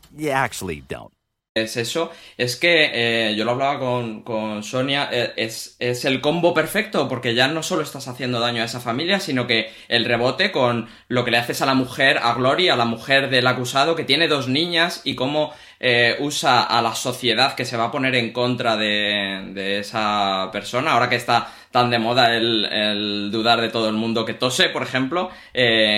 Actually 0.33 0.83
don't. 0.87 1.13
es 1.53 1.75
eso, 1.75 2.11
es 2.37 2.55
que 2.55 2.91
eh, 2.93 3.35
yo 3.35 3.43
lo 3.43 3.51
hablaba 3.51 3.77
con, 3.77 4.21
con 4.23 4.63
Sonia, 4.63 5.09
eh, 5.11 5.33
es, 5.35 5.75
es 5.79 6.05
el 6.05 6.21
combo 6.21 6.53
perfecto 6.53 7.09
porque 7.09 7.35
ya 7.35 7.49
no 7.49 7.61
solo 7.61 7.81
estás 7.81 8.07
haciendo 8.07 8.39
daño 8.39 8.61
a 8.61 8.65
esa 8.65 8.79
familia, 8.79 9.19
sino 9.19 9.47
que 9.47 9.69
el 9.89 10.05
rebote 10.05 10.53
con 10.53 10.87
lo 11.09 11.25
que 11.25 11.31
le 11.31 11.37
haces 11.37 11.61
a 11.61 11.65
la 11.65 11.73
mujer, 11.73 12.19
a 12.23 12.35
Gloria, 12.35 12.75
a 12.75 12.77
la 12.77 12.85
mujer 12.85 13.29
del 13.29 13.47
acusado 13.47 13.97
que 13.97 14.05
tiene 14.05 14.29
dos 14.29 14.47
niñas 14.47 15.01
y 15.03 15.15
cómo 15.15 15.53
eh, 15.81 16.15
usa 16.21 16.63
a 16.63 16.81
la 16.81 16.95
sociedad 16.95 17.53
que 17.53 17.65
se 17.65 17.75
va 17.75 17.85
a 17.85 17.91
poner 17.91 18.15
en 18.15 18.31
contra 18.31 18.77
de, 18.77 19.49
de 19.53 19.79
esa 19.79 20.47
persona, 20.53 20.93
ahora 20.93 21.09
que 21.09 21.17
está 21.17 21.53
tan 21.69 21.89
de 21.89 21.99
moda 21.99 22.33
el, 22.33 22.63
el 22.63 23.29
dudar 23.29 23.59
de 23.59 23.67
todo 23.67 23.89
el 23.89 23.95
mundo 23.95 24.23
que 24.23 24.35
tose, 24.35 24.69
por 24.69 24.83
ejemplo, 24.83 25.29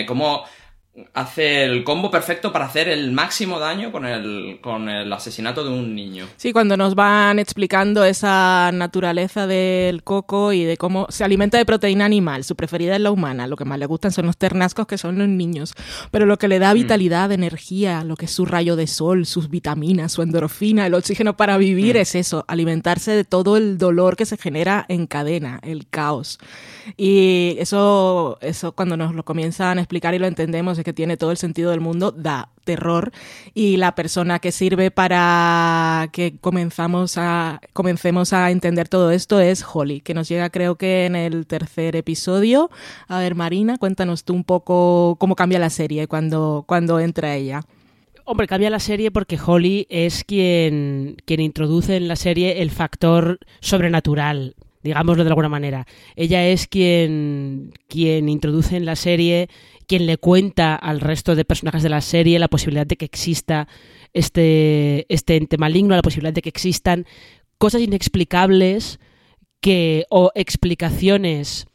cómo 0.08 0.46
hace 1.14 1.64
el 1.64 1.84
combo 1.84 2.12
perfecto 2.12 2.52
para 2.52 2.66
hacer 2.66 2.88
el 2.88 3.12
máximo 3.12 3.60
daño 3.60 3.92
con 3.92 4.06
el, 4.06 4.60
con 4.62 4.90
el 4.90 5.12
asesinato 5.12 5.64
de 5.64 5.72
un 5.72 5.96
niño. 5.96 6.28
Sí, 6.38 6.54
cuando 6.54 6.78
nos 6.78 6.94
van 6.94 7.40
explicando 7.40 8.06
esa 8.06 8.70
naturaleza 8.72 9.48
del 9.48 10.04
coco 10.04 10.54
y 10.54 10.64
de 10.64 10.78
cómo 10.78 11.08
se 11.10 11.24
alimenta 11.24 11.58
de 11.58 11.66
proteína 11.66 12.06
animal, 12.06 12.44
su 12.44 12.56
preferida 12.56 12.96
es 12.96 13.02
la 13.02 13.10
humana, 13.10 13.48
lo 13.48 13.56
que 13.56 13.66
más 13.66 13.80
le 13.80 13.88
gustan 13.88 14.12
son 14.12 14.28
los 14.28 14.38
ternascos 14.38 14.86
que 14.86 15.00
son 15.00 15.18
los 15.18 15.28
niños, 15.28 15.74
pero 16.12 16.28
lo 16.28 16.38
que 16.38 16.48
le 16.48 16.60
da 16.60 16.74
vitalidad, 16.74 17.32
energía, 17.32 18.04
lo 18.04 18.16
que 18.16 18.26
es 18.26 18.32
su 18.32 18.46
rayo 18.46 18.76
de 18.76 18.86
sol, 18.86 19.26
sus 19.26 19.50
vitaminas, 19.50 20.12
su 20.12 20.22
endorfina, 20.22 20.86
el 20.86 20.94
oxígeno 20.94 21.36
para 21.36 21.58
vivir 21.58 21.96
Mm. 21.96 22.00
es 22.02 22.16
eso, 22.16 22.46
alimentarse 22.48 23.12
de 23.12 23.24
todo 23.24 23.58
el 23.58 23.78
dolor 23.80 24.16
que 24.16 24.26
se 24.26 24.38
genera 24.38 24.86
en 24.90 25.08
cadena, 25.08 25.60
el 25.64 25.88
caos. 25.88 26.38
Y 26.98 27.56
eso, 27.60 28.38
eso 28.42 28.74
cuando 28.74 28.98
nos 28.98 29.16
lo 29.16 29.24
comienzan 29.24 29.78
a 29.78 29.82
explicar 29.82 30.14
y 30.14 30.20
lo 30.20 30.28
entendemos, 30.28 30.78
que 30.84 30.94
tiene 30.94 31.18
todo 31.18 31.32
el 31.32 31.38
sentido 31.38 31.72
del 31.72 31.82
mundo, 31.82 32.12
da 32.12 32.50
terror. 32.64 33.12
Y 33.54 33.78
la 33.78 33.96
persona 33.96 34.40
que 34.40 34.52
sirve 34.52 34.92
para 34.92 36.10
que 36.12 36.38
comenzamos 36.40 37.18
a, 37.18 37.62
comencemos 37.74 38.34
a 38.34 38.52
entender 38.52 38.88
todo 38.90 39.12
esto 39.12 39.40
es 39.40 39.64
Holly, 39.64 40.02
que 40.02 40.14
nos 40.14 40.30
llega 40.30 40.50
creo 40.50 40.76
que 40.76 41.06
en 41.06 41.16
el 41.16 41.46
tercer 41.48 41.96
episodio. 41.96 42.70
A 43.08 43.20
ver, 43.20 43.36
Marina, 43.36 43.78
cuéntanos 43.78 44.24
tú 44.24 44.34
un 44.34 44.44
poco 44.44 45.18
cómo 45.20 45.36
cambia 45.36 45.60
la 45.60 45.70
serie 45.70 46.08
cuando, 46.08 46.64
cuando 46.68 47.00
entra 47.00 47.36
ella. 47.36 47.62
Hombre, 48.26 48.48
cambia 48.48 48.70
la 48.70 48.80
serie 48.80 49.12
porque 49.12 49.38
Holly 49.44 49.86
es 49.90 50.24
quien, 50.24 51.18
quien 51.26 51.42
introduce 51.42 51.98
en 51.98 52.08
la 52.08 52.16
serie 52.16 52.62
el 52.62 52.72
factor 52.72 53.40
sobrenatural, 53.60 54.56
digámoslo 54.82 55.26
de 55.26 55.30
alguna 55.30 55.50
manera. 55.50 55.86
Ella 56.16 56.48
es 56.48 56.68
quien, 56.68 57.74
quien 57.90 58.30
introduce 58.30 58.78
en 58.78 58.86
la 58.86 58.96
serie, 58.96 59.50
quien 59.84 60.06
le 60.06 60.18
cuenta 60.18 60.76
al 60.76 61.00
resto 61.00 61.36
de 61.36 61.46
personajes 61.46 61.84
de 61.84 61.90
la 61.90 62.02
serie 62.02 62.40
la 62.40 62.48
posibilidad 62.48 62.88
de 62.88 62.98
que 62.98 63.06
exista 63.06 63.68
este, 64.14 65.06
este 65.14 65.36
ente 65.36 65.58
maligno, 65.58 65.96
la 65.96 66.02
posibilidad 66.02 66.34
de 66.34 66.42
que 66.42 66.50
existan 66.50 67.06
cosas 67.58 67.82
inexplicables 67.82 69.00
que, 69.62 70.06
o 70.10 70.32
explicaciones 70.36 71.68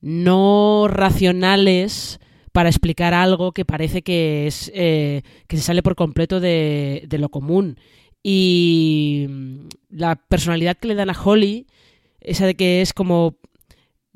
no 0.00 0.86
racionales 0.88 2.20
para 2.52 2.68
explicar 2.68 3.12
algo 3.12 3.52
que 3.52 3.64
parece 3.64 4.02
que 4.02 4.46
es 4.46 4.70
eh, 4.74 5.22
que 5.46 5.56
se 5.56 5.62
sale 5.62 5.82
por 5.82 5.96
completo 5.96 6.40
de, 6.40 7.04
de 7.08 7.18
lo 7.18 7.28
común. 7.28 7.78
Y 8.22 9.26
mm, 9.28 9.68
la 9.90 10.16
personalidad 10.16 10.76
que 10.76 10.88
le 10.88 10.94
dan 10.94 11.10
a 11.10 11.20
Holly 11.20 11.66
esa 12.20 12.46
de 12.46 12.54
que 12.54 12.80
es 12.80 12.92
como 12.92 13.36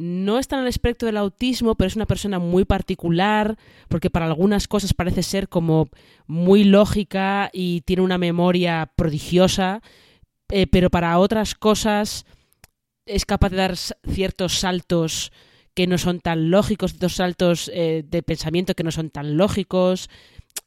no 0.00 0.38
está 0.38 0.56
en 0.56 0.62
el 0.62 0.68
espectro 0.68 1.06
del 1.06 1.18
autismo, 1.18 1.74
pero 1.74 1.88
es 1.88 1.94
una 1.94 2.06
persona 2.06 2.38
muy 2.38 2.64
particular, 2.64 3.58
porque 3.88 4.08
para 4.08 4.24
algunas 4.24 4.66
cosas 4.66 4.94
parece 4.94 5.22
ser 5.22 5.50
como 5.50 5.90
muy 6.26 6.64
lógica 6.64 7.50
y 7.52 7.82
tiene 7.82 8.00
una 8.00 8.16
memoria 8.16 8.90
prodigiosa, 8.96 9.82
eh, 10.48 10.66
pero 10.66 10.88
para 10.88 11.18
otras 11.18 11.54
cosas 11.54 12.24
es 13.04 13.26
capaz 13.26 13.50
de 13.50 13.58
dar 13.58 13.76
ciertos 13.76 14.54
saltos 14.58 15.32
que 15.74 15.86
no 15.86 15.98
son 15.98 16.20
tan 16.20 16.50
lógicos, 16.50 16.92
ciertos 16.92 17.16
saltos 17.16 17.70
eh, 17.74 18.02
de 18.06 18.22
pensamiento 18.22 18.74
que 18.74 18.84
no 18.84 18.92
son 18.92 19.10
tan 19.10 19.36
lógicos. 19.36 20.08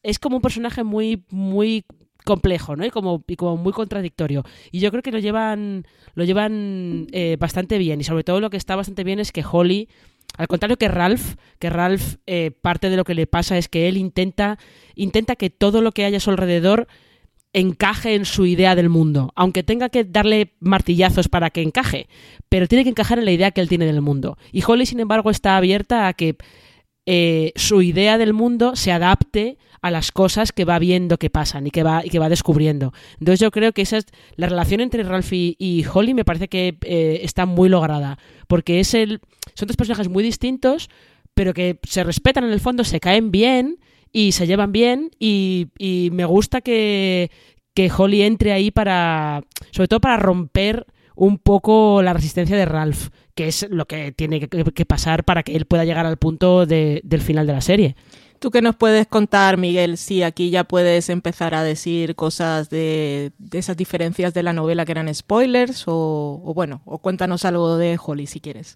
Es 0.03 0.19
como 0.19 0.36
un 0.36 0.41
personaje 0.43 0.84
muy, 0.84 1.25
muy 1.31 1.86
complejo, 2.24 2.76
¿no? 2.76 2.86
Y 2.86 2.89
como, 2.89 3.24
y 3.28 3.36
como 3.36 3.57
muy 3.57 3.74
contradictorio. 3.74 4.43
Y 4.71 4.80
yo 4.80 4.91
creo 4.91 5.03
que 5.03 5.11
lo 5.11 5.19
llevan, 5.19 5.86
lo 6.15 6.24
llevan 6.24 7.07
eh, 7.11 7.38
bastante 7.39 7.78
bien. 7.78 8.01
Y 8.01 8.03
sobre 8.03 8.24
todo 8.24 8.39
lo 8.39 8.49
que 8.49 8.57
está 8.57 8.76
bastante 8.76 9.03
bien 9.03 9.19
es 9.19 9.32
que 9.32 9.43
Holly, 9.49 9.89
al 10.38 10.47
contrario 10.47 10.78
que 10.78 10.88
Ralph, 10.88 11.36
que 11.59 11.69
Ralph 11.69 12.15
eh, 12.26 12.51
parte 12.51 12.89
de 12.89 12.97
lo 12.97 13.03
que 13.03 13.13
le 13.13 13.28
pasa 13.28 13.57
es 13.57 13.67
que 13.67 13.88
él 13.88 13.97
intenta, 13.97 14.57
intenta 14.95 15.36
que 15.36 15.49
todo 15.49 15.82
lo 15.82 15.91
que 15.91 16.05
haya 16.05 16.17
a 16.17 16.21
su 16.21 16.32
alrededor 16.32 16.88
encaje 17.53 18.15
en 18.15 18.26
su 18.26 18.47
idea 18.47 18.76
del 18.76 18.89
mundo, 18.89 19.32
aunque 19.36 19.61
tenga 19.63 19.89
que 19.89 20.03
darle 20.03 20.53
martillazos 20.59 21.30
para 21.30 21.51
que 21.51 21.61
encaje, 21.61 22.07
pero 22.49 22.67
tiene 22.67 22.84
que 22.84 22.89
encajar 22.89 23.19
en 23.19 23.26
la 23.26 23.32
idea 23.32 23.51
que 23.51 23.61
él 23.61 23.69
tiene 23.69 23.86
del 23.86 24.01
mundo. 24.01 24.38
Y 24.51 24.63
Holly, 24.65 24.88
sin 24.88 24.99
embargo, 24.99 25.30
está 25.30 25.55
abierta 25.55 26.07
a 26.07 26.13
que 26.13 26.36
eh, 27.06 27.51
su 27.56 27.82
idea 27.82 28.18
del 28.18 28.34
mundo 28.34 28.76
se 28.76 28.91
adapte 28.91 29.58
a 29.82 29.91
las 29.91 30.12
cosas 30.12 30.54
que 30.54 30.64
va 30.64 30.80
viendo 30.80 31.18
que 31.18 31.30
pasan 31.30 31.68
y 31.68 31.72
que 31.72 31.84
va, 31.84 32.06
y 32.06 32.10
que 32.10 32.20
va 32.20 32.30
descubriendo. 32.30 32.93
Entonces 33.20 33.41
yo 33.41 33.51
creo 33.51 33.74
que 33.74 33.82
esa 33.82 33.97
es 33.97 34.06
la 34.38 34.47
relación 34.47 34.80
entre 34.80 35.04
Ralph 35.04 35.34
y, 35.34 35.86
Holly 35.93 36.14
me 36.14 36.24
parece 36.24 36.47
que 36.47 36.78
eh, 36.82 37.20
está 37.24 37.45
muy 37.45 37.68
lograda, 37.68 38.18
porque 38.47 38.80
es 38.80 38.93
el, 38.93 39.20
son 39.54 39.68
dos 39.68 39.76
personajes 39.76 40.08
muy 40.08 40.24
distintos, 40.24 40.89
pero 41.34 41.54
que 41.54 41.80
se 41.84 42.04
respetan 42.04 42.45
en 42.45 42.51
el 42.51 42.62
fondo, 42.62 42.86
se 42.86 43.01
caen 43.01 43.32
bien 43.32 43.80
y 44.14 44.32
se 44.32 44.47
llevan 44.47 44.72
bien 44.72 45.12
y, 45.20 45.68
y 45.78 46.10
me 46.14 46.24
gusta 46.24 46.62
que, 46.62 47.30
que 47.74 47.91
Holly 47.95 48.22
entre 48.22 48.54
ahí 48.54 48.72
para, 48.72 49.43
sobre 49.72 49.88
todo 49.88 49.99
para 49.99 50.18
romper 50.18 50.86
un 51.16 51.38
poco 51.38 52.01
la 52.01 52.14
resistencia 52.14 52.57
de 52.57 52.66
Ralph, 52.66 53.09
que 53.36 53.47
es 53.47 53.68
lo 53.70 53.86
que 53.86 54.11
tiene 54.11 54.39
que, 54.39 54.64
que 54.64 54.86
pasar 54.86 55.24
para 55.24 55.43
que 55.43 55.55
él 55.55 55.66
pueda 55.66 55.86
llegar 55.86 56.05
al 56.05 56.18
punto 56.18 56.66
de- 56.66 57.01
del 57.03 57.22
final 57.22 57.47
de 57.47 57.53
la 57.53 57.61
serie. 57.61 57.95
¿Tú 58.39 58.51
qué 58.51 58.61
nos 58.61 58.76
puedes 58.76 59.07
contar, 59.07 59.57
Miguel? 59.57 59.97
Si 59.97 60.22
aquí 60.22 60.49
ya 60.49 60.66
puedes 60.66 61.09
empezar 61.09 61.55
a 61.55 61.64
decir 61.64 62.16
cosas 62.16 62.70
de, 62.70 63.32
de 63.38 63.57
esas 63.57 63.78
diferencias 63.78 64.34
de 64.34 64.43
la 64.43 64.51
novela 64.51 64.84
que 64.86 64.91
eran 64.91 65.14
spoilers, 65.14 65.86
o, 65.88 66.41
o 66.43 66.53
bueno, 66.53 66.82
o 66.86 66.99
cuéntanos 66.99 67.45
algo 67.45 67.78
de 67.78 67.97
Holly 68.03 68.28
si 68.28 68.41
quieres. 68.41 68.76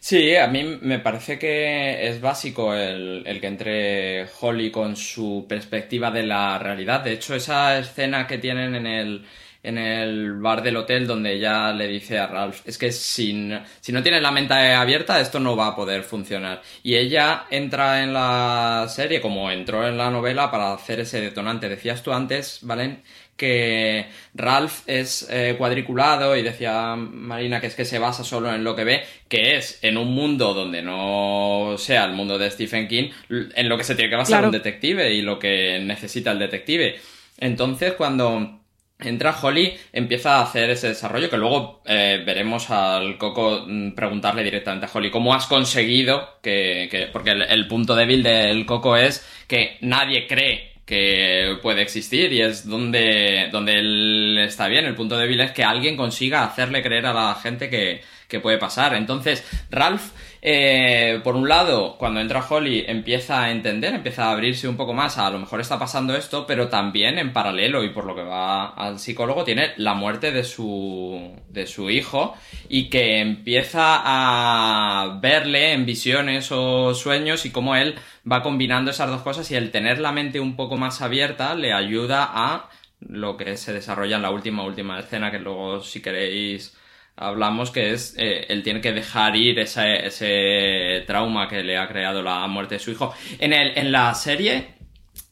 Sí, 0.00 0.36
a 0.36 0.46
mí 0.46 0.78
me 0.82 0.98
parece 1.00 1.38
que 1.38 2.08
es 2.08 2.20
básico 2.20 2.74
el, 2.74 3.24
el 3.26 3.40
que 3.40 3.46
entre 3.48 4.26
Holly 4.40 4.70
con 4.70 4.96
su 4.96 5.46
perspectiva 5.48 6.10
de 6.10 6.22
la 6.24 6.58
realidad. 6.58 7.02
De 7.02 7.12
hecho, 7.12 7.34
esa 7.34 7.78
escena 7.78 8.26
que 8.26 8.38
tienen 8.38 8.74
en 8.74 8.86
el, 8.86 9.24
en 9.66 9.78
el 9.78 10.34
bar 10.34 10.62
del 10.62 10.76
hotel 10.76 11.06
donde 11.06 11.34
ella 11.34 11.72
le 11.72 11.88
dice 11.88 12.18
a 12.18 12.28
Ralph, 12.28 12.60
es 12.64 12.78
que 12.78 12.92
si, 12.92 13.50
si 13.80 13.92
no 13.92 14.02
tienes 14.02 14.22
la 14.22 14.30
mente 14.30 14.54
abierta 14.54 15.20
esto 15.20 15.40
no 15.40 15.56
va 15.56 15.68
a 15.68 15.76
poder 15.76 16.04
funcionar. 16.04 16.62
Y 16.84 16.94
ella 16.94 17.46
entra 17.50 18.02
en 18.04 18.12
la 18.12 18.86
serie 18.88 19.20
como 19.20 19.50
entró 19.50 19.86
en 19.86 19.98
la 19.98 20.10
novela 20.10 20.50
para 20.50 20.72
hacer 20.72 21.00
ese 21.00 21.20
detonante. 21.20 21.68
Decías 21.68 22.02
tú 22.02 22.12
antes, 22.12 22.60
Valen, 22.62 23.02
que 23.36 24.06
Ralph 24.34 24.82
es 24.86 25.26
eh, 25.30 25.56
cuadriculado 25.58 26.36
y 26.36 26.42
decía 26.42 26.94
Marina 26.96 27.60
que 27.60 27.66
es 27.66 27.74
que 27.74 27.84
se 27.84 27.98
basa 27.98 28.22
solo 28.22 28.54
en 28.54 28.62
lo 28.62 28.76
que 28.76 28.84
ve, 28.84 29.02
que 29.28 29.56
es 29.56 29.80
en 29.82 29.98
un 29.98 30.14
mundo 30.14 30.54
donde 30.54 30.80
no 30.80 31.74
sea 31.76 32.04
el 32.04 32.12
mundo 32.12 32.38
de 32.38 32.50
Stephen 32.50 32.86
King, 32.86 33.10
en 33.28 33.68
lo 33.68 33.76
que 33.76 33.84
se 33.84 33.96
tiene 33.96 34.10
que 34.10 34.16
basar 34.16 34.44
un 34.44 34.52
detective 34.52 35.12
y 35.12 35.22
lo 35.22 35.38
que 35.38 35.80
necesita 35.80 36.30
el 36.30 36.38
detective. 36.38 36.98
Entonces, 37.38 37.92
cuando 37.94 38.60
entra 38.98 39.36
Holly, 39.40 39.76
empieza 39.92 40.36
a 40.36 40.42
hacer 40.42 40.70
ese 40.70 40.88
desarrollo 40.88 41.28
que 41.28 41.36
luego 41.36 41.82
eh, 41.84 42.22
veremos 42.24 42.70
al 42.70 43.18
Coco 43.18 43.64
mm, 43.66 43.92
preguntarle 43.92 44.42
directamente 44.42 44.86
a 44.86 44.90
Holly 44.92 45.10
cómo 45.10 45.34
has 45.34 45.46
conseguido 45.46 46.38
que, 46.42 47.10
porque 47.12 47.30
el, 47.30 47.68
punto 47.68 47.94
débil 47.94 48.22
del 48.22 48.64
Coco 48.64 48.96
es 48.96 49.26
que 49.46 49.76
nadie 49.82 50.26
cree 50.26 50.76
que 50.86 51.58
puede 51.62 51.82
existir 51.82 52.32
y 52.32 52.40
es 52.40 52.66
donde, 52.66 53.48
donde 53.50 53.74
él 53.74 54.38
está 54.38 54.68
bien. 54.68 54.86
El 54.86 54.94
punto 54.94 55.18
débil 55.18 55.40
es 55.40 55.50
que 55.50 55.64
alguien 55.64 55.96
consiga 55.96 56.44
hacerle 56.44 56.82
creer 56.82 57.06
a 57.06 57.12
la 57.12 57.34
gente 57.34 57.68
que, 57.68 58.02
que 58.28 58.40
puede 58.40 58.58
pasar. 58.58 58.94
Entonces, 58.94 59.44
Ralph 59.70 60.12
eh, 60.42 61.20
por 61.24 61.34
un 61.36 61.48
lado, 61.48 61.96
cuando 61.98 62.20
entra 62.20 62.46
Holly 62.48 62.84
empieza 62.86 63.42
a 63.42 63.50
entender, 63.50 63.94
empieza 63.94 64.26
a 64.26 64.32
abrirse 64.32 64.68
un 64.68 64.76
poco 64.76 64.92
más 64.92 65.18
a, 65.18 65.30
lo 65.30 65.38
mejor 65.38 65.60
está 65.60 65.78
pasando 65.78 66.14
esto, 66.14 66.46
pero 66.46 66.68
también 66.68 67.18
en 67.18 67.32
paralelo 67.32 67.82
y 67.82 67.90
por 67.90 68.04
lo 68.04 68.14
que 68.14 68.22
va 68.22 68.68
al 68.68 68.98
psicólogo 68.98 69.44
tiene 69.44 69.72
la 69.76 69.94
muerte 69.94 70.32
de 70.32 70.44
su, 70.44 71.32
de 71.48 71.66
su 71.66 71.90
hijo 71.90 72.34
y 72.68 72.90
que 72.90 73.20
empieza 73.20 74.00
a 74.04 75.18
verle 75.20 75.72
en 75.72 75.86
visiones 75.86 76.50
o 76.52 76.94
sueños 76.94 77.46
y 77.46 77.50
cómo 77.50 77.76
él 77.76 77.96
va 78.30 78.42
combinando 78.42 78.90
esas 78.90 79.10
dos 79.10 79.22
cosas 79.22 79.50
y 79.50 79.56
el 79.56 79.70
tener 79.70 79.98
la 79.98 80.12
mente 80.12 80.40
un 80.40 80.56
poco 80.56 80.76
más 80.76 81.02
abierta 81.02 81.54
le 81.54 81.72
ayuda 81.72 82.28
a 82.32 82.68
lo 83.00 83.36
que 83.36 83.56
se 83.56 83.72
desarrolla 83.72 84.16
en 84.16 84.22
la 84.22 84.30
última 84.30 84.64
última 84.64 84.98
escena 84.98 85.30
que 85.30 85.38
luego 85.38 85.82
si 85.82 86.00
queréis 86.00 86.76
hablamos 87.16 87.70
que 87.70 87.92
es 87.92 88.14
eh, 88.18 88.46
él 88.48 88.62
tiene 88.62 88.80
que 88.80 88.92
dejar 88.92 89.34
ir 89.36 89.58
ese, 89.58 90.06
ese 90.06 91.04
trauma 91.06 91.48
que 91.48 91.62
le 91.62 91.78
ha 91.78 91.88
creado 91.88 92.22
la 92.22 92.46
muerte 92.46 92.76
de 92.76 92.78
su 92.78 92.90
hijo. 92.90 93.14
En, 93.38 93.52
el, 93.52 93.76
en 93.76 93.90
la 93.90 94.14
serie 94.14 94.74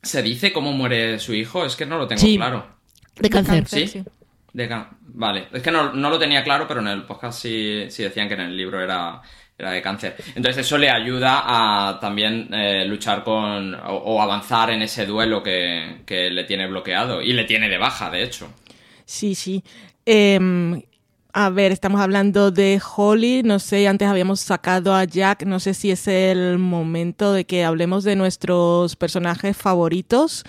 se 0.03 0.23
dice 0.23 0.53
cómo 0.53 0.73
muere 0.73 1.19
su 1.19 1.35
hijo, 1.35 1.65
es 1.65 1.77
que 1.77 1.87
no 1.87 1.99
lo 1.99 2.07
tengo 2.07 2.23
claro. 2.37 2.67
De 3.17 3.31
cáncer. 3.31 3.67
¿Sí? 3.67 4.03
De 4.53 4.69
vale, 5.07 5.49
es 5.53 5.63
que 5.63 5.71
no, 5.71 5.93
lo 5.93 6.19
tenía 6.19 6.43
claro, 6.43 6.67
pero 6.67 6.81
en 6.81 6.89
el 6.89 7.03
podcast 7.05 7.41
sí, 7.41 7.87
sí 7.89 8.03
decían 8.03 8.29
que 8.29 8.35
en 8.35 8.41
el 8.41 8.57
libro 8.57 8.83
era, 8.83 9.21
era 9.59 9.71
de 9.73 9.83
cáncer. 9.83 10.17
Entonces 10.35 10.65
eso 10.65 10.79
le 10.79 10.91
ayuda 10.91 11.43
a 11.45 12.01
también 12.01 12.53
eh, 12.53 12.85
luchar 12.87 13.23
con 13.23 13.75
o, 13.75 14.23
avanzar 14.23 14.71
en 14.71 14.83
ese 14.83 15.07
duelo 15.07 15.43
que, 15.43 16.03
que, 16.07 16.31
le 16.31 16.45
tiene 16.45 16.67
bloqueado 16.67 17.21
y 17.21 17.33
le 17.33 17.45
tiene 17.45 17.69
de 17.69 17.79
baja, 17.79 18.11
de 18.11 18.23
hecho. 18.23 18.53
Sí, 19.05 19.35
sí. 19.35 19.63
Eh, 20.07 20.39
a 21.37 21.51
ver, 21.51 21.73
estamos 21.73 22.01
hablando 22.01 22.53
de 22.53 22.81
Holly, 22.97 23.43
no 23.43 23.59
sé, 23.59 23.89
antes 23.89 24.07
habíamos 24.07 24.39
sacado 24.39 24.95
a 24.95 25.03
Jack, 25.03 25.45
no 25.45 25.59
sé 25.59 25.75
si 25.75 25.91
es 25.91 26.07
el 26.07 26.59
momento 26.61 27.33
de 27.33 27.45
que 27.45 27.65
hablemos 27.65 28.05
de 28.05 28.15
nuestros 28.15 28.95
personajes 28.95 29.57
favoritos 29.57 30.45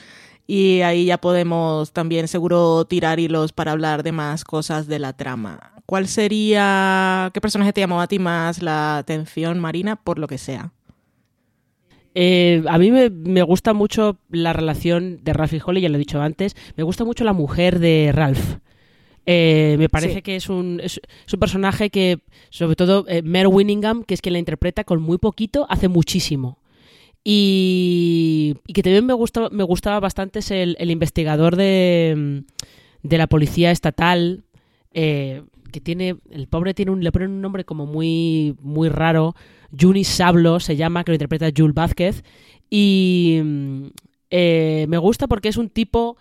y 0.46 0.82
ahí 0.82 1.06
ya 1.06 1.18
podemos 1.18 1.92
también 1.92 2.28
seguro 2.28 2.86
tirar 2.86 3.20
hilos 3.20 3.52
para 3.52 3.72
hablar 3.72 4.04
de 4.04 4.12
más 4.12 4.44
cosas 4.44 4.86
de 4.86 5.00
la 5.00 5.14
trama. 5.14 5.72
¿Cuál 5.88 6.08
sería, 6.08 7.32
qué 7.34 7.42
personaje 7.42 7.74
te 7.74 7.82
llamó 7.82 8.00
a 8.00 8.06
ti 8.06 8.20
más 8.20 8.62
la 8.62 9.00
atención, 9.00 9.60
Marina, 9.60 9.96
por 9.96 10.20
lo 10.20 10.28
que 10.28 10.38
sea? 10.38 10.72
Eh, 12.14 12.64
a 12.70 12.78
mí 12.78 12.92
me, 12.92 13.10
me, 13.10 13.42
gusta 13.42 13.74
mucho 13.74 14.20
la 14.30 14.54
relación 14.54 15.20
de 15.24 15.34
Ralph 15.34 15.54
y 15.54 15.62
Holly, 15.66 15.82
ya 15.82 15.90
lo 15.90 15.96
he 15.96 16.00
dicho 16.00 16.22
antes. 16.22 16.56
Me 16.76 16.84
gusta 16.84 17.04
mucho 17.06 17.24
la 17.24 17.34
mujer 17.34 17.80
de 17.80 18.12
Ralph. 18.14 18.60
Eh, 19.26 19.76
me 19.80 19.90
parece 19.90 20.22
que 20.22 20.36
es 20.36 20.50
un, 20.50 20.80
es, 20.84 21.02
un, 21.34 21.40
personaje 21.40 21.90
que, 21.90 22.20
sobre 22.50 22.76
todo, 22.76 23.06
eh, 23.08 23.22
Mare 23.24 23.48
Winningham, 23.48 24.04
que 24.04 24.14
es 24.14 24.22
quien 24.22 24.34
la 24.34 24.40
interpreta 24.40 24.84
con 24.84 25.02
muy 25.02 25.18
poquito, 25.18 25.66
hace 25.70 25.88
muchísimo. 25.88 26.60
Y, 27.24 28.56
y 28.68 28.74
que 28.74 28.84
también 28.84 29.06
me, 29.06 29.14
gusta, 29.14 29.50
me 29.50 29.64
gustaba 29.64 30.00
bastante 30.00 30.40
es 30.40 30.52
el, 30.52 30.76
el 30.80 30.92
investigador 30.92 31.56
de, 31.56 32.44
de, 33.02 33.18
la 33.18 33.26
policía 33.26 33.72
estatal, 33.72 34.44
eh, 34.94 35.42
que 35.72 35.82
tiene, 35.82 36.18
el 36.30 36.48
pobre 36.48 36.76
tiene 36.76 36.92
un, 36.92 37.04
le 37.04 37.12
ponen 37.12 37.32
un 37.32 37.42
nombre 37.42 37.66
como 37.66 37.88
muy, 37.88 38.56
muy 38.62 38.90
raro, 38.90 39.36
Juni 39.78 40.04
Sablo 40.04 40.60
se 40.60 40.76
llama, 40.76 41.04
que 41.04 41.12
lo 41.12 41.16
interpreta 41.16 41.50
Jules 41.56 41.74
Vázquez, 41.74 42.24
y 42.70 43.42
eh, 44.30 44.86
me 44.88 44.98
gusta 45.00 45.28
porque 45.28 45.50
es 45.50 45.58
un 45.58 45.70
tipo 45.70 46.18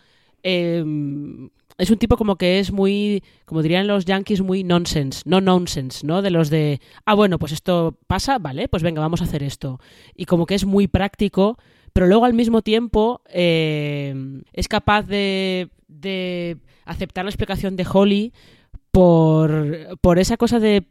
es 1.78 1.90
un 1.90 1.98
tipo 1.98 2.16
como 2.16 2.36
que 2.36 2.58
es 2.60 2.72
muy, 2.72 3.22
como 3.44 3.62
dirían 3.62 3.86
los 3.86 4.04
yankees, 4.04 4.40
muy 4.40 4.64
nonsense, 4.64 5.22
no 5.24 5.40
nonsense, 5.40 6.06
¿no? 6.06 6.22
De 6.22 6.30
los 6.30 6.50
de, 6.50 6.80
ah, 7.04 7.14
bueno, 7.14 7.38
pues 7.38 7.52
esto 7.52 7.98
pasa, 8.06 8.38
vale, 8.38 8.68
pues 8.68 8.82
venga, 8.82 9.00
vamos 9.00 9.20
a 9.20 9.24
hacer 9.24 9.42
esto. 9.42 9.80
Y 10.14 10.26
como 10.26 10.46
que 10.46 10.54
es 10.54 10.64
muy 10.64 10.86
práctico, 10.86 11.58
pero 11.92 12.06
luego 12.06 12.24
al 12.24 12.34
mismo 12.34 12.62
tiempo 12.62 13.22
eh, 13.28 14.42
es 14.52 14.68
capaz 14.68 15.02
de, 15.02 15.70
de 15.88 16.58
aceptar 16.84 17.24
la 17.24 17.30
explicación 17.30 17.76
de 17.76 17.86
Holly 17.90 18.32
por, 18.90 19.98
por 20.00 20.18
esa 20.18 20.36
cosa 20.36 20.60
de, 20.60 20.84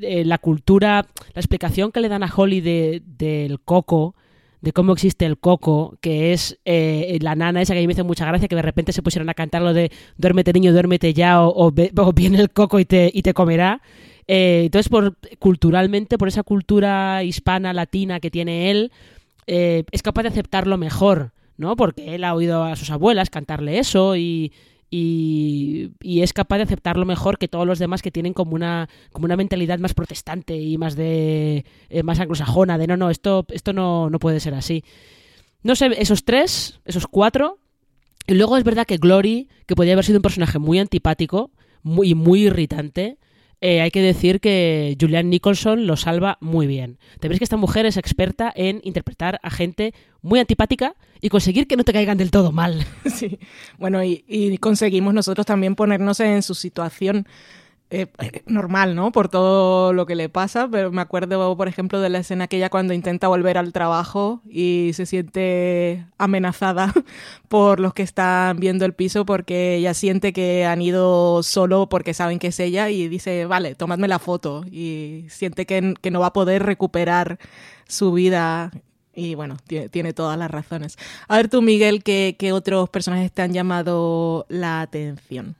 la 0.00 0.38
cultura, 0.38 1.06
la 1.34 1.40
explicación 1.40 1.92
que 1.92 2.00
le 2.00 2.08
dan 2.08 2.22
a 2.22 2.32
Holly 2.34 2.60
de, 2.60 3.02
del 3.04 3.60
coco 3.60 4.14
de 4.60 4.72
cómo 4.72 4.92
existe 4.92 5.24
el 5.24 5.38
coco, 5.38 5.96
que 6.00 6.32
es 6.32 6.58
eh, 6.64 7.18
la 7.20 7.34
nana 7.34 7.62
esa 7.62 7.74
que 7.74 7.78
a 7.78 7.82
mí 7.82 7.86
me 7.86 7.92
hace 7.92 8.02
mucha 8.02 8.26
gracia, 8.26 8.48
que 8.48 8.56
de 8.56 8.62
repente 8.62 8.92
se 8.92 9.02
pusieron 9.02 9.28
a 9.28 9.34
cantar 9.34 9.62
lo 9.62 9.72
de 9.72 9.90
duérmete 10.16 10.52
niño, 10.52 10.72
duérmete 10.72 11.14
ya, 11.14 11.42
o, 11.42 11.70
viene 11.70 12.40
el 12.40 12.50
coco 12.50 12.80
y 12.80 12.84
te, 12.84 13.10
y 13.12 13.22
te 13.22 13.34
comerá. 13.34 13.80
Eh, 14.26 14.62
entonces, 14.66 14.88
por, 14.88 15.16
culturalmente, 15.38 16.18
por 16.18 16.28
esa 16.28 16.42
cultura 16.42 17.22
hispana, 17.22 17.72
latina 17.72 18.20
que 18.20 18.30
tiene 18.30 18.70
él, 18.70 18.92
eh, 19.46 19.84
es 19.90 20.02
capaz 20.02 20.22
de 20.22 20.28
aceptarlo 20.28 20.76
mejor, 20.76 21.32
¿no? 21.56 21.76
Porque 21.76 22.14
él 22.14 22.24
ha 22.24 22.34
oído 22.34 22.64
a 22.64 22.76
sus 22.76 22.90
abuelas 22.90 23.30
cantarle 23.30 23.78
eso 23.78 24.16
y, 24.16 24.52
y, 24.90 25.90
es 26.02 26.32
capaz 26.32 26.56
de 26.58 26.62
aceptarlo 26.64 27.04
mejor 27.04 27.38
que 27.38 27.48
todos 27.48 27.66
los 27.66 27.78
demás 27.78 28.02
que 28.02 28.10
tienen 28.10 28.32
como 28.32 28.54
una, 28.54 28.88
como 29.12 29.26
una 29.26 29.36
mentalidad 29.36 29.78
más 29.78 29.94
protestante 29.94 30.56
y 30.56 30.78
más 30.78 30.96
de 30.96 31.64
eh, 31.90 32.02
más 32.02 32.20
anglosajona, 32.20 32.78
de 32.78 32.86
no, 32.86 32.96
no, 32.96 33.10
esto, 33.10 33.46
esto 33.50 33.72
no, 33.72 34.10
no 34.10 34.18
puede 34.18 34.40
ser 34.40 34.54
así. 34.54 34.84
No 35.62 35.76
sé, 35.76 35.90
esos 35.98 36.24
tres, 36.24 36.80
esos 36.84 37.06
cuatro. 37.06 37.58
Y 38.26 38.34
luego 38.34 38.56
es 38.56 38.64
verdad 38.64 38.86
que 38.86 38.98
Glory, 38.98 39.48
que 39.66 39.74
podría 39.74 39.94
haber 39.94 40.04
sido 40.04 40.18
un 40.18 40.22
personaje 40.22 40.58
muy 40.58 40.78
antipático, 40.78 41.50
muy, 41.82 42.14
muy 42.14 42.44
irritante, 42.44 43.18
eh, 43.60 43.80
hay 43.80 43.90
que 43.90 44.02
decir 44.02 44.40
que 44.40 44.96
Julian 45.00 45.30
Nicholson 45.30 45.86
lo 45.86 45.96
salva 45.96 46.38
muy 46.40 46.66
bien. 46.66 46.98
Te 47.20 47.28
ves 47.28 47.38
que 47.38 47.44
esta 47.44 47.56
mujer 47.56 47.86
es 47.86 47.96
experta 47.96 48.52
en 48.54 48.80
interpretar 48.84 49.40
a 49.42 49.50
gente 49.50 49.94
muy 50.22 50.40
antipática 50.40 50.94
y 51.20 51.28
conseguir 51.28 51.66
que 51.66 51.76
no 51.76 51.84
te 51.84 51.92
caigan 51.92 52.18
del 52.18 52.30
todo 52.30 52.52
mal. 52.52 52.86
Sí, 53.06 53.38
bueno, 53.78 54.04
y 54.04 54.58
conseguimos 54.58 55.12
nosotros 55.12 55.44
también 55.44 55.74
ponernos 55.74 56.20
en 56.20 56.42
su 56.42 56.54
situación 56.54 57.26
eh, 57.90 58.06
normal, 58.46 58.94
¿no? 58.94 59.12
Por 59.12 59.28
todo 59.30 59.94
lo 59.94 60.04
que 60.04 60.14
le 60.14 60.28
pasa, 60.28 60.68
pero 60.70 60.92
me 60.92 61.00
acuerdo, 61.00 61.56
por 61.56 61.68
ejemplo, 61.68 62.00
de 62.00 62.10
la 62.10 62.18
escena 62.18 62.44
aquella 62.44 62.68
cuando 62.68 62.92
intenta 62.92 63.28
volver 63.28 63.56
al 63.56 63.72
trabajo 63.72 64.42
y 64.46 64.90
se 64.92 65.06
siente 65.06 66.04
amenazada 66.18 66.92
por 67.48 67.80
los 67.80 67.94
que 67.94 68.02
están 68.02 68.58
viendo 68.58 68.84
el 68.84 68.92
piso 68.92 69.24
porque 69.24 69.76
ella 69.76 69.94
siente 69.94 70.34
que 70.34 70.66
han 70.66 70.82
ido 70.82 71.42
solo 71.42 71.88
porque 71.88 72.12
saben 72.12 72.38
que 72.38 72.48
es 72.48 72.60
ella 72.60 72.90
y 72.90 73.08
dice, 73.08 73.46
vale, 73.46 73.74
tomadme 73.74 74.06
la 74.06 74.18
foto 74.18 74.64
y 74.70 75.24
siente 75.30 75.64
que, 75.64 75.94
que 76.00 76.10
no 76.10 76.20
va 76.20 76.26
a 76.26 76.32
poder 76.34 76.64
recuperar 76.64 77.38
su 77.86 78.12
vida 78.12 78.70
y 79.14 79.34
bueno, 79.34 79.56
tiene, 79.66 80.12
todas 80.12 80.38
las 80.38 80.50
razones. 80.50 80.96
A 81.26 81.36
ver 81.36 81.48
tú, 81.48 81.60
Miguel, 81.60 82.04
¿qué, 82.04 82.36
¿qué, 82.38 82.52
otros 82.52 82.88
personajes 82.88 83.32
te 83.32 83.42
han 83.42 83.52
llamado 83.52 84.46
la 84.48 84.80
atención? 84.80 85.56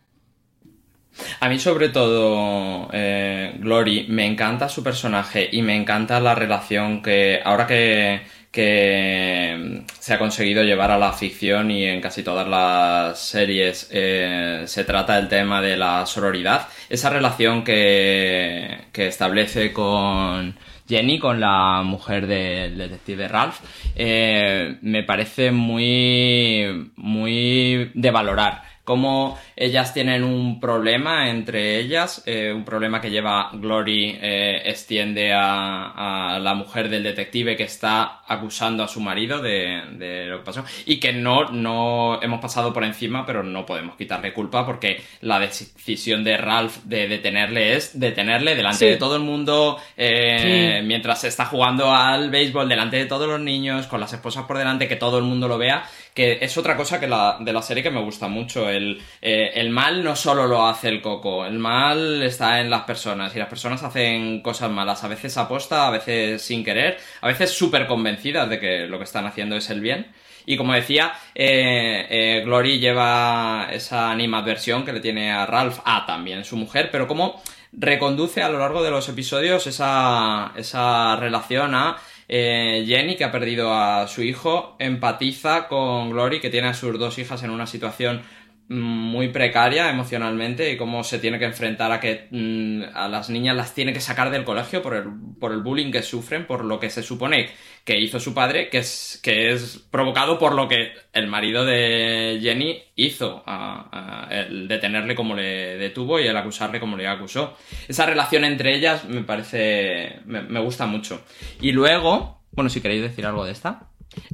A 1.40 1.48
mí 1.48 1.58
sobre 1.58 1.88
todo, 1.88 2.88
eh, 2.92 3.54
Glory, 3.58 4.06
me 4.08 4.26
encanta 4.26 4.68
su 4.68 4.82
personaje 4.82 5.48
y 5.50 5.62
me 5.62 5.76
encanta 5.76 6.20
la 6.20 6.34
relación 6.34 7.02
que 7.02 7.40
ahora 7.44 7.66
que, 7.66 8.22
que 8.50 9.84
se 9.98 10.14
ha 10.14 10.18
conseguido 10.18 10.62
llevar 10.62 10.90
a 10.90 10.98
la 10.98 11.12
ficción 11.12 11.70
y 11.70 11.84
en 11.84 12.00
casi 12.00 12.22
todas 12.22 12.48
las 12.48 13.18
series 13.18 13.88
eh, 13.92 14.62
se 14.66 14.84
trata 14.84 15.18
el 15.18 15.28
tema 15.28 15.60
de 15.60 15.76
la 15.76 16.06
sororidad, 16.06 16.68
esa 16.88 17.10
relación 17.10 17.62
que, 17.64 18.86
que 18.92 19.08
establece 19.08 19.72
con 19.72 20.56
Jenny, 20.88 21.18
con 21.18 21.38
la 21.38 21.82
mujer 21.84 22.26
del 22.26 22.78
detective 22.78 23.28
Ralph, 23.28 23.60
eh, 23.94 24.78
me 24.80 25.02
parece 25.02 25.52
muy, 25.52 26.90
muy 26.96 27.90
de 27.94 28.10
valorar 28.10 28.62
cómo 28.88 29.38
ellas 29.54 29.92
tienen 29.92 30.24
un 30.24 30.58
problema 30.60 31.28
entre 31.28 31.78
ellas, 31.78 32.22
eh, 32.24 32.50
un 32.54 32.64
problema 32.64 33.02
que 33.02 33.10
lleva 33.10 33.50
Glory, 33.52 34.16
eh, 34.18 34.62
extiende 34.64 35.30
a, 35.34 36.32
a, 36.34 36.38
la 36.38 36.54
mujer 36.54 36.88
del 36.88 37.02
detective 37.02 37.54
que 37.54 37.64
está 37.64 38.22
acusando 38.26 38.82
a 38.82 38.88
su 38.88 39.00
marido 39.00 39.42
de, 39.42 39.82
de, 39.98 40.24
lo 40.24 40.38
que 40.38 40.44
pasó 40.44 40.64
y 40.86 40.98
que 40.98 41.12
no, 41.12 41.50
no 41.50 42.18
hemos 42.22 42.40
pasado 42.40 42.72
por 42.72 42.82
encima, 42.82 43.26
pero 43.26 43.42
no 43.42 43.66
podemos 43.66 43.94
quitarle 43.94 44.32
culpa 44.32 44.64
porque 44.64 45.02
la 45.20 45.38
decisión 45.38 46.24
de 46.24 46.38
Ralph 46.38 46.78
de 46.84 47.08
detenerle 47.08 47.76
es 47.76 48.00
detenerle 48.00 48.54
delante 48.54 48.78
sí. 48.78 48.86
de 48.86 48.96
todo 48.96 49.16
el 49.16 49.22
mundo 49.22 49.76
eh, 49.98 50.78
sí. 50.80 50.86
mientras 50.86 51.20
se 51.20 51.28
está 51.28 51.44
jugando 51.44 51.94
al 51.94 52.30
béisbol, 52.30 52.66
delante 52.70 52.96
de 52.96 53.04
todos 53.04 53.28
los 53.28 53.40
niños, 53.40 53.86
con 53.86 54.00
las 54.00 54.14
esposas 54.14 54.46
por 54.46 54.56
delante, 54.56 54.88
que 54.88 54.96
todo 54.96 55.18
el 55.18 55.24
mundo 55.24 55.46
lo 55.46 55.58
vea 55.58 55.84
que 56.18 56.36
es 56.40 56.58
otra 56.58 56.76
cosa 56.76 56.98
que 56.98 57.06
de 57.06 57.52
la 57.52 57.62
serie 57.62 57.80
que 57.80 57.92
me 57.92 58.02
gusta 58.02 58.26
mucho. 58.26 58.68
El, 58.68 59.00
eh, 59.22 59.52
el, 59.54 59.70
mal 59.70 60.02
no 60.02 60.16
solo 60.16 60.48
lo 60.48 60.66
hace 60.66 60.88
el 60.88 61.00
coco, 61.00 61.46
el 61.46 61.60
mal 61.60 62.24
está 62.24 62.60
en 62.60 62.68
las 62.70 62.82
personas 62.82 63.36
y 63.36 63.38
las 63.38 63.46
personas 63.46 63.84
hacen 63.84 64.42
cosas 64.42 64.68
malas, 64.68 65.04
a 65.04 65.08
veces 65.08 65.36
aposta, 65.36 65.86
a 65.86 65.92
veces 65.92 66.42
sin 66.42 66.64
querer, 66.64 66.98
a 67.20 67.28
veces 67.28 67.52
súper 67.52 67.86
convencidas 67.86 68.50
de 68.50 68.58
que 68.58 68.88
lo 68.88 68.98
que 68.98 69.04
están 69.04 69.26
haciendo 69.26 69.54
es 69.54 69.70
el 69.70 69.80
bien. 69.80 70.08
Y 70.44 70.56
como 70.56 70.72
decía, 70.72 71.12
eh, 71.36 72.08
eh, 72.10 72.42
Glory 72.44 72.80
lleva 72.80 73.68
esa 73.70 74.10
animadversión 74.10 74.84
que 74.84 74.92
le 74.92 74.98
tiene 74.98 75.30
a 75.30 75.46
Ralph, 75.46 75.78
a 75.84 76.04
también 76.04 76.44
su 76.44 76.56
mujer, 76.56 76.88
pero 76.90 77.06
como 77.06 77.40
reconduce 77.70 78.42
a 78.42 78.48
lo 78.48 78.58
largo 78.58 78.82
de 78.82 78.90
los 78.90 79.08
episodios 79.08 79.68
esa, 79.68 80.52
esa 80.56 81.14
relación 81.14 81.76
a 81.76 81.96
eh, 82.28 82.84
Jenny, 82.86 83.16
que 83.16 83.24
ha 83.24 83.32
perdido 83.32 83.72
a 83.72 84.06
su 84.06 84.22
hijo, 84.22 84.76
empatiza 84.78 85.66
con 85.66 86.10
Glory, 86.10 86.40
que 86.40 86.50
tiene 86.50 86.68
a 86.68 86.74
sus 86.74 86.98
dos 86.98 87.18
hijas 87.18 87.42
en 87.42 87.50
una 87.50 87.66
situación 87.66 88.22
muy 88.68 89.28
precaria 89.28 89.88
emocionalmente 89.88 90.70
y 90.70 90.76
cómo 90.76 91.02
se 91.02 91.18
tiene 91.18 91.38
que 91.38 91.46
enfrentar 91.46 91.90
a 91.90 92.00
que 92.00 92.28
mmm, 92.30 92.82
a 92.94 93.08
las 93.08 93.30
niñas 93.30 93.56
las 93.56 93.74
tiene 93.74 93.94
que 93.94 94.00
sacar 94.00 94.30
del 94.30 94.44
colegio 94.44 94.82
por 94.82 94.94
el, 94.94 95.04
por 95.40 95.52
el 95.52 95.62
bullying 95.62 95.90
que 95.90 96.02
sufren, 96.02 96.46
por 96.46 96.64
lo 96.64 96.78
que 96.78 96.90
se 96.90 97.02
supone 97.02 97.48
que 97.84 97.98
hizo 97.98 98.20
su 98.20 98.34
padre, 98.34 98.68
que 98.68 98.78
es, 98.78 99.20
que 99.22 99.52
es 99.52 99.78
provocado 99.90 100.38
por 100.38 100.54
lo 100.54 100.68
que 100.68 100.92
el 101.14 101.26
marido 101.28 101.64
de 101.64 102.38
Jenny 102.42 102.82
hizo, 102.96 103.42
a 103.46 104.28
el 104.30 104.68
detenerle 104.68 105.14
como 105.14 105.34
le 105.34 105.78
detuvo 105.78 106.20
y 106.20 106.26
el 106.26 106.36
acusarle 106.36 106.80
como 106.80 106.96
le 106.96 107.08
acusó. 107.08 107.56
Esa 107.88 108.04
relación 108.04 108.44
entre 108.44 108.74
ellas 108.76 109.06
me 109.06 109.22
parece, 109.22 110.20
me, 110.26 110.42
me 110.42 110.60
gusta 110.60 110.86
mucho. 110.86 111.22
Y 111.60 111.72
luego, 111.72 112.42
bueno, 112.52 112.68
si 112.68 112.80
queréis 112.80 113.02
decir 113.02 113.24
algo 113.24 113.46
de 113.46 113.52
esta. 113.52 113.88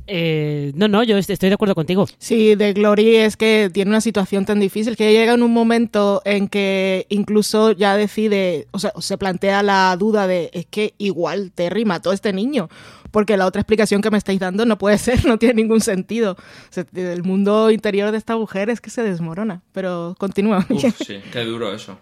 Eh, 0.07 0.72
no, 0.75 0.89
no, 0.89 1.03
yo 1.03 1.16
estoy 1.16 1.49
de 1.49 1.55
acuerdo 1.55 1.75
contigo. 1.75 2.07
Sí, 2.18 2.55
de 2.55 2.72
Glory 2.72 3.16
es 3.16 3.37
que 3.37 3.70
tiene 3.72 3.91
una 3.91 4.01
situación 4.01 4.45
tan 4.45 4.61
difícil 4.61 4.97
que 4.97 5.12
llega 5.12 5.35
en 5.35 5.43
un 5.43 5.53
momento 5.53 6.22
en 6.25 6.49
que 6.49 7.07
incluso 7.09 7.72
ya 7.72 7.97
decide, 7.97 8.66
o 8.72 8.79
sea, 8.79 8.93
se 8.99 9.18
plantea 9.18 9.62
la 9.62 9.97
duda 9.97 10.27
de 10.27 10.51
es 10.53 10.66
que 10.66 10.95
igual 10.99 11.53
Terry 11.53 11.85
mató 11.85 12.11
a 12.11 12.14
este 12.14 12.33
niño, 12.33 12.68
porque 13.11 13.37
la 13.37 13.47
otra 13.47 13.61
explicación 13.61 14.03
que 14.03 14.11
me 14.11 14.18
estáis 14.18 14.41
dando 14.41 14.64
no 14.66 14.79
puede 14.79 14.99
ser, 14.99 15.25
no 15.25 15.39
tiene 15.39 15.55
ningún 15.55 15.81
sentido. 15.81 16.33
O 16.33 16.72
sea, 16.72 16.85
el 16.95 17.22
mundo 17.22 17.70
interior 17.70 18.11
de 18.11 18.18
esta 18.18 18.37
mujer 18.37 18.70
es 18.70 18.81
que 18.81 18.91
se 18.91 19.03
desmorona, 19.03 19.62
pero 19.72 20.14
continúa. 20.18 20.66
Uf, 20.68 20.85
sí, 21.07 21.20
qué 21.33 21.41
duro 21.41 21.75
eso. 21.75 21.99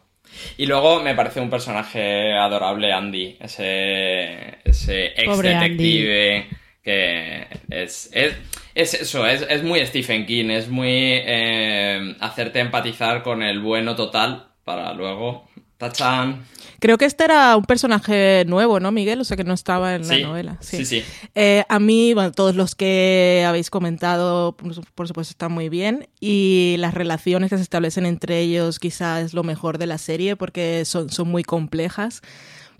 Y 0.56 0.64
luego 0.64 1.02
me 1.02 1.14
parece 1.14 1.40
un 1.40 1.50
personaje 1.50 2.32
adorable, 2.32 2.90
Andy, 2.90 3.36
ese, 3.38 4.60
ese 4.64 5.08
ex 5.08 5.26
Pobre 5.26 5.50
detective. 5.50 6.36
Andy 6.36 6.61
que 6.82 7.46
es, 7.70 8.10
es, 8.12 8.34
es 8.74 8.94
eso, 8.94 9.26
es, 9.26 9.46
es, 9.48 9.62
muy 9.62 9.84
Stephen 9.86 10.26
King, 10.26 10.50
es 10.50 10.68
muy 10.68 10.88
eh, 10.90 12.16
hacerte 12.20 12.60
empatizar 12.60 13.22
con 13.22 13.42
el 13.42 13.60
bueno 13.60 13.94
total 13.94 14.48
para 14.64 14.92
luego, 14.92 15.48
tachan. 15.78 16.44
Creo 16.80 16.98
que 16.98 17.04
este 17.04 17.22
era 17.22 17.56
un 17.56 17.64
personaje 17.64 18.44
nuevo, 18.48 18.80
¿no, 18.80 18.90
Miguel? 18.90 19.20
O 19.20 19.24
sea, 19.24 19.36
que 19.36 19.44
no 19.44 19.54
estaba 19.54 19.94
en 19.94 20.04
sí, 20.04 20.18
la 20.18 20.26
novela. 20.26 20.56
Sí, 20.60 20.78
sí. 20.78 20.84
sí. 20.84 21.04
Eh, 21.36 21.62
a 21.68 21.78
mí, 21.78 22.12
bueno, 22.14 22.32
todos 22.32 22.56
los 22.56 22.74
que 22.74 23.44
habéis 23.46 23.70
comentado, 23.70 24.56
por 24.56 25.06
supuesto, 25.06 25.30
están 25.30 25.52
muy 25.52 25.68
bien. 25.68 26.08
Y 26.18 26.74
las 26.78 26.94
relaciones 26.94 27.50
que 27.50 27.56
se 27.56 27.62
establecen 27.62 28.04
entre 28.04 28.40
ellos 28.40 28.80
quizás 28.80 29.26
es 29.26 29.34
lo 29.34 29.44
mejor 29.44 29.78
de 29.78 29.86
la 29.86 29.98
serie 29.98 30.34
porque 30.34 30.84
son, 30.84 31.08
son 31.10 31.28
muy 31.28 31.44
complejas. 31.44 32.22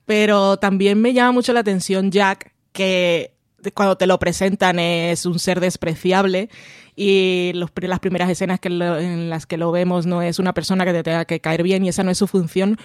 Pero 0.05 0.57
también 0.57 1.01
me 1.01 1.13
llama 1.13 1.31
mucho 1.31 1.53
la 1.53 1.61
atención 1.61 2.11
Jack, 2.11 2.53
que 2.73 3.32
cuando 3.71 3.97
te 3.97 4.07
lo 4.07 4.19
presentan 4.19 4.79
es 4.79 5.27
un 5.27 5.39
ser 5.39 5.61
despreciable 5.61 6.49
y 6.97 7.53
los, 7.55 7.71
las 7.77 8.01
primeras 8.01 8.29
escenas 8.31 8.61
que 8.61 8.71
lo, 8.71 8.99
en 8.99 9.31
las 9.31 9.47
que 9.47 9.57
lo 9.57 9.71
vemos 9.73 10.07
no 10.07 10.23
es 10.23 10.39
una 10.39 10.53
persona 10.53 10.85
que 10.85 10.93
te 10.93 11.03
tenga 11.03 11.25
que 11.25 11.41
caer 11.41 11.63
bien 11.63 11.85
y 11.85 11.89
esa 11.89 12.03
no 12.03 12.11
es 12.11 12.19
su 12.19 12.27
función, 12.27 12.79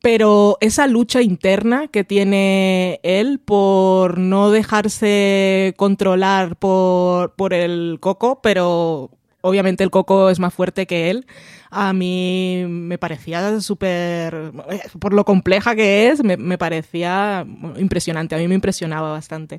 pero 0.00 0.58
esa 0.60 0.86
lucha 0.86 1.22
interna 1.22 1.86
que 1.88 2.04
tiene 2.04 2.98
él 3.02 3.38
por 3.38 4.18
no 4.18 4.50
dejarse 4.50 5.74
controlar 5.76 6.56
por, 6.56 7.34
por 7.34 7.54
el 7.54 7.98
coco, 8.00 8.40
pero 8.42 9.10
obviamente 9.42 9.84
el 9.84 9.90
coco 9.90 10.30
es 10.30 10.40
más 10.40 10.54
fuerte 10.54 10.86
que 10.86 11.10
él, 11.10 11.26
a 11.74 11.94
mí 11.94 12.64
me 12.68 12.98
parecía 12.98 13.58
súper, 13.62 14.52
por 14.98 15.14
lo 15.14 15.24
compleja 15.24 15.74
que 15.74 16.08
es, 16.08 16.22
me, 16.22 16.36
me, 16.36 16.58
parecía 16.58 17.46
impresionante, 17.78 18.34
a 18.34 18.38
mí 18.38 18.46
me 18.46 18.54
impresionaba 18.54 19.10
bastante. 19.10 19.58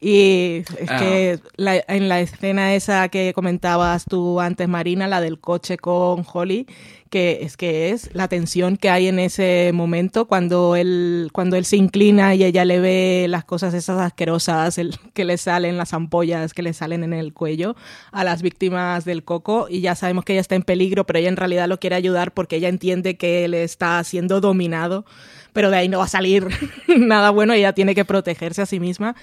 Y 0.00 0.64
es 0.80 0.90
ah. 0.90 0.96
que 0.98 1.38
la, 1.54 1.76
en 1.86 2.08
la 2.08 2.20
escena 2.20 2.74
esa 2.74 3.08
que 3.10 3.32
comentabas 3.32 4.04
tú 4.06 4.40
antes, 4.40 4.68
Marina, 4.68 5.06
la 5.06 5.20
del 5.20 5.38
coche 5.38 5.76
con 5.76 6.26
Holly, 6.30 6.66
que 7.12 7.40
es 7.42 7.58
que 7.58 7.90
es 7.90 8.08
la 8.14 8.26
tensión 8.26 8.78
que 8.78 8.88
hay 8.88 9.06
en 9.06 9.18
ese 9.18 9.70
momento 9.74 10.26
cuando 10.26 10.76
él, 10.76 11.28
cuando 11.34 11.56
él 11.56 11.66
se 11.66 11.76
inclina 11.76 12.34
y 12.34 12.42
ella 12.42 12.64
le 12.64 12.80
ve 12.80 13.26
las 13.28 13.44
cosas 13.44 13.74
esas 13.74 14.00
asquerosas 14.00 14.78
el, 14.78 14.96
que 15.12 15.26
le 15.26 15.36
salen, 15.36 15.76
las 15.76 15.92
ampollas 15.92 16.54
que 16.54 16.62
le 16.62 16.72
salen 16.72 17.04
en 17.04 17.12
el 17.12 17.34
cuello 17.34 17.76
a 18.12 18.24
las 18.24 18.40
víctimas 18.40 19.04
del 19.04 19.24
coco 19.24 19.66
y 19.68 19.82
ya 19.82 19.94
sabemos 19.94 20.24
que 20.24 20.32
ella 20.32 20.40
está 20.40 20.54
en 20.54 20.62
peligro, 20.62 21.04
pero 21.04 21.18
ella 21.18 21.28
en 21.28 21.36
realidad 21.36 21.51
lo 21.66 21.78
quiere 21.78 21.96
ayudar 21.96 22.32
porque 22.32 22.56
ella 22.56 22.68
entiende 22.68 23.16
que 23.16 23.44
él 23.44 23.54
está 23.54 24.02
siendo 24.04 24.40
dominado, 24.40 25.04
pero 25.52 25.70
de 25.70 25.76
ahí 25.76 25.88
no 25.88 25.98
va 25.98 26.04
a 26.04 26.08
salir 26.08 26.48
nada 26.88 27.30
bueno, 27.30 27.52
ella 27.52 27.72
tiene 27.72 27.94
que 27.94 28.04
protegerse 28.04 28.62
a 28.62 28.66
sí 28.66 28.80
misma 28.80 29.14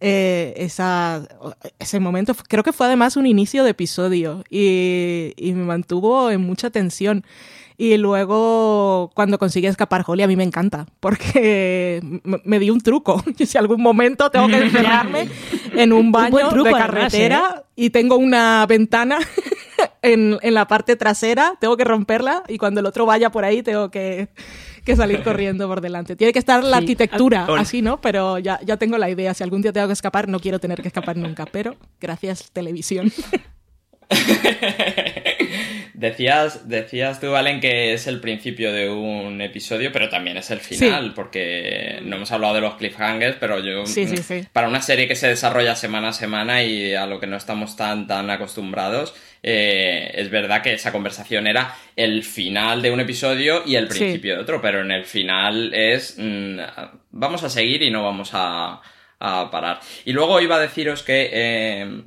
eh, 0.00 0.54
esa, 0.56 1.28
ese 1.78 2.00
momento. 2.00 2.34
Creo 2.48 2.64
que 2.64 2.72
fue 2.72 2.86
además 2.86 3.16
un 3.16 3.26
inicio 3.26 3.64
de 3.64 3.70
episodio 3.70 4.44
y, 4.48 5.34
y, 5.36 5.52
me 5.52 5.64
mantuvo 5.64 6.30
en 6.30 6.40
mucha 6.40 6.70
tensión. 6.70 7.24
Y 7.76 7.96
luego, 7.96 9.10
cuando 9.14 9.38
consigue 9.38 9.68
escapar 9.68 10.04
Holly, 10.06 10.22
a 10.22 10.26
mí 10.26 10.36
me 10.36 10.44
encanta, 10.44 10.86
porque 11.00 12.02
me 12.22 12.58
di 12.58 12.68
un 12.68 12.80
truco. 12.80 13.22
si 13.46 13.58
algún 13.58 13.82
momento 13.82 14.30
tengo 14.30 14.48
que 14.48 14.58
encerrarme 14.64 15.28
en 15.74 15.92
un 15.92 16.12
baño 16.12 16.44
un 16.44 16.50
truco, 16.50 16.68
de 16.68 16.72
carretera 16.72 17.38
además, 17.38 17.60
¿eh? 17.60 17.72
y 17.76 17.90
tengo 17.90 18.16
una 18.16 18.66
ventana 18.66 19.18
en, 20.02 20.38
en 20.42 20.54
la 20.54 20.66
parte 20.66 20.96
trasera, 20.96 21.54
tengo 21.60 21.76
que 21.76 21.84
romperla 21.84 22.42
y 22.48 22.58
cuando 22.58 22.80
el 22.80 22.86
otro 22.86 23.06
vaya 23.06 23.30
por 23.30 23.44
ahí 23.44 23.62
tengo 23.62 23.90
que 23.90 24.28
que 24.84 24.96
salir 24.96 25.22
corriendo 25.24 25.68
por 25.68 25.80
delante. 25.80 26.16
Tiene 26.16 26.32
que 26.32 26.38
estar 26.38 26.62
la 26.62 26.78
sí. 26.78 26.82
arquitectura 26.84 27.46
así, 27.58 27.82
¿no? 27.82 28.00
Pero 28.00 28.38
ya, 28.38 28.60
ya 28.64 28.76
tengo 28.76 28.98
la 28.98 29.10
idea. 29.10 29.34
Si 29.34 29.42
algún 29.42 29.62
día 29.62 29.72
tengo 29.72 29.86
que 29.86 29.92
escapar, 29.92 30.28
no 30.28 30.40
quiero 30.40 30.58
tener 30.58 30.82
que 30.82 30.88
escapar 30.88 31.16
nunca. 31.16 31.46
Pero 31.46 31.76
gracias, 32.00 32.50
televisión. 32.52 33.12
decías, 36.00 36.66
decías 36.68 37.20
tú, 37.20 37.30
Valen, 37.30 37.60
que 37.60 37.92
es 37.92 38.06
el 38.06 38.20
principio 38.20 38.72
de 38.72 38.88
un 38.88 39.40
episodio, 39.42 39.92
pero 39.92 40.08
también 40.08 40.38
es 40.38 40.50
el 40.50 40.60
final, 40.60 41.04
sí. 41.04 41.12
porque 41.14 42.00
no 42.02 42.16
hemos 42.16 42.32
hablado 42.32 42.54
de 42.54 42.62
los 42.62 42.74
cliffhangers, 42.76 43.36
pero 43.38 43.60
yo, 43.60 43.84
sí, 43.84 44.06
sí, 44.06 44.46
para 44.52 44.68
una 44.68 44.80
serie 44.80 45.06
que 45.06 45.14
se 45.14 45.28
desarrolla 45.28 45.76
semana 45.76 46.08
a 46.08 46.12
semana 46.14 46.62
y 46.62 46.94
a 46.94 47.06
lo 47.06 47.20
que 47.20 47.26
no 47.26 47.36
estamos 47.36 47.76
tan, 47.76 48.06
tan 48.06 48.30
acostumbrados, 48.30 49.14
eh, 49.42 50.10
es 50.14 50.30
verdad 50.30 50.62
que 50.62 50.72
esa 50.72 50.90
conversación 50.90 51.46
era 51.46 51.76
el 51.96 52.24
final 52.24 52.80
de 52.80 52.90
un 52.90 53.00
episodio 53.00 53.62
y 53.66 53.76
el 53.76 53.86
principio 53.86 54.36
de 54.36 54.42
otro, 54.42 54.62
pero 54.62 54.80
en 54.80 54.92
el 54.92 55.04
final 55.04 55.74
es, 55.74 56.16
mmm, 56.16 56.60
vamos 57.10 57.44
a 57.44 57.50
seguir 57.50 57.82
y 57.82 57.90
no 57.90 58.02
vamos 58.04 58.30
a, 58.32 58.80
a, 59.18 59.50
parar. 59.50 59.80
Y 60.06 60.12
luego 60.12 60.40
iba 60.40 60.56
a 60.56 60.60
deciros 60.60 61.02
que... 61.02 61.30
Eh, 61.30 62.02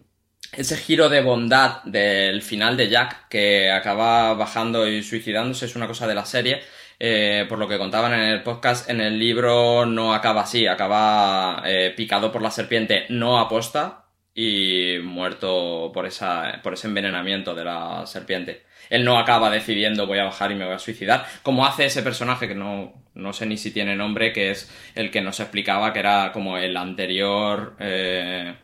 ese 0.57 0.77
giro 0.77 1.09
de 1.09 1.21
bondad 1.21 1.83
del 1.83 2.41
final 2.41 2.77
de 2.77 2.89
Jack, 2.89 3.27
que 3.29 3.71
acaba 3.71 4.33
bajando 4.33 4.87
y 4.87 5.03
suicidándose, 5.03 5.65
es 5.65 5.75
una 5.75 5.87
cosa 5.87 6.07
de 6.07 6.15
la 6.15 6.25
serie. 6.25 6.61
Eh, 6.99 7.45
por 7.49 7.59
lo 7.59 7.67
que 7.67 7.77
contaban 7.77 8.13
en 8.13 8.21
el 8.21 8.43
podcast, 8.43 8.89
en 8.89 9.01
el 9.01 9.19
libro 9.19 9.85
no 9.85 10.13
acaba 10.13 10.41
así, 10.43 10.67
acaba 10.67 11.61
eh, 11.65 11.93
picado 11.97 12.31
por 12.31 12.41
la 12.41 12.51
serpiente, 12.51 13.05
no 13.09 13.39
aposta 13.39 14.05
y 14.33 14.97
muerto 15.03 15.91
por, 15.93 16.05
esa, 16.05 16.61
por 16.63 16.73
ese 16.73 16.87
envenenamiento 16.87 17.55
de 17.55 17.65
la 17.65 18.05
serpiente. 18.05 18.63
Él 18.89 19.03
no 19.03 19.17
acaba 19.17 19.49
decidiendo 19.49 20.07
voy 20.07 20.19
a 20.19 20.25
bajar 20.25 20.51
y 20.51 20.55
me 20.55 20.65
voy 20.65 20.75
a 20.75 20.79
suicidar, 20.79 21.25
como 21.41 21.65
hace 21.65 21.85
ese 21.85 22.03
personaje 22.03 22.47
que 22.47 22.55
no, 22.55 22.93
no 23.15 23.33
sé 23.33 23.45
ni 23.47 23.57
si 23.57 23.71
tiene 23.71 23.95
nombre, 23.95 24.31
que 24.31 24.51
es 24.51 24.71
el 24.95 25.11
que 25.11 25.21
nos 25.21 25.39
explicaba 25.39 25.93
que 25.93 25.99
era 25.99 26.31
como 26.31 26.57
el 26.57 26.77
anterior... 26.77 27.75
Eh, 27.79 28.55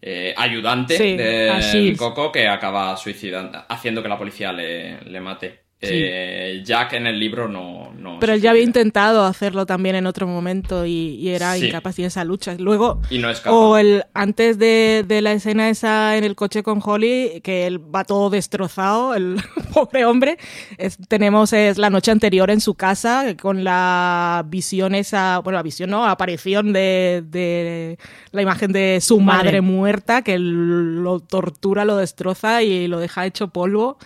eh, 0.00 0.34
ayudante 0.36 0.96
Sí, 0.96 1.16
de. 1.16 1.94
Coco 1.96 2.30
que 2.32 2.48
acaba 2.48 2.96
suicidando, 2.96 3.64
haciendo 3.68 4.02
que 4.02 4.08
la 4.08 4.18
policía 4.18 4.52
le, 4.52 5.00
le 5.02 5.20
mate. 5.20 5.67
Sí. 5.80 5.86
Eh, 5.92 6.62
Jack 6.64 6.94
en 6.94 7.06
el 7.06 7.20
libro 7.20 7.46
no... 7.46 7.92
no 7.96 8.18
Pero 8.18 8.32
él 8.32 8.40
ya 8.40 8.50
había 8.50 8.64
intentado 8.64 9.24
hacerlo 9.24 9.64
también 9.64 9.94
en 9.94 10.06
otro 10.06 10.26
momento 10.26 10.84
y, 10.84 11.14
y 11.20 11.28
era 11.28 11.54
Sí. 11.54 11.66
incapaz 11.66 11.94
de 11.96 12.06
esa 12.06 12.24
lucha. 12.24 12.56
Luego, 12.58 13.00
Y 13.10 13.18
no 13.20 13.28
o 13.46 13.76
el 13.78 14.02
antes 14.12 14.58
de, 14.58 15.04
de 15.06 15.22
la 15.22 15.30
escena 15.32 15.68
esa 15.70 16.16
en 16.16 16.24
el 16.24 16.34
coche 16.34 16.64
con 16.64 16.80
Holly, 16.84 17.40
que 17.44 17.68
él 17.68 17.78
va 17.78 18.02
todo 18.02 18.28
destrozado, 18.28 19.14
el 19.14 19.36
pobre 19.72 20.04
hombre, 20.04 20.36
es- 20.78 20.98
tenemos 21.06 21.52
es 21.52 21.78
la 21.78 21.90
noche 21.90 22.10
anterior 22.10 22.50
en 22.50 22.60
su 22.60 22.74
casa 22.74 23.36
con 23.40 23.62
la 23.62 24.44
visión 24.48 24.96
esa, 24.96 25.38
bueno, 25.38 25.58
la 25.58 25.62
visión 25.62 25.90
no, 25.90 26.04
aparición 26.06 26.72
de, 26.72 27.22
de 27.24 27.98
la 28.32 28.42
imagen 28.42 28.72
de 28.72 28.98
su 29.00 29.20
Madre. 29.20 29.44
madre 29.44 29.60
muerta, 29.60 30.22
que 30.22 30.40
lo 30.40 31.20
tortura, 31.20 31.84
lo 31.84 31.96
destroza 31.96 32.64
y 32.64 32.88
lo 32.88 32.98
deja 32.98 33.26
hecho 33.26 33.46
polvo. 33.48 33.96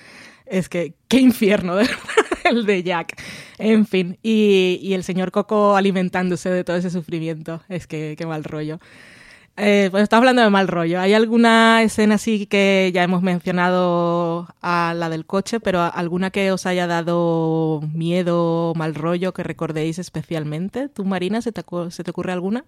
Es 0.53 0.69
que, 0.69 0.93
qué 1.09 1.19
infierno, 1.19 1.77
de 1.77 1.85
verdad, 1.85 2.27
el 2.45 2.67
de 2.67 2.83
Jack. 2.83 3.19
En 3.57 3.87
fin, 3.87 4.19
y, 4.23 4.79
y 4.83 4.93
el 4.93 5.03
señor 5.03 5.31
Coco 5.31 5.77
alimentándose 5.77 6.51
de 6.51 6.63
todo 6.63 6.77
ese 6.77 6.91
sufrimiento. 6.91 7.63
Es 7.71 7.87
que, 7.87 8.17
qué 8.19 8.27
mal 8.27 8.45
rollo. 8.45 8.79
Eh, 9.57 9.89
pues 9.91 10.03
estamos 10.03 10.23
hablando 10.23 10.43
de 10.43 10.51
mal 10.51 10.69
rollo. 10.69 11.01
¿Hay 11.01 11.15
alguna 11.15 11.83
escena 11.83 12.17
así 12.17 12.45
que 12.45 12.91
ya 12.93 13.03
hemos 13.03 13.23
mencionado 13.23 14.47
a 14.61 14.93
la 14.95 15.09
del 15.09 15.25
coche, 15.25 15.59
pero 15.59 15.81
alguna 15.81 16.31
que 16.31 16.53
os 16.53 16.67
haya 16.67 16.87
dado 16.87 17.81
miedo, 17.95 18.75
mal 18.77 18.95
rollo, 18.95 19.33
que 19.33 19.43
recordéis 19.43 19.99
especialmente? 19.99 20.91
¿Tú, 20.91 21.07
Marina, 21.07 21.41
se 21.41 21.53
te, 21.53 21.63
se 21.89 22.05
te 22.05 22.11
ocurre 22.11 22.33
alguna? 22.33 22.67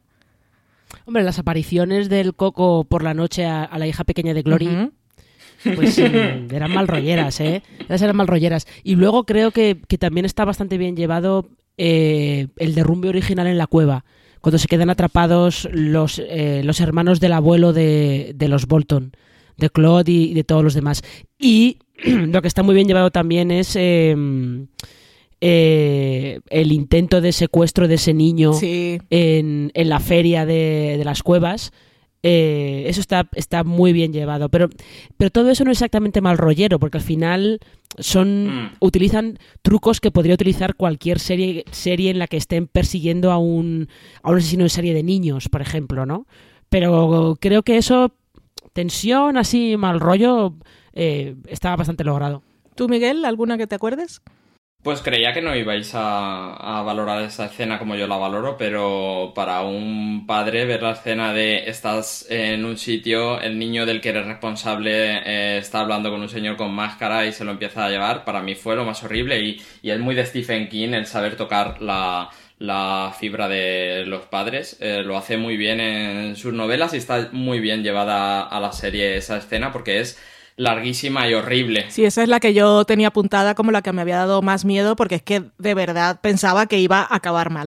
Hombre, 1.05 1.23
las 1.23 1.39
apariciones 1.39 2.09
del 2.09 2.35
Coco 2.35 2.85
por 2.85 3.03
la 3.03 3.13
noche 3.13 3.45
a, 3.45 3.63
a 3.63 3.79
la 3.79 3.87
hija 3.87 4.05
pequeña 4.05 4.33
de 4.33 4.41
Glory. 4.43 4.91
Pues 5.75 5.99
eran 5.99 6.73
mal 6.73 6.89
rolleras, 6.89 7.41
¿eh? 7.41 7.63
Esas 7.81 8.03
eran 8.03 8.17
mal 8.17 8.27
rolleras. 8.27 8.67
Y 8.83 8.95
luego 8.97 9.25
creo 9.25 9.51
que, 9.51 9.79
que 9.89 9.99
también 9.99 10.27
está 10.27 10.45
bastante 10.45 10.79
bien 10.79 10.97
llevado 10.97 11.49
eh, 11.79 12.49
el 12.57 12.75
derrumbe 12.75 13.09
original 13.09 13.47
en 13.47 13.59
la 13.59 13.67
cueva, 13.67 14.05
cuando 14.41 14.59
se 14.59 14.69
quedan 14.69 14.91
atrapados 14.91 15.69
los, 15.73 16.21
eh, 16.25 16.63
los 16.65 16.81
hermanos 16.81 17.21
del 17.21 17.33
abuelo 17.33 17.73
de, 17.73 18.33
de 18.35 18.49
los 18.49 18.67
Bolton, 18.67 19.13
de 19.57 19.71
Claude 19.71 20.11
y, 20.13 20.25
y 20.31 20.35
de 20.35 20.45
todos 20.45 20.63
los 20.63 20.75
demás. 20.75 21.03
Y 21.39 21.79
lo 22.05 22.43
que 22.43 22.49
está 22.49 22.63
muy 22.63 22.75
bien 22.75 22.87
llevado 22.89 23.11
también 23.11 23.51
es... 23.51 23.75
eh, 23.77 24.15
eh, 25.41 26.41
el 26.49 26.73
intento 26.73 27.21
de 27.21 27.33
secuestro 27.33 27.87
de 27.87 27.97
ese 27.97 28.15
niño 28.15 28.55
Sí. 28.55 28.99
en, 29.11 29.71
en 29.75 29.89
la 29.91 30.01
feria 30.01 30.47
de, 30.47 30.95
de 30.97 31.05
las 31.05 31.23
cuevas. 31.23 31.73
Eh, 32.27 32.85
eso 32.87 33.03
está, 33.03 33.29
está 33.35 33.65
muy 33.65 33.93
bien 33.93 34.11
llevado. 34.11 34.49
Pero, 34.49 34.71
pero 35.19 35.31
todo 35.31 35.51
eso 35.51 35.63
no 35.63 35.71
es 35.71 35.77
exactamente 35.77 36.23
mal 36.23 36.39
rollero, 36.39 36.79
porque 36.79 36.97
al 36.97 37.05
final 37.05 37.61
son. 37.99 38.65
Mm. 38.65 38.71
utilizan 38.81 39.39
trucos 39.61 40.01
que 40.01 40.11
podría 40.11 40.33
utilizar 40.33 40.75
cualquier 40.75 41.21
serie, 41.21 41.65
serie 41.71 42.11
en 42.11 42.19
la 42.19 42.27
que 42.27 42.39
estén 42.39 42.67
persiguiendo 42.67 43.31
a 43.31 43.37
un, 43.37 43.89
a 44.23 44.31
un 44.31 44.39
asesino 44.39 44.65
en 44.65 44.71
serie 44.71 44.95
de 44.95 45.03
niños, 45.03 45.51
por 45.51 45.61
ejemplo, 45.61 46.07
¿no? 46.07 46.27
Pero 46.71 47.37
creo 47.39 47.63
que 47.63 47.77
eso, 47.77 48.15
tensión, 48.73 49.37
así, 49.37 49.77
mal 49.77 50.01
rollo, 50.01 50.55
eh, 50.95 51.37
está 51.47 51.77
bastante 51.77 52.05
logrado. 52.05 52.43
¿Tú, 52.75 52.89
Miguel, 52.89 53.27
alguna 53.27 53.59
que 53.59 53.67
te 53.67 53.75
acuerdes? 53.75 54.23
Pues 54.85 55.01
creía 55.01 55.33
que 55.33 55.41
no 55.41 55.57
ibais 55.57 55.95
a, 55.95 56.79
a 56.81 56.83
valorar 56.83 57.23
esa 57.23 57.47
escena 57.47 57.79
como 57.79 57.97
yo 57.97 58.07
la 58.07 58.19
valoro, 58.19 58.59
pero 58.59 59.33
para 59.35 59.63
un 59.63 60.27
padre 60.27 60.67
ver 60.67 60.83
la 60.83 60.91
escena 60.91 61.33
de 61.33 61.71
estás 61.71 62.27
en 62.29 62.67
un 62.67 62.77
sitio, 62.77 63.41
el 63.41 63.59
niño 63.59 63.87
del 63.87 64.03
que 64.03 64.11
eres 64.11 64.27
responsable 64.27 65.23
eh, 65.25 65.57
está 65.57 65.81
hablando 65.81 66.11
con 66.11 66.21
un 66.21 66.29
señor 66.29 66.59
con 66.59 66.75
máscara 66.75 67.25
y 67.25 67.33
se 67.33 67.47
lo 67.47 67.53
empieza 67.53 67.87
a 67.87 67.89
llevar, 67.89 68.27
para 68.27 68.43
mí 68.43 68.55
fue 68.57 68.77
lo 68.77 68.85
más 68.85 69.03
horrible 69.03 69.41
y, 69.41 69.63
y 69.81 69.91
es 69.91 69.99
muy 69.99 70.15
de 70.15 70.27
Stephen 70.27 70.69
King 70.69 70.91
el 70.91 71.07
saber 71.07 71.37
tocar 71.37 71.81
la, 71.81 72.31
fibra 73.19 73.49
de 73.49 74.05
los 74.07 74.27
padres, 74.27 74.77
eh, 74.81 75.03
lo 75.03 75.17
hace 75.17 75.39
muy 75.39 75.57
bien 75.57 75.81
en 75.81 76.37
sus 76.37 76.53
novelas 76.53 76.93
y 76.93 76.99
está 76.99 77.31
muy 77.33 77.59
bien 77.59 77.83
llevada 77.83 78.43
a 78.43 78.61
la 78.61 78.73
serie 78.73 79.17
esa 79.17 79.39
escena 79.39 79.73
porque 79.73 80.01
es 80.01 80.19
larguísima 80.57 81.29
y 81.29 81.35
horrible. 81.35 81.87
Sí, 81.91 82.05
esa 82.05 82.23
es 82.23 82.29
la 82.29 82.41
que 82.41 82.55
yo 82.55 82.85
tenía 82.85 83.09
apuntada 83.09 83.55
como 83.55 83.71
la 83.71 83.83
que 83.83 83.93
me 83.93 84.03
había 84.03 84.19
dado 84.19 84.43
más 84.43 84.65
miedo 84.65 84.97
porque 84.97 85.17
es 85.17 85.23
que 85.23 85.45
de 85.59 85.75
verdad 85.75 86.21
pensaba 86.21 86.67
que 86.67 86.79
iba 86.79 87.01
a 87.01 87.17
acabar 87.17 87.51
mal. 87.51 87.67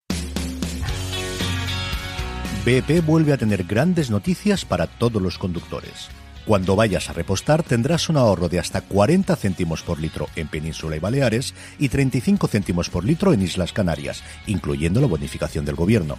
BP 2.64 3.06
vuelve 3.06 3.32
a 3.32 3.36
tener 3.36 3.64
grandes 3.64 4.10
noticias 4.10 4.64
para 4.64 4.88
todos 4.88 5.22
los 5.22 5.38
conductores. 5.38 6.08
Cuando 6.46 6.76
vayas 6.76 7.10
a 7.10 7.12
repostar 7.12 7.62
tendrás 7.62 8.08
un 8.08 8.16
ahorro 8.16 8.48
de 8.48 8.58
hasta 8.58 8.80
40 8.80 9.34
céntimos 9.36 9.82
por 9.82 10.00
litro 10.00 10.28
en 10.36 10.48
Península 10.48 10.96
y 10.96 11.00
Baleares 11.00 11.54
y 11.78 11.88
35 11.88 12.46
céntimos 12.46 12.88
por 12.88 13.04
litro 13.04 13.32
en 13.32 13.42
Islas 13.42 13.72
Canarias, 13.72 14.22
incluyendo 14.46 15.00
la 15.00 15.08
bonificación 15.08 15.64
del 15.64 15.74
gobierno. 15.74 16.18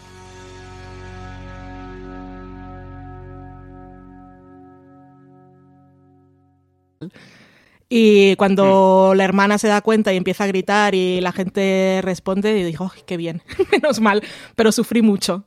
Y 7.89 8.35
cuando 8.37 9.13
la 9.15 9.25
hermana 9.25 9.57
se 9.57 9.67
da 9.67 9.81
cuenta 9.81 10.13
y 10.13 10.17
empieza 10.17 10.45
a 10.45 10.47
gritar 10.47 10.95
y 10.95 11.19
la 11.19 11.33
gente 11.33 11.99
responde, 12.01 12.57
y 12.57 12.63
dijo, 12.63 12.89
"Ay, 12.95 13.01
qué 13.05 13.17
bien, 13.17 13.41
menos 13.71 13.99
mal, 13.99 14.23
pero 14.55 14.71
sufrí 14.71 15.01
mucho. 15.01 15.43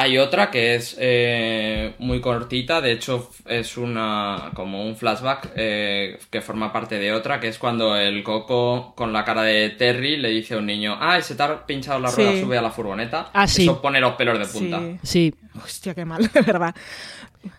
Hay 0.00 0.16
otra 0.16 0.48
que 0.52 0.76
es 0.76 0.96
eh, 1.00 1.94
muy 1.98 2.20
cortita, 2.20 2.80
de 2.80 2.92
hecho 2.92 3.30
es 3.48 3.76
una 3.76 4.52
como 4.54 4.86
un 4.86 4.94
flashback 4.94 5.50
eh, 5.56 6.18
que 6.30 6.40
forma 6.40 6.72
parte 6.72 7.00
de 7.00 7.12
otra, 7.12 7.40
que 7.40 7.48
es 7.48 7.58
cuando 7.58 7.96
el 7.96 8.22
coco 8.22 8.92
con 8.94 9.12
la 9.12 9.24
cara 9.24 9.42
de 9.42 9.70
Terry 9.70 10.16
le 10.16 10.28
dice 10.30 10.54
a 10.54 10.58
un 10.58 10.66
niño, 10.66 10.96
ah, 11.00 11.20
se 11.20 11.34
te 11.34 11.42
ha 11.42 11.66
pinchado 11.66 11.98
la 11.98 12.12
rueda, 12.12 12.30
Sí. 12.32 12.40
sube 12.42 12.56
a 12.56 12.62
la 12.62 12.70
furgoneta. 12.70 13.30
Ah, 13.32 13.48
sí. 13.48 13.62
Eso 13.64 13.82
pone 13.82 13.98
los 14.00 14.12
pelos 14.14 14.38
de 14.38 14.46
punta. 14.46 14.78
Sí. 14.78 14.98
Sí. 15.02 15.34
Hostia, 15.64 15.96
qué 15.96 16.04
mal, 16.04 16.22
de 16.32 16.42
verdad. 16.42 16.76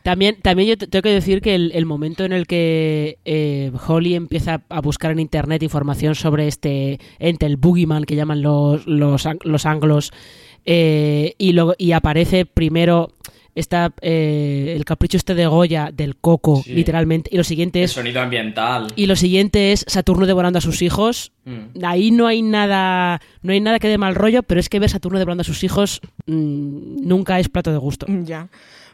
También, 0.03 0.37
también 0.41 0.69
yo 0.69 0.77
te- 0.77 0.87
tengo 0.87 1.03
que 1.03 1.09
decir 1.09 1.41
que 1.41 1.55
el, 1.55 1.71
el 1.73 1.85
momento 1.85 2.23
en 2.23 2.31
el 2.31 2.47
que 2.47 3.17
eh, 3.25 3.71
Holly 3.87 4.15
empieza 4.15 4.61
a 4.69 4.79
buscar 4.81 5.11
en 5.11 5.19
internet 5.19 5.61
información 5.63 6.15
sobre 6.15 6.47
este 6.47 6.99
ente, 7.17 7.45
el 7.45 7.57
Boogeyman 7.57 8.05
que 8.05 8.15
llaman 8.15 8.41
los, 8.41 8.85
los, 8.87 9.27
los 9.43 9.65
anglos, 9.65 10.11
eh, 10.65 11.33
y, 11.37 11.53
luego, 11.53 11.75
y 11.77 11.91
aparece 11.93 12.45
primero 12.45 13.11
está 13.55 13.91
eh, 14.01 14.73
el 14.77 14.85
capricho 14.85 15.17
este 15.17 15.35
de 15.35 15.45
Goya 15.47 15.89
del 15.91 16.15
coco, 16.15 16.61
Sí. 16.63 16.73
literalmente, 16.73 17.29
y 17.33 17.37
lo 17.37 17.43
siguiente 17.43 17.79
El 17.79 17.85
es 17.85 17.91
sonido 17.91 18.21
ambiental. 18.21 18.87
y 18.95 19.05
lo 19.07 19.15
siguiente 19.17 19.71
es 19.73 19.83
Saturno 19.87 20.25
devorando 20.25 20.59
a 20.59 20.61
sus 20.61 20.81
hijos. 20.81 21.33
Mm. 21.45 21.83
Ahí 21.83 22.11
no 22.11 22.27
hay 22.27 22.41
nada, 22.41 23.19
no 23.41 23.51
hay 23.51 23.59
nada 23.59 23.79
que 23.79 23.89
dé 23.89 23.97
mal 23.97 24.15
rollo, 24.15 24.43
pero 24.43 24.59
es 24.61 24.69
que 24.69 24.79
ver 24.79 24.89
Saturno 24.89 25.19
devorando 25.19 25.41
a 25.41 25.45
sus 25.45 25.63
hijos 25.63 25.99
mm, 26.27 27.05
nunca 27.05 27.39
es 27.39 27.49
plato 27.49 27.71
de 27.71 27.77
gusto. 27.79 28.05
Ya. 28.23 28.47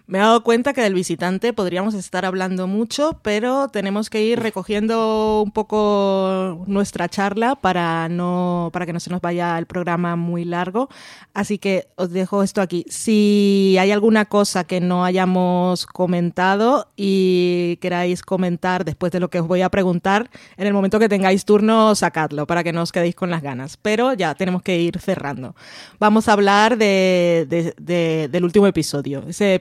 Me 0.08 0.20
he 0.20 0.22
dado 0.22 0.44
cuenta 0.44 0.74
que 0.74 0.82
del 0.82 0.94
visitante 0.94 1.52
podríamos 1.52 1.96
estar 1.96 2.26
hablando 2.26 2.68
mucho, 2.68 3.20
pero 3.24 3.70
tenemos 3.70 4.12
que 4.12 4.22
ir 4.24 4.40
recogiendo 4.40 5.42
un 5.44 5.50
poco 5.52 6.64
nuestra 6.68 7.10
charla 7.10 7.56
para 7.56 8.08
no 8.08 8.70
para 8.72 8.86
que 8.86 8.94
no 8.94 9.00
se 9.00 9.10
nos 9.10 9.20
vaya 9.20 9.58
el 9.58 9.66
programa 9.66 10.16
muy 10.16 10.46
largo. 10.46 10.90
Así 11.34 11.58
que 11.58 11.88
os 11.96 12.12
dejo 12.12 12.44
esto 12.44 12.62
aquí. 12.62 12.86
Si 12.88 13.78
hay 13.80 13.92
alguna 13.92 14.26
cosa 14.26 14.64
que 14.66 14.80
no 14.80 15.04
hayamos 15.06 15.88
comentado 15.88 16.88
y 16.96 17.78
queráis 17.82 18.22
comentar 18.22 18.86
después 18.86 19.12
de 19.12 19.20
lo 19.20 19.32
que 19.32 19.40
os 19.40 19.48
voy 19.48 19.64
a 19.64 19.70
preguntar, 19.70 20.30
en 20.58 20.68
el 20.68 20.74
momento 20.74 21.00
que 21.00 21.10
tengáis 21.10 21.46
turno, 21.46 21.96
sacadlo 21.96 22.46
para 22.46 22.64
que 22.64 22.74
no 22.74 22.84
os 22.84 22.92
quedéis 22.92 23.16
con 23.16 23.32
las 23.32 23.42
ganas. 23.42 23.76
Pero 23.78 24.14
ya 24.14 24.36
tenemos 24.36 24.62
que 24.62 24.80
ir 24.80 25.00
cerrando. 25.00 25.56
Vamos 26.00 26.30
a 26.30 26.34
hablar 26.34 26.78
de, 26.78 27.48
de- 27.50 27.74
de- 27.80 28.28
del 28.32 28.44
último 28.44 28.68
episodio, 28.68 29.24
ese 29.28 29.60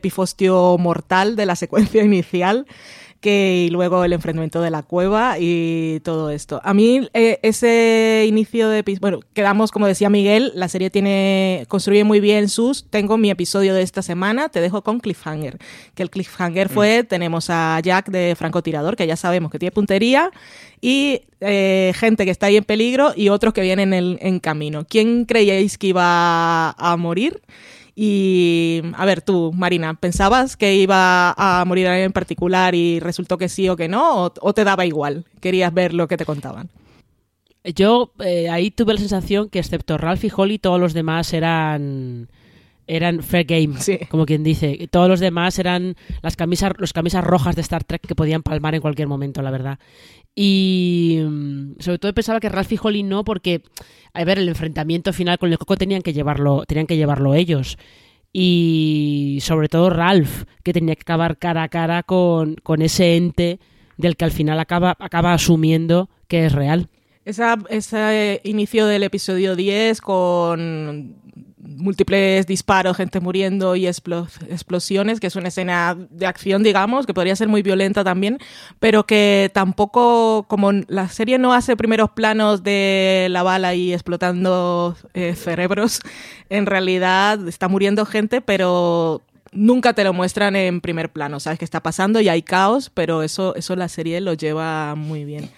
mortal 0.78 1.36
de 1.36 1.46
la 1.46 1.56
secuencia 1.56 2.02
inicial 2.04 2.66
que 3.24 3.64
y 3.66 3.70
luego 3.70 4.04
el 4.04 4.12
enfrentamiento 4.12 4.60
de 4.60 4.70
la 4.70 4.82
cueva 4.82 5.36
y 5.40 6.00
todo 6.04 6.28
esto. 6.28 6.60
A 6.62 6.74
mí 6.74 7.08
eh, 7.14 7.38
ese 7.42 8.26
inicio 8.28 8.68
de 8.68 8.84
bueno, 9.00 9.20
quedamos 9.32 9.70
como 9.72 9.86
decía 9.86 10.10
Miguel, 10.10 10.52
la 10.54 10.68
serie 10.68 10.90
tiene 10.90 11.64
construye 11.68 12.04
muy 12.04 12.20
bien 12.20 12.50
sus. 12.50 12.84
Tengo 12.90 13.16
mi 13.16 13.30
episodio 13.30 13.74
de 13.74 13.80
esta 13.80 14.02
semana, 14.02 14.50
te 14.50 14.60
dejo 14.60 14.82
con 14.82 15.00
cliffhanger, 15.00 15.56
que 15.94 16.02
el 16.02 16.10
cliffhanger 16.10 16.68
fue 16.68 17.02
Mm. 17.02 17.06
tenemos 17.06 17.48
a 17.48 17.80
Jack 17.82 18.10
de 18.10 18.34
francotirador, 18.36 18.94
que 18.94 19.06
ya 19.06 19.16
sabemos 19.16 19.50
que 19.50 19.58
tiene 19.58 19.72
puntería 19.72 20.30
y 20.82 21.22
eh, 21.40 21.94
gente 21.96 22.26
que 22.26 22.30
está 22.30 22.46
ahí 22.46 22.58
en 22.58 22.64
peligro 22.64 23.14
y 23.16 23.30
otros 23.30 23.54
que 23.54 23.62
vienen 23.62 23.94
en, 23.94 24.18
en 24.20 24.38
camino. 24.38 24.84
¿Quién 24.86 25.24
creíais 25.24 25.78
que 25.78 25.86
iba 25.86 26.72
a 26.72 26.96
morir? 26.98 27.40
Y 27.96 28.82
a 28.96 29.04
ver, 29.04 29.22
tú, 29.22 29.52
Marina, 29.52 29.94
¿pensabas 29.94 30.56
que 30.56 30.74
iba 30.74 31.32
a 31.36 31.64
morir 31.64 31.86
alguien 31.86 32.06
en 32.06 32.12
particular 32.12 32.74
y 32.74 32.98
resultó 32.98 33.38
que 33.38 33.48
sí 33.48 33.68
o 33.68 33.76
que 33.76 33.88
no? 33.88 34.32
¿O, 34.40 34.52
te 34.54 34.64
daba 34.64 34.84
igual? 34.84 35.24
¿Querías 35.40 35.72
ver 35.72 35.94
lo 35.94 36.08
que 36.08 36.16
te 36.16 36.24
contaban? 36.24 36.70
Yo 37.62 38.12
eh, 38.18 38.50
ahí 38.50 38.70
tuve 38.70 38.94
la 38.94 39.00
sensación 39.00 39.48
que 39.48 39.60
excepto 39.60 39.96
Ralph 39.96 40.24
y 40.24 40.32
Holly, 40.34 40.58
todos 40.58 40.80
los 40.80 40.92
demás 40.92 41.32
eran 41.32 42.28
eran 42.86 43.22
fair 43.22 43.46
game, 43.46 43.74
como 44.08 44.26
quien 44.26 44.42
dice. 44.42 44.88
Todos 44.90 45.08
los 45.08 45.20
demás 45.20 45.58
eran 45.58 45.96
las 46.22 46.36
camisas, 46.36 46.72
los 46.78 46.92
camisas 46.92 47.24
rojas 47.24 47.56
de 47.56 47.62
Star 47.62 47.84
Trek 47.84 48.06
que 48.06 48.14
podían 48.14 48.42
palmar 48.42 48.74
en 48.74 48.80
cualquier 48.80 49.08
momento, 49.08 49.42
la 49.42 49.50
verdad. 49.50 49.78
Y 50.34 51.20
mm, 51.22 51.74
sobre 51.80 51.98
todo 51.98 52.12
pensaba 52.14 52.40
que 52.40 52.48
Ralph 52.48 52.72
y 52.72 52.78
Holly 52.80 53.02
no, 53.02 53.24
porque, 53.24 53.62
a 54.12 54.24
ver, 54.24 54.38
el 54.38 54.48
enfrentamiento 54.48 55.12
final 55.12 55.38
con 55.38 55.50
el 55.50 55.58
Coco 55.58 55.76
tenían 55.76 56.02
que 56.02 56.12
llevarlo, 56.12 56.64
tenían 56.66 56.86
que 56.86 56.96
llevarlo 56.96 57.34
ellos. 57.34 57.78
Y 58.32 59.38
sobre 59.42 59.68
todo 59.68 59.90
Ralph, 59.90 60.44
que 60.64 60.72
tenía 60.72 60.96
que 60.96 61.02
acabar 61.02 61.38
cara 61.38 61.62
a 61.62 61.68
cara 61.68 62.02
con, 62.02 62.56
con 62.56 62.82
ese 62.82 63.16
ente 63.16 63.60
del 63.96 64.16
que 64.16 64.24
al 64.24 64.32
final 64.32 64.58
acaba, 64.58 64.96
acaba 64.98 65.32
asumiendo 65.32 66.10
que 66.26 66.46
es 66.46 66.52
real. 66.52 66.88
Esa, 67.24 67.56
ese 67.70 68.40
inicio 68.44 68.86
del 68.86 69.04
episodio 69.04 69.56
10 69.56 70.00
con 70.00 71.16
múltiples 71.66 72.46
disparos, 72.46 72.96
gente 72.96 73.20
muriendo 73.20 73.74
y 73.76 73.86
explo- 73.86 74.28
explosiones, 74.48 75.20
que 75.20 75.26
es 75.26 75.36
una 75.36 75.48
escena 75.48 75.96
de 76.10 76.26
acción, 76.26 76.62
digamos, 76.62 77.06
que 77.06 77.14
podría 77.14 77.34
ser 77.36 77.48
muy 77.48 77.62
violenta 77.62 78.04
también, 78.04 78.38
pero 78.78 79.06
que 79.06 79.50
tampoco, 79.54 80.44
como 80.48 80.72
la 80.72 81.08
serie 81.08 81.38
no 81.38 81.52
hace 81.54 81.76
primeros 81.76 82.10
planos 82.10 82.62
de 82.62 83.28
la 83.30 83.42
bala 83.42 83.74
y 83.74 83.92
explotando 83.92 84.96
eh, 85.14 85.34
cerebros, 85.34 86.00
en 86.50 86.66
realidad 86.66 87.46
está 87.48 87.68
muriendo 87.68 88.04
gente, 88.06 88.40
pero 88.40 89.22
nunca 89.52 89.92
te 89.92 90.04
lo 90.04 90.12
muestran 90.12 90.56
en 90.56 90.80
primer 90.80 91.10
plano, 91.10 91.40
sabes 91.40 91.58
qué 91.58 91.64
está 91.64 91.82
pasando 91.82 92.20
y 92.20 92.28
hay 92.28 92.42
caos, 92.42 92.90
pero 92.92 93.22
eso, 93.22 93.54
eso 93.54 93.76
la 93.76 93.88
serie 93.88 94.20
lo 94.20 94.34
lleva 94.34 94.94
muy 94.96 95.24
bien. 95.24 95.50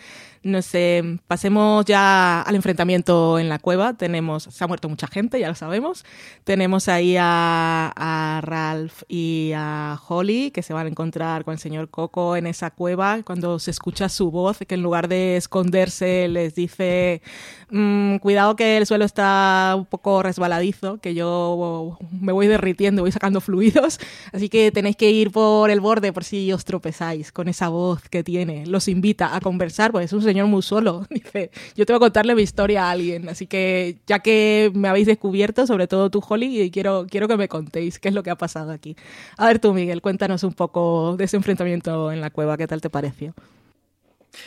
No 0.47 0.63
sé, 0.63 1.19
pasemos 1.27 1.85
ya 1.87 2.41
al 2.43 2.55
enfrentamiento 2.55 3.41
en 3.41 3.49
la 3.49 3.59
cueva. 3.59 3.95
Tenemos, 3.95 4.45
se 4.45 4.63
ha 4.63 4.69
muerto 4.69 4.89
mucha 4.89 5.09
gente, 5.09 5.41
ya 5.41 5.49
lo 5.49 5.57
sabemos. 5.57 6.05
Tenemos 6.45 6.87
ahí 6.87 7.17
a 7.19 8.41
Ralph 8.45 9.03
y 9.09 9.51
a 9.57 10.01
Holly 10.07 10.53
que 10.53 10.63
se 10.63 10.73
van 10.73 10.87
a 10.87 10.91
encontrar 10.91 11.45
con 11.45 11.55
el 11.55 11.59
señor 11.59 11.91
Coco 11.91 12.37
en 12.37 12.47
esa 12.47 12.71
cueva. 12.71 13.23
Cuando 13.25 13.59
se 13.59 13.73
escucha 13.73 14.09
su 14.09 14.31
voz, 14.31 14.59
que 14.59 14.77
en 14.77 14.83
lugar 14.83 15.09
de 15.09 15.37
esconderse 15.37 16.29
les 16.29 16.55
dice, 16.55 17.23
"Mm, 17.71 18.17
cuidado 18.19 18.55
que 18.55 18.77
el 18.77 18.87
suelo 18.87 19.05
está 19.05 19.75
un 19.77 19.87
poco 19.87 20.23
resbaladizo, 20.23 20.99
que 20.99 21.15
yo 21.15 21.99
me 22.21 22.33
voy 22.33 22.47
derritiendo, 22.47 23.03
voy 23.03 23.13
sacando 23.13 23.41
fluidos. 23.41 23.99
Así 24.33 24.49
que 24.49 24.71
tenéis 24.71 24.97
que 24.97 25.11
ir 25.11 25.33
por 25.33 25.71
el 25.71 25.81
borde 25.81 26.13
por 26.13 26.25
si 26.25 26.53
os 26.53 26.65
tropezáis 26.65 27.33
con 27.33 27.49
esa 27.49 27.69
voz 27.69 28.09
que 28.09 28.23
tiene. 28.23 28.67
Los 28.67 28.89
invita 28.89 29.35
a 29.35 29.41
conversar, 29.41 29.93
pues 29.93 30.07
es 30.07 30.13
un 30.13 30.23
señor 30.23 30.47
muy 30.47 30.63
solo. 30.63 31.07
Dice, 31.11 31.51
yo 31.75 31.87
tengo 31.87 31.99
que 31.99 32.05
contarle 32.05 32.35
mi 32.35 32.43
historia 32.43 32.87
a 32.87 32.91
alguien. 32.93 33.29
Así 33.29 33.47
que 33.47 33.99
ya 34.07 34.21
que 34.21 34.71
me 34.75 34.89
habéis 34.89 35.07
descubierto, 35.07 35.67
sobre 35.67 35.89
todo 35.89 36.11
tú, 36.11 36.23
Holly, 36.27 36.71
quiero, 36.71 37.07
quiero 37.11 37.29
que 37.29 37.37
me 37.37 37.49
contéis 37.49 37.99
qué 37.99 38.09
es 38.09 38.15
lo 38.15 38.23
que 38.23 38.31
ha 38.31 38.37
pasado 38.37 38.71
aquí. 38.73 38.97
A 39.37 39.47
ver 39.47 39.59
tú, 39.59 39.73
Miguel, 39.75 40.03
cuéntanos 40.03 40.45
un 40.45 40.53
poco 40.55 41.17
de 41.17 41.25
ese 41.25 41.37
enfrentamiento 41.37 42.13
en 42.13 42.21
la 42.21 42.31
cueva, 42.31 42.57
¿qué 42.57 42.67
tal 42.67 42.81
te 42.81 42.91
pareció? 42.91 43.35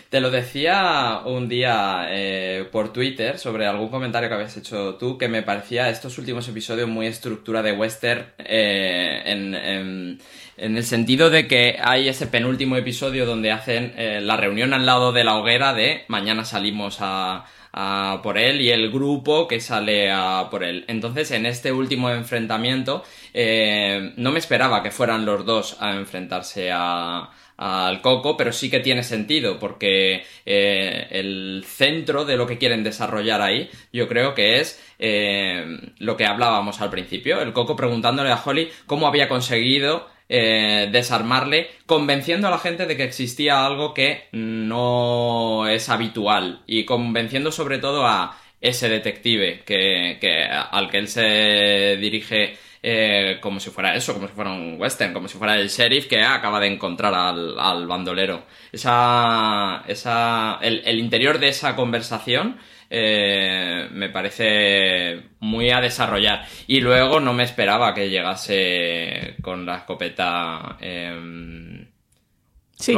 Te 0.10 0.20
lo 0.22 0.32
decía 0.32 1.22
un 1.26 1.48
día 1.50 2.08
eh, 2.10 2.68
por 2.72 2.92
Twitter 2.94 3.38
sobre 3.38 3.66
algún 3.68 3.90
comentario 3.90 4.28
que 4.30 4.36
habías 4.36 4.58
hecho 4.58 4.96
tú, 4.96 5.18
que 5.18 5.28
me 5.28 5.44
parecía 5.44 5.90
estos 5.90 6.18
últimos 6.18 6.48
episodios 6.48 6.88
muy 6.90 7.08
estructura 7.08 7.62
de 7.62 7.72
western 7.74 8.26
eh, 8.40 9.22
en, 9.26 9.56
en- 9.56 10.20
en 10.58 10.76
el 10.76 10.84
sentido 10.84 11.30
de 11.30 11.48
que 11.48 11.78
hay 11.82 12.10
ese 12.10 12.28
penúltimo 12.28 12.76
episodio 12.76 13.26
donde 13.26 13.52
hacen 13.52 13.94
eh, 13.98 14.20
la 14.22 14.36
reunión 14.36 14.74
al 14.74 14.86
lado 14.86 15.14
de 15.14 15.24
la 15.24 15.36
hoguera 15.38 15.74
de 15.74 16.04
mañana 16.10 16.44
salimos 16.44 16.98
a, 17.00 17.46
a 17.72 18.20
por 18.22 18.38
él 18.38 18.60
y 18.60 18.70
el 18.70 18.92
grupo 18.92 19.48
que 19.48 19.62
sale 19.62 20.12
a 20.12 20.48
por 20.52 20.66
él. 20.66 20.84
Entonces, 20.90 21.32
en 21.32 21.46
este 21.46 21.72
último 21.72 22.10
enfrentamiento, 22.10 23.06
eh, 23.34 24.12
no 24.18 24.32
me 24.34 24.40
esperaba 24.40 24.84
que 24.84 24.92
fueran 24.92 25.26
los 25.26 25.46
dos 25.46 25.78
a 25.80 25.92
enfrentarse 25.96 26.72
a, 26.74 27.30
al 27.60 28.02
Coco, 28.02 28.38
pero 28.38 28.54
sí 28.54 28.70
que 28.70 28.80
tiene 28.80 29.04
sentido 29.04 29.60
porque 29.60 30.24
eh, 30.46 31.08
el 31.12 31.66
centro 31.68 32.24
de 32.24 32.38
lo 32.38 32.48
que 32.48 32.58
quieren 32.58 32.86
desarrollar 32.86 33.42
ahí, 33.42 33.70
yo 33.92 34.08
creo 34.08 34.34
que 34.34 34.62
es 34.62 34.82
eh, 34.98 35.66
lo 35.98 36.16
que 36.16 36.26
hablábamos 36.26 36.80
al 36.80 36.90
principio, 36.90 37.42
el 37.42 37.52
Coco 37.52 37.76
preguntándole 37.76 38.32
a 38.32 38.42
Holly 38.42 38.70
cómo 38.86 39.08
había 39.08 39.28
conseguido 39.28 40.08
eh, 40.30 40.88
desarmarle, 40.90 41.68
convenciendo 41.86 42.48
a 42.48 42.52
la 42.52 42.60
gente 42.60 42.86
de 42.86 42.96
que 42.96 43.04
existía 43.04 43.66
algo 43.66 43.94
que 43.94 44.30
no 44.32 45.68
es 45.68 45.90
habitual 45.90 46.62
y 46.66 46.86
convenciendo 46.86 47.52
sobre 47.52 47.80
todo 47.80 48.08
a 48.08 48.40
ese 48.62 48.88
detective 48.88 49.64
que, 49.66 50.18
que 50.22 50.44
al 50.46 50.90
que 50.90 50.98
él 50.98 51.08
se 51.10 51.98
dirige 52.00 52.58
eh, 52.82 53.38
como 53.42 53.60
si 53.60 53.70
fuera 53.70 53.96
eso, 53.96 54.14
como 54.14 54.28
si 54.28 54.34
fuera 54.34 54.52
un 54.52 54.76
western, 54.80 55.14
como 55.14 55.28
si 55.28 55.38
fuera 55.38 55.56
el 55.56 55.70
sheriff 55.70 56.08
que 56.08 56.22
acaba 56.22 56.60
de 56.60 56.68
encontrar 56.68 57.14
al, 57.14 57.60
al 57.60 57.88
bandolero. 57.88 58.44
Esa, 58.72 59.84
esa, 59.88 60.60
el, 60.62 60.82
el 60.86 61.00
interior 61.00 61.40
de 61.40 61.50
esa 61.50 61.76
conversación 61.76 62.58
eh, 62.90 63.88
me 63.92 64.10
parece 64.10 65.22
muy 65.40 65.70
a 65.72 65.82
desarrollar. 65.82 66.46
Y 66.68 66.80
luego 66.82 67.20
no 67.20 67.34
me 67.34 67.44
esperaba 67.44 67.94
que 67.94 68.10
llegase 68.10 69.36
con 69.42 69.66
la 69.66 69.78
escopeta. 69.78 70.78
Eh, 70.82 71.86
Sí. 72.80 72.94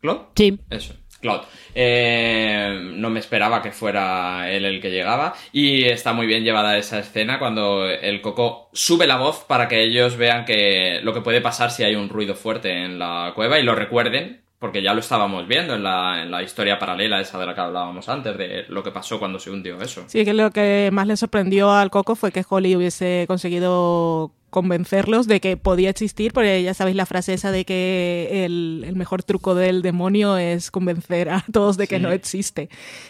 ¿Cloud? 0.00 0.18
Sí. 0.34 0.58
Eso. 0.68 0.94
Cloud. 1.24 1.40
Eh, 1.74 2.78
no 2.96 3.08
me 3.08 3.18
esperaba 3.18 3.62
que 3.62 3.72
fuera 3.72 4.50
él 4.50 4.66
el 4.66 4.80
que 4.80 4.90
llegaba 4.90 5.34
y 5.52 5.84
está 5.84 6.12
muy 6.12 6.26
bien 6.26 6.44
llevada 6.44 6.76
esa 6.76 6.98
escena 6.98 7.38
cuando 7.38 7.88
el 7.88 8.20
Coco 8.20 8.68
sube 8.74 9.06
la 9.06 9.16
voz 9.16 9.44
para 9.44 9.66
que 9.66 9.82
ellos 9.82 10.18
vean 10.18 10.44
que 10.44 11.00
lo 11.02 11.14
que 11.14 11.22
puede 11.22 11.40
pasar 11.40 11.70
si 11.70 11.82
hay 11.82 11.94
un 11.94 12.10
ruido 12.10 12.34
fuerte 12.34 12.84
en 12.84 12.98
la 12.98 13.32
cueva 13.34 13.58
y 13.58 13.62
lo 13.62 13.74
recuerden 13.74 14.42
porque 14.58 14.82
ya 14.82 14.94
lo 14.94 15.00
estábamos 15.00 15.48
viendo 15.48 15.74
en 15.74 15.82
la, 15.82 16.22
en 16.22 16.30
la 16.30 16.42
historia 16.42 16.78
paralela 16.78 17.20
esa 17.20 17.38
de 17.38 17.46
la 17.46 17.54
que 17.54 17.60
hablábamos 17.60 18.08
antes 18.08 18.36
de 18.36 18.64
lo 18.68 18.82
que 18.82 18.92
pasó 18.92 19.18
cuando 19.18 19.38
se 19.38 19.50
hundió 19.50 19.80
eso. 19.80 20.04
Sí, 20.06 20.24
que 20.24 20.32
lo 20.32 20.50
que 20.50 20.90
más 20.92 21.06
le 21.06 21.16
sorprendió 21.16 21.70
al 21.72 21.90
Coco 21.90 22.16
fue 22.16 22.32
que 22.32 22.44
Holly 22.48 22.76
hubiese 22.76 23.24
conseguido 23.28 24.30
convencerlos 24.54 25.26
de 25.26 25.40
que 25.40 25.56
podía 25.56 25.90
existir, 25.90 26.32
porque 26.32 26.62
ya 26.62 26.74
sabéis 26.74 26.94
la 26.96 27.06
frase 27.06 27.34
esa 27.34 27.50
de 27.50 27.64
que 27.64 28.44
el, 28.44 28.84
el 28.86 28.94
mejor 28.94 29.24
truco 29.24 29.56
del 29.56 29.82
demonio 29.82 30.38
es 30.38 30.70
convencer 30.70 31.28
a 31.28 31.44
todos 31.52 31.76
de 31.76 31.88
que 31.88 31.96
Sí. 31.96 32.02
no 32.02 32.12
existe. 32.12 32.68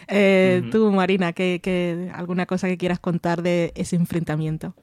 Eh. 0.08 0.62
Tú, 0.72 0.90
Marina, 0.90 1.34
¿qué, 1.34 1.60
qué- 1.62 2.10
alguna 2.14 2.46
cosa 2.46 2.66
que 2.66 2.78
quieras 2.78 2.98
contar 2.98 3.42
de 3.42 3.72
ese 3.74 3.96
enfrentamiento? 3.96 4.74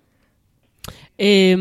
Eh, 1.17 1.55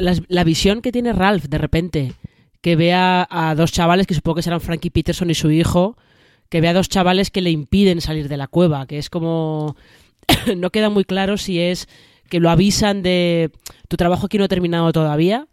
la, 0.00 0.14
la 0.28 0.44
visión 0.44 0.82
que 0.82 0.92
tiene 0.92 1.12
Ralph 1.12 1.46
de 1.46 1.58
repente, 1.58 2.12
que 2.60 2.76
ve 2.76 2.92
a, 2.92 3.26
a 3.28 3.54
dos 3.56 3.72
chavales 3.72 4.06
que 4.06 4.14
supongo 4.14 4.36
que 4.36 4.42
serán 4.42 4.60
Frankie 4.60 4.90
Peterson 4.90 5.30
y 5.30 5.34
su 5.34 5.50
hijo, 5.50 5.96
que 6.48 6.60
ve 6.60 6.68
a 6.68 6.74
dos 6.74 6.88
chavales 6.88 7.30
que 7.32 7.40
le 7.40 7.50
impiden 7.50 8.00
salir 8.00 8.28
de 8.28 8.36
la 8.36 8.46
cueva, 8.46 8.86
que 8.86 8.98
es 8.98 9.10
como... 9.10 9.74
no 10.56 10.70
queda 10.70 10.90
muy 10.90 11.04
claro 11.04 11.38
si 11.38 11.58
es 11.58 11.88
que 12.32 12.40
lo 12.40 12.48
avisan 12.48 13.02
de 13.02 13.50
tu 13.88 13.98
trabajo 13.98 14.24
aquí 14.24 14.38
no 14.38 14.44
ha 14.44 14.48
terminado 14.48 14.90
todavía, 14.90 15.48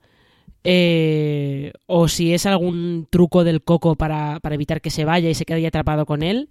eh, 0.64 1.74
o 1.88 2.08
si 2.08 2.34
es 2.34 2.46
algún 2.46 3.06
truco 3.10 3.44
del 3.44 3.62
coco 3.62 3.96
para, 3.96 4.40
para 4.40 4.56
evitar 4.56 4.80
que 4.80 4.90
se 4.90 5.04
vaya 5.04 5.30
y 5.30 5.34
se 5.34 5.44
quede 5.44 5.68
atrapado 5.68 6.06
con 6.06 6.24
él. 6.24 6.48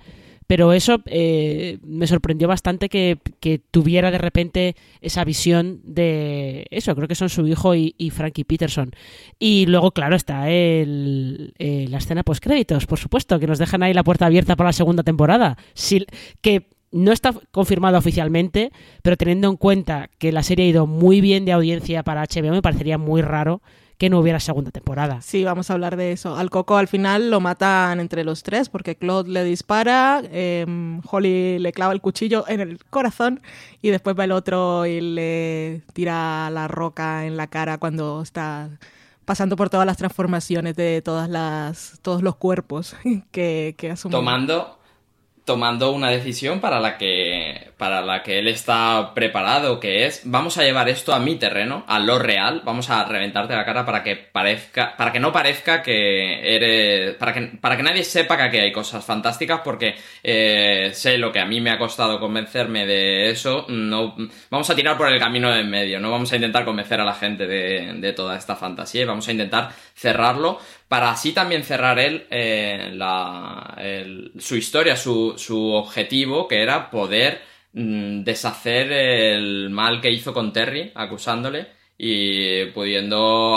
Pero 0.47 0.75
eso 0.75 1.03
eh, 1.07 1.79
me 1.83 2.07
sorprendió 2.07 2.47
bastante 2.47 2.91
que, 2.91 3.19
que 3.41 3.59
tuviera 3.59 4.11
de 4.11 4.19
repente 4.19 4.77
esa 5.01 5.25
visión 5.25 5.81
de 5.83 6.67
eso, 6.71 6.95
creo 6.95 7.09
que 7.09 7.15
son 7.15 7.31
su 7.31 7.47
hijo 7.47 7.75
y, 7.75 8.11
Frankie 8.11 8.45
Peterson. 8.45 8.91
Y 9.39 9.65
luego, 9.65 9.93
claro, 9.93 10.15
está 10.15 10.51
el, 10.51 11.55
eh, 11.59 11.87
la 11.89 11.99
escena 11.99 12.23
post 12.23 12.45
créditos, 12.45 12.85
por 12.87 12.99
supuesto, 12.99 13.39
que 13.39 13.47
nos 13.47 13.59
dejan 13.59 13.83
ahí 13.83 13.95
la 13.95 14.05
puerta 14.05 14.27
abierta 14.27 14.57
para 14.57 14.69
la 14.69 14.75
segunda 14.75 15.03
temporada. 15.03 15.57
Si- 15.73 16.05
que 16.43 16.67
no 16.91 17.13
está 17.13 17.35
confirmado 17.51 17.99
oficialmente, 17.99 18.73
pero 19.03 19.17
teniendo 19.17 19.49
en 19.49 19.57
cuenta 19.57 20.09
que 20.19 20.33
la 20.33 20.43
serie 20.43 20.67
ha 20.67 20.69
ido 20.69 20.87
muy 20.87 21.21
bien 21.21 21.45
de 21.45 21.53
audiencia 21.53 22.03
para 22.03 22.23
HBO, 22.23 22.53
me 22.53 22.63
parecería 22.63 22.99
muy 22.99 23.23
raro 23.23 23.61
que 23.99 24.09
no 24.09 24.21
hubiera 24.21 24.39
segunda 24.39 24.71
temporada. 24.71 25.21
Sí, 25.23 25.43
vamos 25.43 25.71
a 25.71 25.75
hablar 25.75 25.97
de 25.97 26.13
eso. 26.13 26.37
Al 26.37 26.51
Coco 26.51 26.77
al 26.77 26.87
final 26.87 27.31
lo 27.31 27.41
matan 27.41 27.99
entre 27.99 28.23
los 28.23 28.45
tres 28.45 28.69
porque 28.69 28.97
Claude 28.97 29.29
le 29.29 29.43
dispara, 29.43 30.23
em, 30.31 31.01
Holly 31.11 31.59
le 31.59 31.73
clava 31.73 31.93
el 31.93 32.01
cuchillo 32.01 32.45
en 32.47 32.61
el 32.61 32.85
corazón 32.85 33.43
y 33.83 33.91
después 33.91 34.17
va 34.17 34.25
el 34.25 34.33
otro 34.33 34.87
y 34.87 35.01
le 35.01 35.83
tira 35.93 36.49
la 36.51 36.69
roca 36.69 37.27
en 37.27 37.37
la 37.37 37.49
cara 37.49 37.79
cuando 37.79 38.23
está 38.23 38.71
pasando 39.25 39.57
por 39.57 39.69
todas 39.69 39.85
las 39.85 39.97
transformaciones 39.97 40.77
de 40.77 41.03
todas 41.03 41.29
las 41.29 41.99
todos 42.01 42.23
los 42.23 42.37
cuerpos 42.37 42.95
que, 43.33 43.75
que 43.77 43.91
asume. 43.91 44.13
Tomando 44.13 44.78
tomando 45.49 45.93
una 45.93 46.11
decisión 46.11 46.61
para 46.61 46.79
la 46.79 46.99
que 46.99 47.71
para 47.79 48.03
la 48.03 48.23
que 48.23 48.39
él 48.39 48.49
está 48.49 49.13
preparado, 49.15 49.81
que 49.81 50.05
es 50.05 50.21
vamos 50.25 50.59
a 50.59 50.63
llevar 50.63 50.91
esto 50.91 51.15
a 51.15 51.21
mi 51.21 51.37
terreno, 51.37 51.85
a 51.87 51.99
lo 52.01 52.19
real, 52.19 52.61
vamos 52.67 52.91
a 52.91 53.03
reventarte 53.05 53.55
la 53.55 53.65
cara 53.65 53.87
para 53.87 54.03
que 54.03 54.15
parezca 54.15 54.95
para 54.95 55.11
que 55.11 55.21
no 55.21 55.33
parezca 55.33 55.83
que 55.83 56.55
eres 56.55 57.15
para 57.15 57.33
que 57.33 57.41
para 57.59 57.79
que 57.79 57.83
nadie 57.83 58.05
sepa 58.05 58.37
que 58.37 58.43
aquí 58.43 58.59
hay 58.59 58.73
cosas 58.73 59.03
fantásticas 59.03 59.63
porque 59.65 59.95
eh, 60.23 60.91
sé 60.93 61.17
lo 61.17 61.33
que 61.33 61.41
a 61.41 61.47
mí 61.47 61.63
me 61.63 61.71
ha 61.71 61.79
costado 61.79 62.21
convencerme 62.21 62.85
de 62.85 63.31
eso, 63.31 63.65
no 63.71 64.17
vamos 64.51 64.69
a 64.69 64.75
tirar 64.75 64.99
por 64.99 65.11
el 65.11 65.19
camino 65.19 65.51
de 65.51 65.61
en 65.61 65.71
medio, 65.71 65.99
no 65.99 66.11
vamos 66.11 66.31
a 66.31 66.37
intentar 66.37 66.67
convencer 66.67 67.01
a 67.01 67.07
la 67.07 67.15
gente 67.15 67.47
de, 67.47 67.95
de 67.95 68.13
toda 68.13 68.37
esta 68.37 68.55
fantasía 68.55 69.01
y 69.01 69.07
vamos 69.07 69.27
a 69.29 69.33
intentar 69.33 69.71
cerrarlo 69.95 70.59
para 70.89 71.11
así 71.11 71.33
también 71.33 71.65
cerrar 71.65 71.99
él 71.99 72.27
eh, 72.31 72.91
la, 72.95 73.77
su 74.39 74.57
historia, 74.57 74.97
su, 74.97 75.35
su, 75.37 75.73
objetivo, 75.73 76.49
que 76.49 76.63
era 76.63 76.91
poder 76.91 77.43
mm, 77.73 78.23
deshacer 78.25 78.91
el 78.93 79.71
mal 79.71 80.01
que 80.01 80.11
hizo 80.11 80.33
con 80.33 80.53
Terry, 80.53 80.93
acusándole 80.95 81.69
y 81.99 82.67
pudiendo 82.67 83.57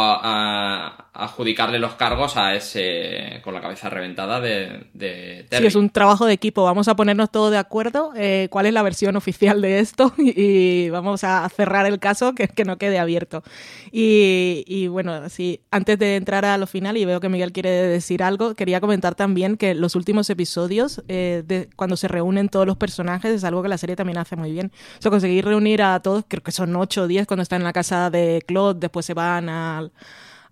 adjudicarle 1.14 1.78
los 1.78 1.96
cargos 1.96 2.38
a 2.38 2.56
ese 2.56 3.42
con 3.44 3.54
la 3.54 3.60
cabeza 3.60 3.90
reventada 3.90 4.40
de, 4.40 4.88
de 4.94 5.46
Terry. 5.50 5.64
Sí, 5.64 5.68
es 5.68 5.76
un 5.76 5.90
trabajo 5.90 6.26
de 6.26 6.34
equipo. 6.34 6.64
Vamos 6.64 6.88
a 6.88 6.96
ponernos 6.96 7.30
todos 7.30 7.52
de 7.52 7.58
acuerdo 7.58 8.14
eh, 8.16 8.48
cuál 8.50 8.66
es 8.66 8.74
la 8.74 8.82
versión 8.82 9.18
oficial 9.18 9.62
de 9.62 9.80
esto 9.80 10.14
y, 10.18 10.90
vamos 10.90 11.26
a 11.26 11.48
cerrar 11.50 11.86
el 11.86 12.00
caso 12.00 12.34
que, 12.34 12.48
que 12.48 12.64
no 12.64 12.78
quede 12.78 12.98
abierto. 12.98 13.44
Y, 13.92 14.64
y, 14.68 14.88
bueno, 14.88 15.28
sí, 15.28 15.60
antes 15.70 16.00
de 16.00 16.16
entrar 16.16 16.46
a 16.46 16.58
lo 16.58 16.66
final, 16.66 16.96
y 16.96 17.04
veo 17.04 17.20
que 17.20 17.28
Miguel 17.28 17.52
quiere 17.52 17.70
decir 17.70 18.24
algo, 18.24 18.56
quería 18.56 18.80
comentar 18.80 19.14
también 19.14 19.58
que 19.58 19.76
los 19.76 19.96
últimos 19.96 20.30
episodios, 20.30 21.04
eh, 21.10 21.44
de, 21.46 21.70
cuando 21.76 21.98
se 21.98 22.08
reúnen 22.08 22.48
todos 22.48 22.66
los 22.66 22.78
personajes, 22.78 23.32
es 23.34 23.44
algo 23.44 23.62
que 23.62 23.70
la 23.70 23.78
serie 23.78 23.98
también 23.98 24.18
hace 24.18 24.38
muy 24.38 24.54
bien. 24.54 24.72
O 24.98 25.02
sea, 25.02 25.12
conseguir 25.12 25.44
reunir 25.44 25.82
a 25.82 26.00
todos, 26.00 26.24
creo 26.26 26.42
que 26.42 26.54
son 26.54 26.74
8 26.74 27.04
o 27.04 27.08
10 27.08 27.28
cuando 27.28 27.44
están 27.44 27.62
en 27.62 27.66
la 27.66 27.74
casa 27.74 28.10
de 28.10 28.42
Claude, 28.48 28.80
después 28.80 29.06
se 29.06 29.14
van 29.14 29.50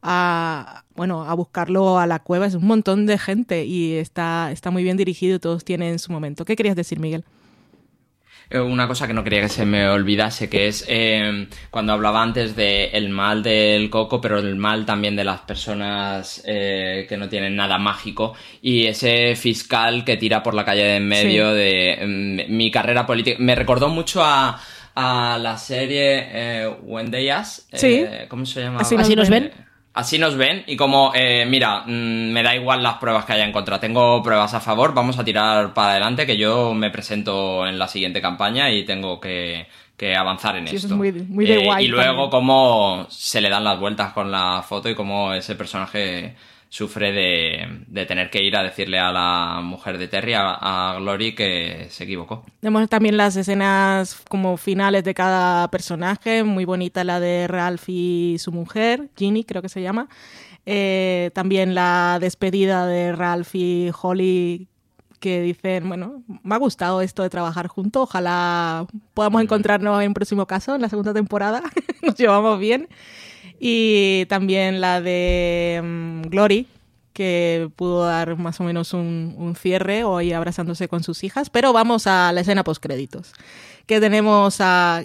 a, 0.01 0.83
bueno, 0.95 1.23
a 1.23 1.33
buscarlo 1.33 1.99
a 1.99 2.07
la 2.07 2.19
cueva, 2.19 2.45
es 2.45 2.55
un 2.55 2.65
montón 2.65 3.05
de 3.05 3.17
gente 3.17 3.65
y 3.65 3.93
está, 3.93 4.51
está 4.51 4.71
muy 4.71 4.83
bien 4.83 4.97
dirigido 4.97 5.35
y 5.35 5.39
todos 5.39 5.63
tienen 5.63 5.99
su 5.99 6.11
momento. 6.11 6.45
¿Qué 6.45 6.55
querías 6.55 6.75
decir, 6.75 6.99
Miguel? 6.99 7.23
Eh, 8.51 8.59
una 8.59 8.87
cosa 8.87 9.05
que 9.05 9.13
no 9.13 9.23
quería 9.23 9.41
que 9.41 9.49
se 9.49 9.65
me 9.65 9.87
olvidase, 9.87 10.49
que 10.49 10.67
es 10.67 10.83
eh, 10.87 11.47
cuando 11.69 11.93
hablaba 11.93 12.23
antes 12.23 12.55
del 12.55 13.09
mal 13.09 13.43
del 13.43 13.91
coco, 13.91 14.19
pero 14.19 14.39
el 14.39 14.55
mal 14.55 14.85
también 14.85 15.15
de 15.15 15.23
las 15.23 15.41
personas 15.41 16.41
eh, 16.47 17.05
que 17.07 17.17
no 17.17 17.29
tienen 17.29 17.55
nada 17.55 17.77
mágico, 17.77 18.33
y 18.61 18.87
ese 18.87 19.35
fiscal 19.35 20.03
que 20.03 20.17
tira 20.17 20.41
por 20.41 20.55
la 20.55 20.65
calle 20.65 20.83
de 20.83 20.95
en 20.95 21.07
medio 21.07 21.53
de 21.53 22.47
mm, 22.47 22.55
mi 22.55 22.71
carrera 22.71 23.05
política. 23.05 23.37
Me 23.39 23.53
recordó 23.53 23.89
mucho 23.89 24.23
a 24.23 24.59
a 25.01 25.37
la 25.37 25.57
serie 25.57 26.27
eh, 26.31 26.67
When 26.83 27.09
They 27.09 27.29
eh, 27.29 28.25
¿Cómo 28.27 28.45
se 28.45 28.61
llama? 28.61 28.81
Así 28.81 28.95
nos, 29.15 29.29
ven. 29.29 29.51
Así 29.93 30.19
nos 30.19 30.35
ven 30.37 30.63
y 30.67 30.77
como, 30.77 31.11
eh, 31.15 31.45
mira, 31.47 31.83
mm, 31.85 32.31
me 32.31 32.43
da 32.43 32.55
igual 32.55 32.83
las 32.83 32.97
pruebas 32.97 33.25
que 33.25 33.33
haya 33.33 33.45
en 33.45 33.51
contra, 33.51 33.79
tengo 33.79 34.21
pruebas 34.21 34.53
a 34.53 34.59
favor, 34.59 34.93
vamos 34.93 35.17
a 35.17 35.23
tirar 35.23 35.73
para 35.73 35.91
adelante 35.91 36.25
que 36.25 36.37
yo 36.37 36.73
me 36.73 36.91
presento 36.91 37.65
en 37.67 37.79
la 37.79 37.87
siguiente 37.87 38.21
campaña 38.21 38.69
y 38.71 38.85
tengo 38.85 39.19
que, 39.19 39.67
avanzar 40.15 40.55
en 40.55 40.67
esto. 40.67 40.95
muy, 40.95 41.11
de 41.11 41.81
y 41.81 41.87
luego 41.87 42.29
cómo 42.29 43.07
se 43.09 43.41
le 43.41 43.49
dan 43.49 43.63
las 43.63 43.79
vueltas 43.79 44.13
con 44.13 44.31
la 44.31 44.63
foto 44.65 44.89
y 44.89 44.95
cómo 44.95 45.33
ese 45.33 45.55
personaje 45.55 46.35
sufre 46.69 47.11
de, 47.11 48.05
tener 48.05 48.29
que 48.29 48.43
ir 48.43 48.55
a 48.55 48.63
decirle 48.63 48.99
a 48.99 49.11
la 49.11 49.59
mujer 49.61 49.97
de 49.97 50.07
Terry, 50.07 50.33
a, 50.35 50.95
Glory, 50.99 51.33
que 51.33 51.87
se 51.89 52.03
equivocó. 52.03 52.45
Vemos 52.61 52.87
también 52.89 53.17
las 53.17 53.35
escenas 53.35 54.21
como 54.29 54.55
finales 54.57 55.03
de 55.03 55.13
cada 55.13 55.69
personaje, 55.69 56.43
muy 56.43 56.65
bonita 56.65 57.03
la 57.03 57.19
de 57.19 57.47
Ralph 57.47 57.85
y 57.87 58.37
su 58.39 58.51
mujer, 58.51 59.09
Ginny 59.17 59.43
creo 59.43 59.61
que 59.61 59.69
se 59.69 59.81
llama. 59.81 60.07
Eh, 60.65 61.31
también 61.33 61.73
la 61.73 62.19
despedida 62.21 62.85
de 62.85 63.13
Ralph 63.13 63.55
y 63.55 63.91
Holly 63.99 64.67
que 65.19 65.41
dicen, 65.41 65.87
bueno, 65.87 66.23
me 66.43 66.55
ha 66.55 66.57
gustado 66.57 67.01
esto 67.01 67.23
de 67.23 67.29
trabajar 67.29 67.67
juntos, 67.67 68.03
ojalá 68.03 68.87
podamos 69.13 69.41
encontrarnos 69.41 70.01
en 70.01 70.09
un 70.09 70.13
próximo 70.13 70.45
caso, 70.45 70.75
en 70.75 70.81
la 70.81 70.89
segunda 70.89 71.13
temporada, 71.13 71.61
nos 72.01 72.15
llevamos 72.15 72.59
bien. 72.59 72.87
Y 73.59 74.25
también 74.27 74.81
la 74.81 75.01
de 75.01 75.81
mm, 75.83 76.21
Glory, 76.29 76.67
que 77.13 77.69
pudo 77.75 78.05
dar 78.05 78.37
más 78.37 78.59
o 78.61 78.63
menos 78.63 78.93
un, 78.93 79.35
un 79.37 79.55
cierre 79.55 80.03
hoy 80.03 80.31
abrazándose 80.31 80.87
con 80.87 81.03
sus 81.03 81.23
hijas. 81.23 81.49
Pero 81.49 81.73
vamos 81.73 82.07
a 82.07 82.31
la 82.31 82.41
escena 82.41 82.63
post 82.63 82.81
créditos. 82.81 83.33
Que 83.85 83.99
tenemos 83.99 84.57
a 84.61 85.03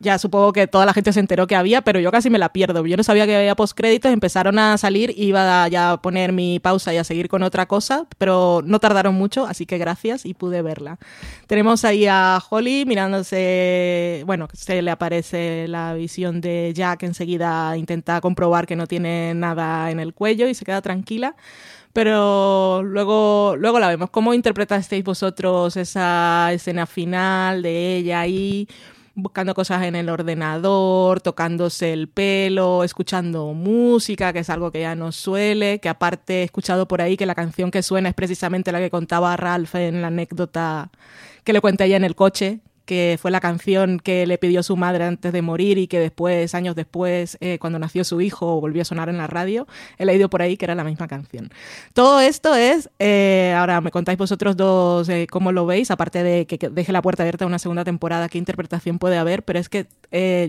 ya 0.00 0.18
supongo 0.18 0.52
que 0.52 0.68
toda 0.68 0.86
la 0.86 0.92
gente 0.92 1.12
se 1.12 1.18
enteró 1.18 1.46
que 1.46 1.56
había, 1.56 1.82
pero 1.82 1.98
yo 1.98 2.12
casi 2.12 2.30
me 2.30 2.38
la 2.38 2.52
pierdo. 2.52 2.86
Yo 2.86 2.96
no 2.96 3.02
sabía 3.02 3.26
que 3.26 3.36
había 3.36 3.56
postcréditos, 3.56 4.12
empezaron 4.12 4.58
a 4.58 4.78
salir, 4.78 5.12
iba 5.16 5.64
a 5.64 5.68
ya 5.68 5.96
poner 5.96 6.32
mi 6.32 6.60
pausa 6.60 6.94
y 6.94 6.98
a 6.98 7.04
seguir 7.04 7.28
con 7.28 7.42
otra 7.42 7.66
cosa, 7.66 8.06
pero 8.16 8.62
no 8.64 8.78
tardaron 8.78 9.14
mucho, 9.14 9.46
así 9.46 9.66
que 9.66 9.76
gracias 9.78 10.24
y 10.24 10.34
pude 10.34 10.62
verla. 10.62 10.98
Tenemos 11.48 11.84
ahí 11.84 12.06
a 12.06 12.40
Holly 12.48 12.84
mirándose, 12.86 14.22
bueno, 14.26 14.48
se 14.52 14.82
le 14.82 14.90
aparece 14.90 15.66
la 15.66 15.94
visión 15.94 16.40
de 16.40 16.72
Jack, 16.74 17.02
enseguida 17.02 17.76
intenta 17.76 18.20
comprobar 18.20 18.66
que 18.66 18.76
no 18.76 18.86
tiene 18.86 19.34
nada 19.34 19.90
en 19.90 19.98
el 19.98 20.14
cuello 20.14 20.48
y 20.48 20.54
se 20.54 20.64
queda 20.64 20.80
tranquila 20.82 21.34
pero 21.92 22.82
luego, 22.84 23.56
luego 23.56 23.80
la 23.80 23.88
vemos. 23.88 24.10
¿Cómo 24.10 24.32
interpretasteis 24.32 25.02
vosotros 25.02 25.76
esa 25.76 26.52
escena 26.52 26.86
final 26.86 27.62
de 27.62 27.96
ella 27.96 28.20
ahí? 28.20 28.68
Buscando 29.18 29.52
cosas 29.54 29.82
en 29.82 29.96
el 29.96 30.08
ordenador, 30.08 31.20
tocándose 31.20 31.92
el 31.92 32.08
pelo, 32.08 32.84
escuchando 32.84 33.52
música, 33.52 34.32
que 34.32 34.38
es 34.40 34.50
algo 34.50 34.70
que 34.70 34.80
ya 34.82 34.94
no 34.94 35.10
suele, 35.10 35.80
que 35.80 35.88
aparte 35.88 36.40
he 36.40 36.44
escuchado 36.44 36.86
por 36.86 37.02
ahí 37.02 37.16
que 37.16 37.26
la 37.26 37.34
canción 37.34 37.70
que 37.70 37.82
suena 37.82 38.08
es 38.08 38.14
precisamente 38.14 38.70
la 38.70 38.78
que 38.78 38.90
contaba 38.90 39.36
Ralph 39.36 39.74
en 39.74 40.02
la 40.02 40.06
anécdota 40.06 40.90
que 41.42 41.52
le 41.52 41.60
cuenta 41.60 41.84
ella 41.84 41.96
en 41.96 42.04
el 42.04 42.14
coche, 42.14 42.60
que 42.88 43.18
fue 43.20 43.30
la 43.30 43.40
canción 43.40 44.00
que 44.00 44.26
le 44.26 44.38
pidió 44.38 44.62
su 44.62 44.74
madre 44.74 45.04
antes 45.04 45.30
de 45.30 45.42
morir 45.42 45.76
y 45.76 45.88
que 45.88 46.00
después, 46.00 46.54
años 46.54 46.74
después, 46.74 47.36
eh, 47.42 47.58
cuando 47.58 47.78
nació 47.78 48.02
su 48.02 48.22
hijo, 48.22 48.62
volvió 48.62 48.80
a 48.80 48.86
sonar 48.86 49.10
en 49.10 49.18
la 49.18 49.26
radio. 49.26 49.66
He 49.98 50.06
leído 50.06 50.30
por 50.30 50.40
ahí 50.40 50.56
que 50.56 50.64
era 50.64 50.74
la 50.74 50.84
misma 50.84 51.06
canción. 51.06 51.50
Todo 51.92 52.18
esto 52.20 52.54
es, 52.54 52.88
eh, 52.98 53.54
ahora 53.54 53.82
me 53.82 53.90
contáis 53.90 54.16
vosotros 54.16 54.56
dos 54.56 55.06
eh, 55.10 55.26
cómo 55.30 55.52
lo 55.52 55.66
veis, 55.66 55.90
aparte 55.90 56.22
de 56.22 56.46
que, 56.46 56.56
deje 56.70 56.90
la 56.90 57.02
puerta 57.02 57.24
abierta 57.24 57.44
a 57.44 57.48
una 57.48 57.58
segunda 57.58 57.84
temporada, 57.84 58.30
qué 58.30 58.38
interpretación 58.38 58.98
puede 58.98 59.18
haber, 59.18 59.42
pero 59.42 59.58
es 59.58 59.68
que 59.68 59.86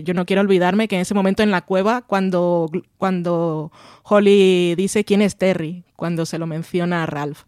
yo 0.02 0.14
no 0.14 0.24
quiero 0.24 0.40
olvidarme 0.40 0.88
que 0.88 0.96
en 0.96 1.02
ese 1.02 1.12
momento 1.12 1.42
en 1.42 1.50
la 1.50 1.60
cueva, 1.60 2.00
cuando, 2.00 2.70
cuando 2.96 3.70
Holly 4.04 4.74
dice 4.76 5.04
quién 5.04 5.20
es 5.20 5.36
Terry, 5.36 5.84
cuando 5.94 6.24
se 6.24 6.38
lo 6.38 6.46
menciona 6.46 7.02
a 7.02 7.06
Ralph 7.06 7.42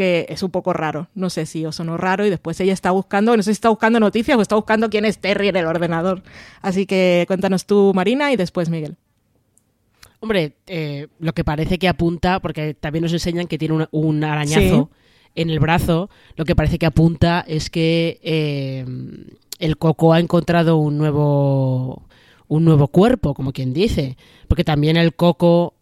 que 0.00 0.24
es 0.30 0.42
un 0.42 0.50
poco 0.50 0.72
raro. 0.72 1.10
No 1.14 1.28
sé 1.28 1.44
si 1.44 1.66
os 1.66 1.76
sonó 1.76 1.98
raro 1.98 2.24
y 2.24 2.30
después 2.30 2.58
ella 2.58 2.72
está 2.72 2.90
buscando, 2.90 3.36
no 3.36 3.42
sé 3.42 3.50
si 3.50 3.56
está 3.56 3.68
buscando 3.68 4.00
noticias 4.00 4.38
o 4.38 4.40
está 4.40 4.56
buscando 4.56 4.88
quién 4.88 5.04
es 5.04 5.18
Terry 5.18 5.48
en 5.48 5.56
el 5.56 5.66
ordenador. 5.66 6.22
Así 6.62 6.86
que 6.86 7.24
cuéntanos 7.26 7.66
tú, 7.66 7.92
Marina, 7.94 8.32
y 8.32 8.36
después 8.36 8.70
Miguel. 8.70 8.96
Hombre, 10.20 10.54
eh, 10.66 11.08
lo 11.18 11.34
que 11.34 11.44
parece 11.44 11.78
que 11.78 11.86
apunta, 11.86 12.40
porque 12.40 12.72
también 12.72 13.02
nos 13.02 13.12
enseñan 13.12 13.46
que 13.46 13.58
tiene 13.58 13.88
un, 13.90 14.24
arañazo 14.24 14.88
en 15.34 15.50
el 15.50 15.60
brazo, 15.60 16.08
lo 16.34 16.46
que 16.46 16.56
parece 16.56 16.78
que 16.78 16.86
apunta 16.86 17.44
es 17.46 17.68
que 17.68 18.20
eh, 18.22 18.86
el 19.58 19.76
coco 19.76 20.14
ha 20.14 20.18
encontrado 20.18 20.78
un 20.78 20.96
nuevo, 20.96 22.06
un 22.48 22.64
nuevo 22.64 22.88
cuerpo, 22.88 23.34
como 23.34 23.52
quien 23.52 23.74
dice, 23.74 24.16
porque 24.48 24.64
también 24.64 24.96
el 24.96 25.14
coco... 25.14 25.74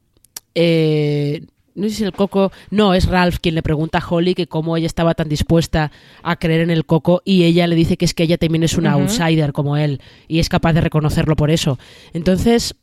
Eh, 0.57 1.47
no 1.79 1.89
sé 1.89 1.95
si 1.95 2.05
el 2.05 2.13
coco, 2.13 2.53
no, 2.71 2.93
es 2.93 3.07
Ralph 3.07 3.39
quien 3.41 3.55
le 3.55 3.63
pregunta 3.63 3.99
a 3.99 4.07
Holly 4.07 4.35
que 4.35 4.49
cómo 4.49 4.77
ella 4.77 4.87
estaba 4.87 5.15
tan 5.15 5.29
dispuesta 5.29 5.93
a 6.23 6.37
creer 6.37 6.63
en 6.63 6.71
el 6.71 6.85
coco 6.85 7.23
y 7.25 7.45
ella 7.45 7.67
le 7.67 7.77
dice 7.77 7.97
que 7.97 8.05
es 8.05 8.15
que 8.15 8.25
ella 8.25 8.37
también 8.37 8.65
es 8.65 8.75
una 8.75 8.93
outsider 8.93 9.53
como 9.53 9.77
él 9.77 10.01
y 10.27 10.41
es 10.41 10.49
capaz 10.49 10.73
de 10.73 10.81
reconocerlo 10.81 11.37
por 11.37 11.51
eso. 11.51 11.79
Entonces, 12.13 12.75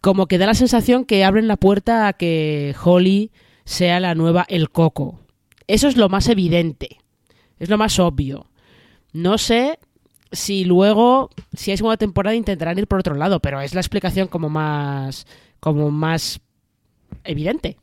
como 0.00 0.26
que 0.26 0.38
da 0.38 0.46
la 0.46 0.54
sensación 0.54 1.04
que 1.04 1.24
abren 1.24 1.46
la 1.46 1.56
puerta 1.56 2.08
a 2.08 2.14
que 2.14 2.74
Holly 2.82 3.30
sea 3.64 4.00
la 4.00 4.14
nueva 4.14 4.46
el 4.48 4.70
coco. 4.70 5.20
Eso 5.66 5.88
es 5.88 5.96
lo 5.96 6.08
más 6.08 6.28
evidente, 6.28 6.98
es 7.58 7.68
lo 7.68 7.76
más 7.76 7.98
obvio. 7.98 8.46
No 9.12 9.36
sé 9.36 9.78
si 10.32 10.64
luego, 10.64 11.30
si 11.54 11.70
hay 11.70 11.76
segunda 11.76 11.96
temporada, 11.96 12.34
intentarán 12.34 12.78
ir 12.78 12.86
por 12.86 13.00
otro 13.00 13.14
lado, 13.14 13.40
pero 13.40 13.60
es 13.60 13.74
la 13.74 13.80
explicación 13.80 14.28
como 14.28 14.48
más, 14.48 15.26
como 15.60 15.90
más 15.90 16.40
evidente. 17.24 17.76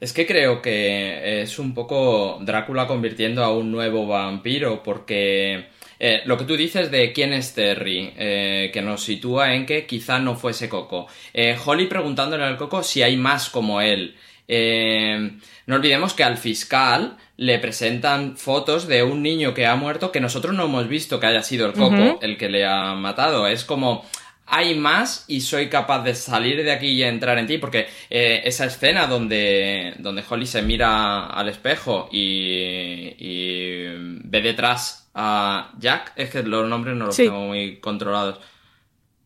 Es 0.00 0.12
que 0.12 0.26
creo 0.26 0.60
que 0.60 1.42
es 1.42 1.58
un 1.58 1.72
poco 1.74 2.38
Drácula 2.42 2.86
convirtiendo 2.86 3.42
a 3.42 3.50
un 3.50 3.70
nuevo 3.70 4.06
vampiro, 4.06 4.82
porque 4.82 5.66
eh, 5.98 6.22
lo 6.26 6.36
que 6.36 6.44
tú 6.44 6.56
dices 6.56 6.90
de 6.90 7.12
quién 7.12 7.32
es 7.32 7.54
Terry, 7.54 8.12
eh, 8.16 8.70
que 8.72 8.82
nos 8.82 9.02
sitúa 9.02 9.54
en 9.54 9.64
que 9.64 9.86
quizá 9.86 10.18
no 10.18 10.36
fuese 10.36 10.68
Coco. 10.68 11.06
Eh, 11.32 11.56
Holly 11.64 11.86
preguntándole 11.86 12.44
al 12.44 12.58
Coco 12.58 12.82
si 12.82 13.02
hay 13.02 13.16
más 13.16 13.48
como 13.48 13.80
él. 13.80 14.16
Eh, 14.48 15.32
no 15.66 15.74
olvidemos 15.74 16.14
que 16.14 16.22
al 16.22 16.36
fiscal 16.36 17.16
le 17.36 17.58
presentan 17.58 18.36
fotos 18.36 18.86
de 18.86 19.02
un 19.02 19.22
niño 19.22 19.54
que 19.54 19.66
ha 19.66 19.74
muerto 19.74 20.12
que 20.12 20.20
nosotros 20.20 20.54
no 20.54 20.66
hemos 20.66 20.88
visto 20.88 21.18
que 21.18 21.26
haya 21.26 21.42
sido 21.42 21.66
el 21.66 21.72
Coco 21.72 22.20
el 22.22 22.36
que 22.36 22.48
le 22.48 22.64
ha 22.64 22.94
matado. 22.94 23.46
Es 23.46 23.64
como 23.64 24.04
hay 24.46 24.74
más 24.76 25.24
y 25.28 25.40
soy 25.40 25.68
capaz 25.68 26.02
de 26.04 26.14
salir 26.14 26.62
de 26.62 26.70
aquí 26.72 26.88
y 26.88 27.02
entrar 27.02 27.38
en 27.38 27.46
ti, 27.46 27.58
porque 27.58 27.88
eh, 28.10 28.42
esa 28.44 28.66
escena 28.66 29.06
donde, 29.06 29.94
donde 29.98 30.22
Holly 30.28 30.46
se 30.46 30.62
mira 30.62 31.26
al 31.26 31.48
espejo 31.48 32.08
y, 32.12 33.14
y 33.18 33.86
ve 34.24 34.40
detrás 34.42 35.10
a 35.14 35.72
Jack, 35.78 36.12
es 36.16 36.30
que 36.30 36.42
los 36.42 36.68
nombres 36.68 36.96
no 36.96 37.06
los 37.06 37.16
Sí. 37.16 37.24
tengo 37.24 37.40
muy 37.46 37.78
controlados. 37.80 38.38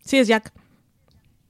Sí, 0.04 0.18
es 0.18 0.28
Jack. 0.28 0.52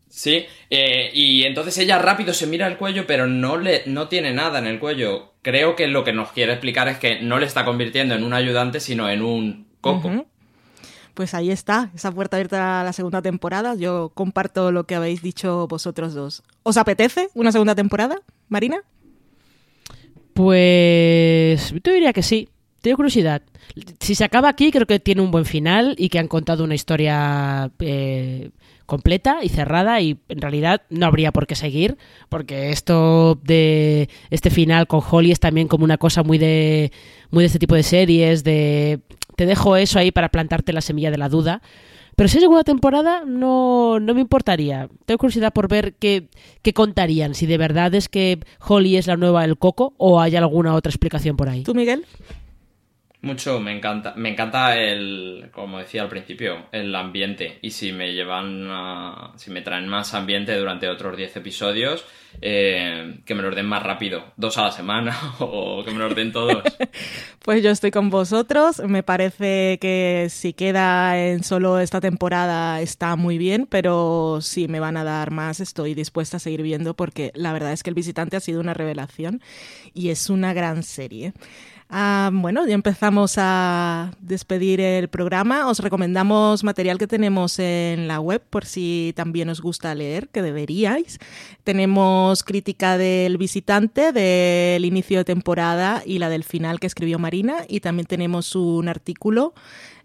Sí, 0.08 0.44
eh, 0.68 1.10
y 1.14 1.44
entonces 1.44 1.78
ella 1.78 1.98
rápido 1.98 2.34
se 2.34 2.46
mira 2.48 2.66
el 2.66 2.76
cuello, 2.76 3.06
pero 3.06 3.26
no, 3.28 3.56
le, 3.56 3.84
no 3.86 4.08
tiene 4.08 4.32
nada 4.32 4.58
en 4.58 4.66
el 4.66 4.78
cuello. 4.80 5.34
Creo 5.42 5.76
que 5.76 5.86
lo 5.86 6.02
que 6.04 6.12
nos 6.12 6.32
quiere 6.32 6.52
explicar 6.52 6.88
es 6.88 6.98
que 6.98 7.20
no 7.20 7.38
le 7.38 7.46
está 7.46 7.64
convirtiendo 7.64 8.14
en 8.16 8.24
un 8.24 8.32
ayudante, 8.34 8.80
sino 8.80 9.08
en 9.08 9.22
un 9.22 9.68
coco. 9.80 10.26
Pues 11.14 11.34
ahí 11.34 11.50
está, 11.50 11.90
esa 11.94 12.12
puerta 12.12 12.36
abierta 12.36 12.80
a 12.80 12.84
la 12.84 12.92
segunda 12.92 13.22
temporada. 13.22 13.74
Yo 13.74 14.10
comparto 14.14 14.72
lo 14.72 14.84
que 14.84 14.94
habéis 14.94 15.22
dicho 15.22 15.66
vosotros 15.68 16.14
dos. 16.14 16.42
¿Os 16.62 16.76
apetece 16.76 17.28
una 17.34 17.52
segunda 17.52 17.74
temporada, 17.74 18.20
Marina? 18.48 18.82
Pues 20.34 21.72
yo 21.84 21.92
diría 21.92 22.12
que 22.12 22.22
sí. 22.22 22.48
Tengo 22.80 22.96
curiosidad. 22.96 23.42
Si 24.00 24.14
se 24.14 24.24
acaba 24.24 24.48
aquí, 24.48 24.70
creo 24.70 24.86
que 24.86 24.98
tiene 25.00 25.20
un 25.20 25.30
buen 25.30 25.44
final 25.44 25.94
y 25.98 26.08
que 26.08 26.18
han 26.18 26.28
contado 26.28 26.64
una 26.64 26.74
historia 26.74 27.70
eh, 27.78 28.50
completa 28.90 29.38
y 29.44 29.50
cerrada 29.50 30.00
y 30.00 30.18
en 30.28 30.40
realidad 30.40 30.82
no 30.90 31.06
habría 31.06 31.30
por 31.30 31.46
qué 31.46 31.54
seguir 31.54 31.96
porque 32.28 32.70
esto 32.70 33.38
de 33.44 34.08
este 34.30 34.50
final 34.50 34.88
con 34.88 35.00
Holly 35.08 35.30
es 35.30 35.38
también 35.38 35.68
como 35.68 35.84
una 35.84 35.96
cosa 35.96 36.24
muy 36.24 36.38
de 36.38 36.90
muy 37.30 37.42
de 37.42 37.46
este 37.46 37.60
tipo 37.60 37.76
de 37.76 37.84
series 37.84 38.42
de 38.42 38.98
te 39.40 39.46
dejo 39.46 39.74
eso 39.76 39.98
ahí 39.98 40.10
para 40.12 40.28
plantarte 40.28 40.74
la 40.74 40.82
semilla 40.82 41.10
de 41.10 41.16
la 41.16 41.30
duda. 41.30 41.62
Pero 42.14 42.28
si 42.28 42.36
es 42.36 42.42
segunda 42.42 42.62
temporada 42.62 43.22
no, 43.24 43.98
no 43.98 44.12
me 44.12 44.20
importaría. 44.20 44.90
Tengo 45.06 45.16
curiosidad 45.16 45.50
por 45.50 45.66
ver 45.66 45.94
qué, 45.94 46.28
qué 46.60 46.74
contarían 46.74 47.34
si 47.34 47.46
de 47.46 47.56
verdad 47.56 47.94
es 47.94 48.10
que 48.10 48.40
Holly 48.68 48.98
es 48.98 49.06
la 49.06 49.16
nueva 49.16 49.42
El 49.46 49.56
Coco 49.56 49.94
o 49.96 50.20
hay 50.20 50.36
alguna 50.36 50.74
otra 50.74 50.90
explicación 50.90 51.38
por 51.38 51.48
ahí. 51.48 51.62
¿Tú, 51.62 51.74
Miguel? 51.74 52.04
Mucho, 53.22 53.60
me 53.60 53.76
encanta. 53.76 54.14
Me 54.16 54.30
encanta 54.30 54.78
el, 54.78 55.50
como 55.52 55.78
decía 55.78 56.02
al 56.02 56.08
principio, 56.08 56.66
el 56.72 56.94
ambiente. 56.94 57.58
Y 57.60 57.70
si 57.70 57.92
me 57.92 58.14
llevan 58.14 58.66
a, 58.70 59.32
si 59.36 59.50
me 59.50 59.60
traen 59.60 59.88
más 59.88 60.14
ambiente 60.14 60.56
durante 60.56 60.88
otros 60.88 61.18
10 61.18 61.36
episodios, 61.36 62.06
eh, 62.40 63.20
que 63.26 63.34
me 63.34 63.42
los 63.42 63.54
den 63.54 63.66
más 63.66 63.82
rápido. 63.82 64.24
Dos 64.36 64.56
a 64.56 64.62
la 64.62 64.72
semana 64.72 65.18
o 65.38 65.84
que 65.84 65.90
me 65.90 65.98
los 65.98 66.14
den 66.14 66.32
todos. 66.32 66.62
Pues 67.42 67.62
yo 67.62 67.70
estoy 67.70 67.90
con 67.90 68.10
vosotros. 68.10 68.80
Me 68.80 69.02
parece 69.02 69.78
que 69.80 70.28
si 70.28 70.52
queda 70.52 71.18
en 71.18 71.42
solo 71.42 71.80
esta 71.80 71.98
temporada 72.00 72.82
está 72.82 73.16
muy 73.16 73.38
bien, 73.38 73.66
pero 73.66 74.40
si 74.42 74.68
me 74.68 74.78
van 74.78 74.98
a 74.98 75.04
dar 75.04 75.30
más 75.30 75.58
estoy 75.58 75.94
dispuesta 75.94 76.36
a 76.36 76.40
seguir 76.40 76.60
viendo 76.60 76.94
porque 76.94 77.32
la 77.34 77.54
verdad 77.54 77.72
es 77.72 77.82
que 77.82 77.90
El 77.90 77.94
Visitante 77.94 78.36
ha 78.36 78.40
sido 78.40 78.60
una 78.60 78.74
revelación 78.74 79.40
y 79.94 80.10
es 80.10 80.28
una 80.28 80.52
gran 80.52 80.82
serie. 80.82 81.32
Ah, 81.92 82.30
bueno, 82.32 82.64
ya 82.68 82.74
empezamos 82.74 83.34
a 83.36 84.12
despedir 84.20 84.80
el 84.80 85.08
programa. 85.08 85.68
Os 85.68 85.80
recomendamos 85.80 86.62
material 86.62 86.98
que 86.98 87.08
tenemos 87.08 87.58
en 87.58 88.06
la 88.06 88.20
web 88.20 88.40
por 88.48 88.64
si 88.64 89.12
también 89.16 89.48
os 89.48 89.60
gusta 89.60 89.92
leer, 89.96 90.28
que 90.28 90.40
deberíais. 90.40 91.18
Tenemos 91.64 92.44
crítica 92.44 92.96
del 92.96 93.38
visitante, 93.38 94.12
del 94.12 94.84
inicio 94.84 95.18
de 95.18 95.24
temporada 95.24 96.04
y 96.06 96.20
la 96.20 96.28
del 96.28 96.44
final 96.44 96.78
que 96.78 96.86
escribió 96.86 97.18
Marina. 97.18 97.64
Y 97.66 97.80
también 97.80 98.06
tenemos 98.06 98.54
un 98.54 98.88
artículo 98.88 99.52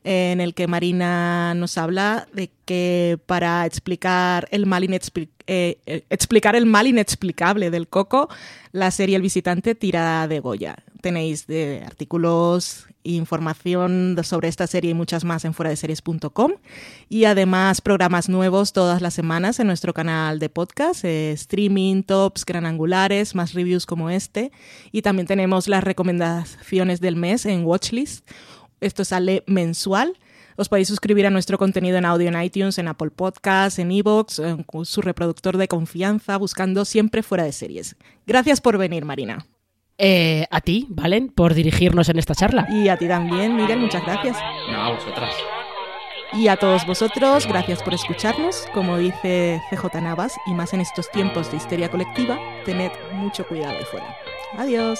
en 0.05 0.39
el 0.39 0.53
que 0.53 0.67
Marina 0.67 1.53
nos 1.55 1.77
habla 1.77 2.27
de 2.31 2.51
que 2.65 3.19
para 3.25 3.65
explicar 3.65 4.47
el 4.51 4.67
mal, 4.67 4.83
inexpli- 4.83 5.29
eh, 5.47 5.79
eh, 5.87 6.03
el 6.53 6.65
mal 6.67 6.85
inexplicable 6.87 7.71
del 7.71 7.87
coco, 7.87 8.29
la 8.71 8.91
serie 8.91 9.15
El 9.15 9.23
visitante 9.23 9.73
tira 9.73 10.27
de 10.27 10.39
Goya. 10.39 10.75
Tenéis 11.01 11.47
de 11.47 11.83
artículos, 11.85 12.87
información 13.03 14.15
sobre 14.23 14.47
esta 14.47 14.67
serie 14.67 14.91
y 14.91 14.93
muchas 14.93 15.23
más 15.23 15.43
en 15.45 15.53
fueradeseries.com 15.53 16.53
y 17.09 17.25
además 17.25 17.81
programas 17.81 18.29
nuevos 18.29 18.73
todas 18.73 19.01
las 19.01 19.13
semanas 19.13 19.59
en 19.59 19.67
nuestro 19.67 19.93
canal 19.93 20.37
de 20.39 20.49
podcast, 20.49 21.03
eh, 21.03 21.31
streaming, 21.31 22.03
tops, 22.03 22.45
gran 22.45 22.65
angulares, 22.65 23.35
más 23.35 23.53
reviews 23.53 23.85
como 23.85 24.09
este 24.09 24.51
y 24.91 25.01
también 25.01 25.27
tenemos 25.27 25.67
las 25.67 25.83
recomendaciones 25.83 27.01
del 27.01 27.15
mes 27.15 27.45
en 27.45 27.65
Watchlist. 27.65 28.29
Esto 28.85 29.03
sale 29.03 29.43
mensual. 29.47 30.17
Os 30.57 30.69
podéis 30.69 30.87
suscribir 30.87 31.25
a 31.25 31.31
nuestro 31.31 31.57
contenido 31.57 31.97
en 31.97 32.05
audio 32.05 32.29
en 32.29 32.41
iTunes, 32.41 32.77
en 32.77 32.87
Apple 32.87 33.09
Podcasts, 33.09 33.79
en 33.79 33.91
Evox, 33.91 34.39
en 34.39 34.65
su 34.83 35.01
reproductor 35.01 35.57
de 35.57 35.67
confianza, 35.67 36.37
buscando 36.37 36.85
siempre 36.85 37.23
fuera 37.23 37.43
de 37.43 37.51
series. 37.51 37.95
Gracias 38.25 38.61
por 38.61 38.77
venir, 38.77 39.03
Marina. 39.03 39.47
Eh, 39.97 40.45
a 40.51 40.61
ti, 40.61 40.85
Valen, 40.89 41.29
por 41.29 41.55
dirigirnos 41.55 42.09
en 42.09 42.19
esta 42.19 42.35
charla. 42.35 42.67
Y 42.69 42.87
a 42.89 42.97
ti 42.97 43.07
también, 43.07 43.55
Miguel, 43.55 43.79
muchas 43.79 44.03
gracias. 44.05 44.37
No, 44.71 44.81
a 44.81 44.91
vosotras. 44.91 45.33
Y 46.33 46.47
a 46.47 46.57
todos 46.57 46.85
vosotros, 46.85 47.47
gracias 47.47 47.81
por 47.81 47.93
escucharnos. 47.93 48.67
Como 48.73 48.97
dice 48.97 49.61
CJ 49.71 50.01
Navas, 50.01 50.35
y 50.45 50.53
más 50.53 50.73
en 50.73 50.81
estos 50.81 51.09
tiempos 51.11 51.49
de 51.49 51.57
histeria 51.57 51.89
colectiva, 51.89 52.37
tened 52.65 52.91
mucho 53.13 53.47
cuidado 53.47 53.77
ahí 53.77 53.85
fuera. 53.85 54.15
Adiós. 54.57 54.99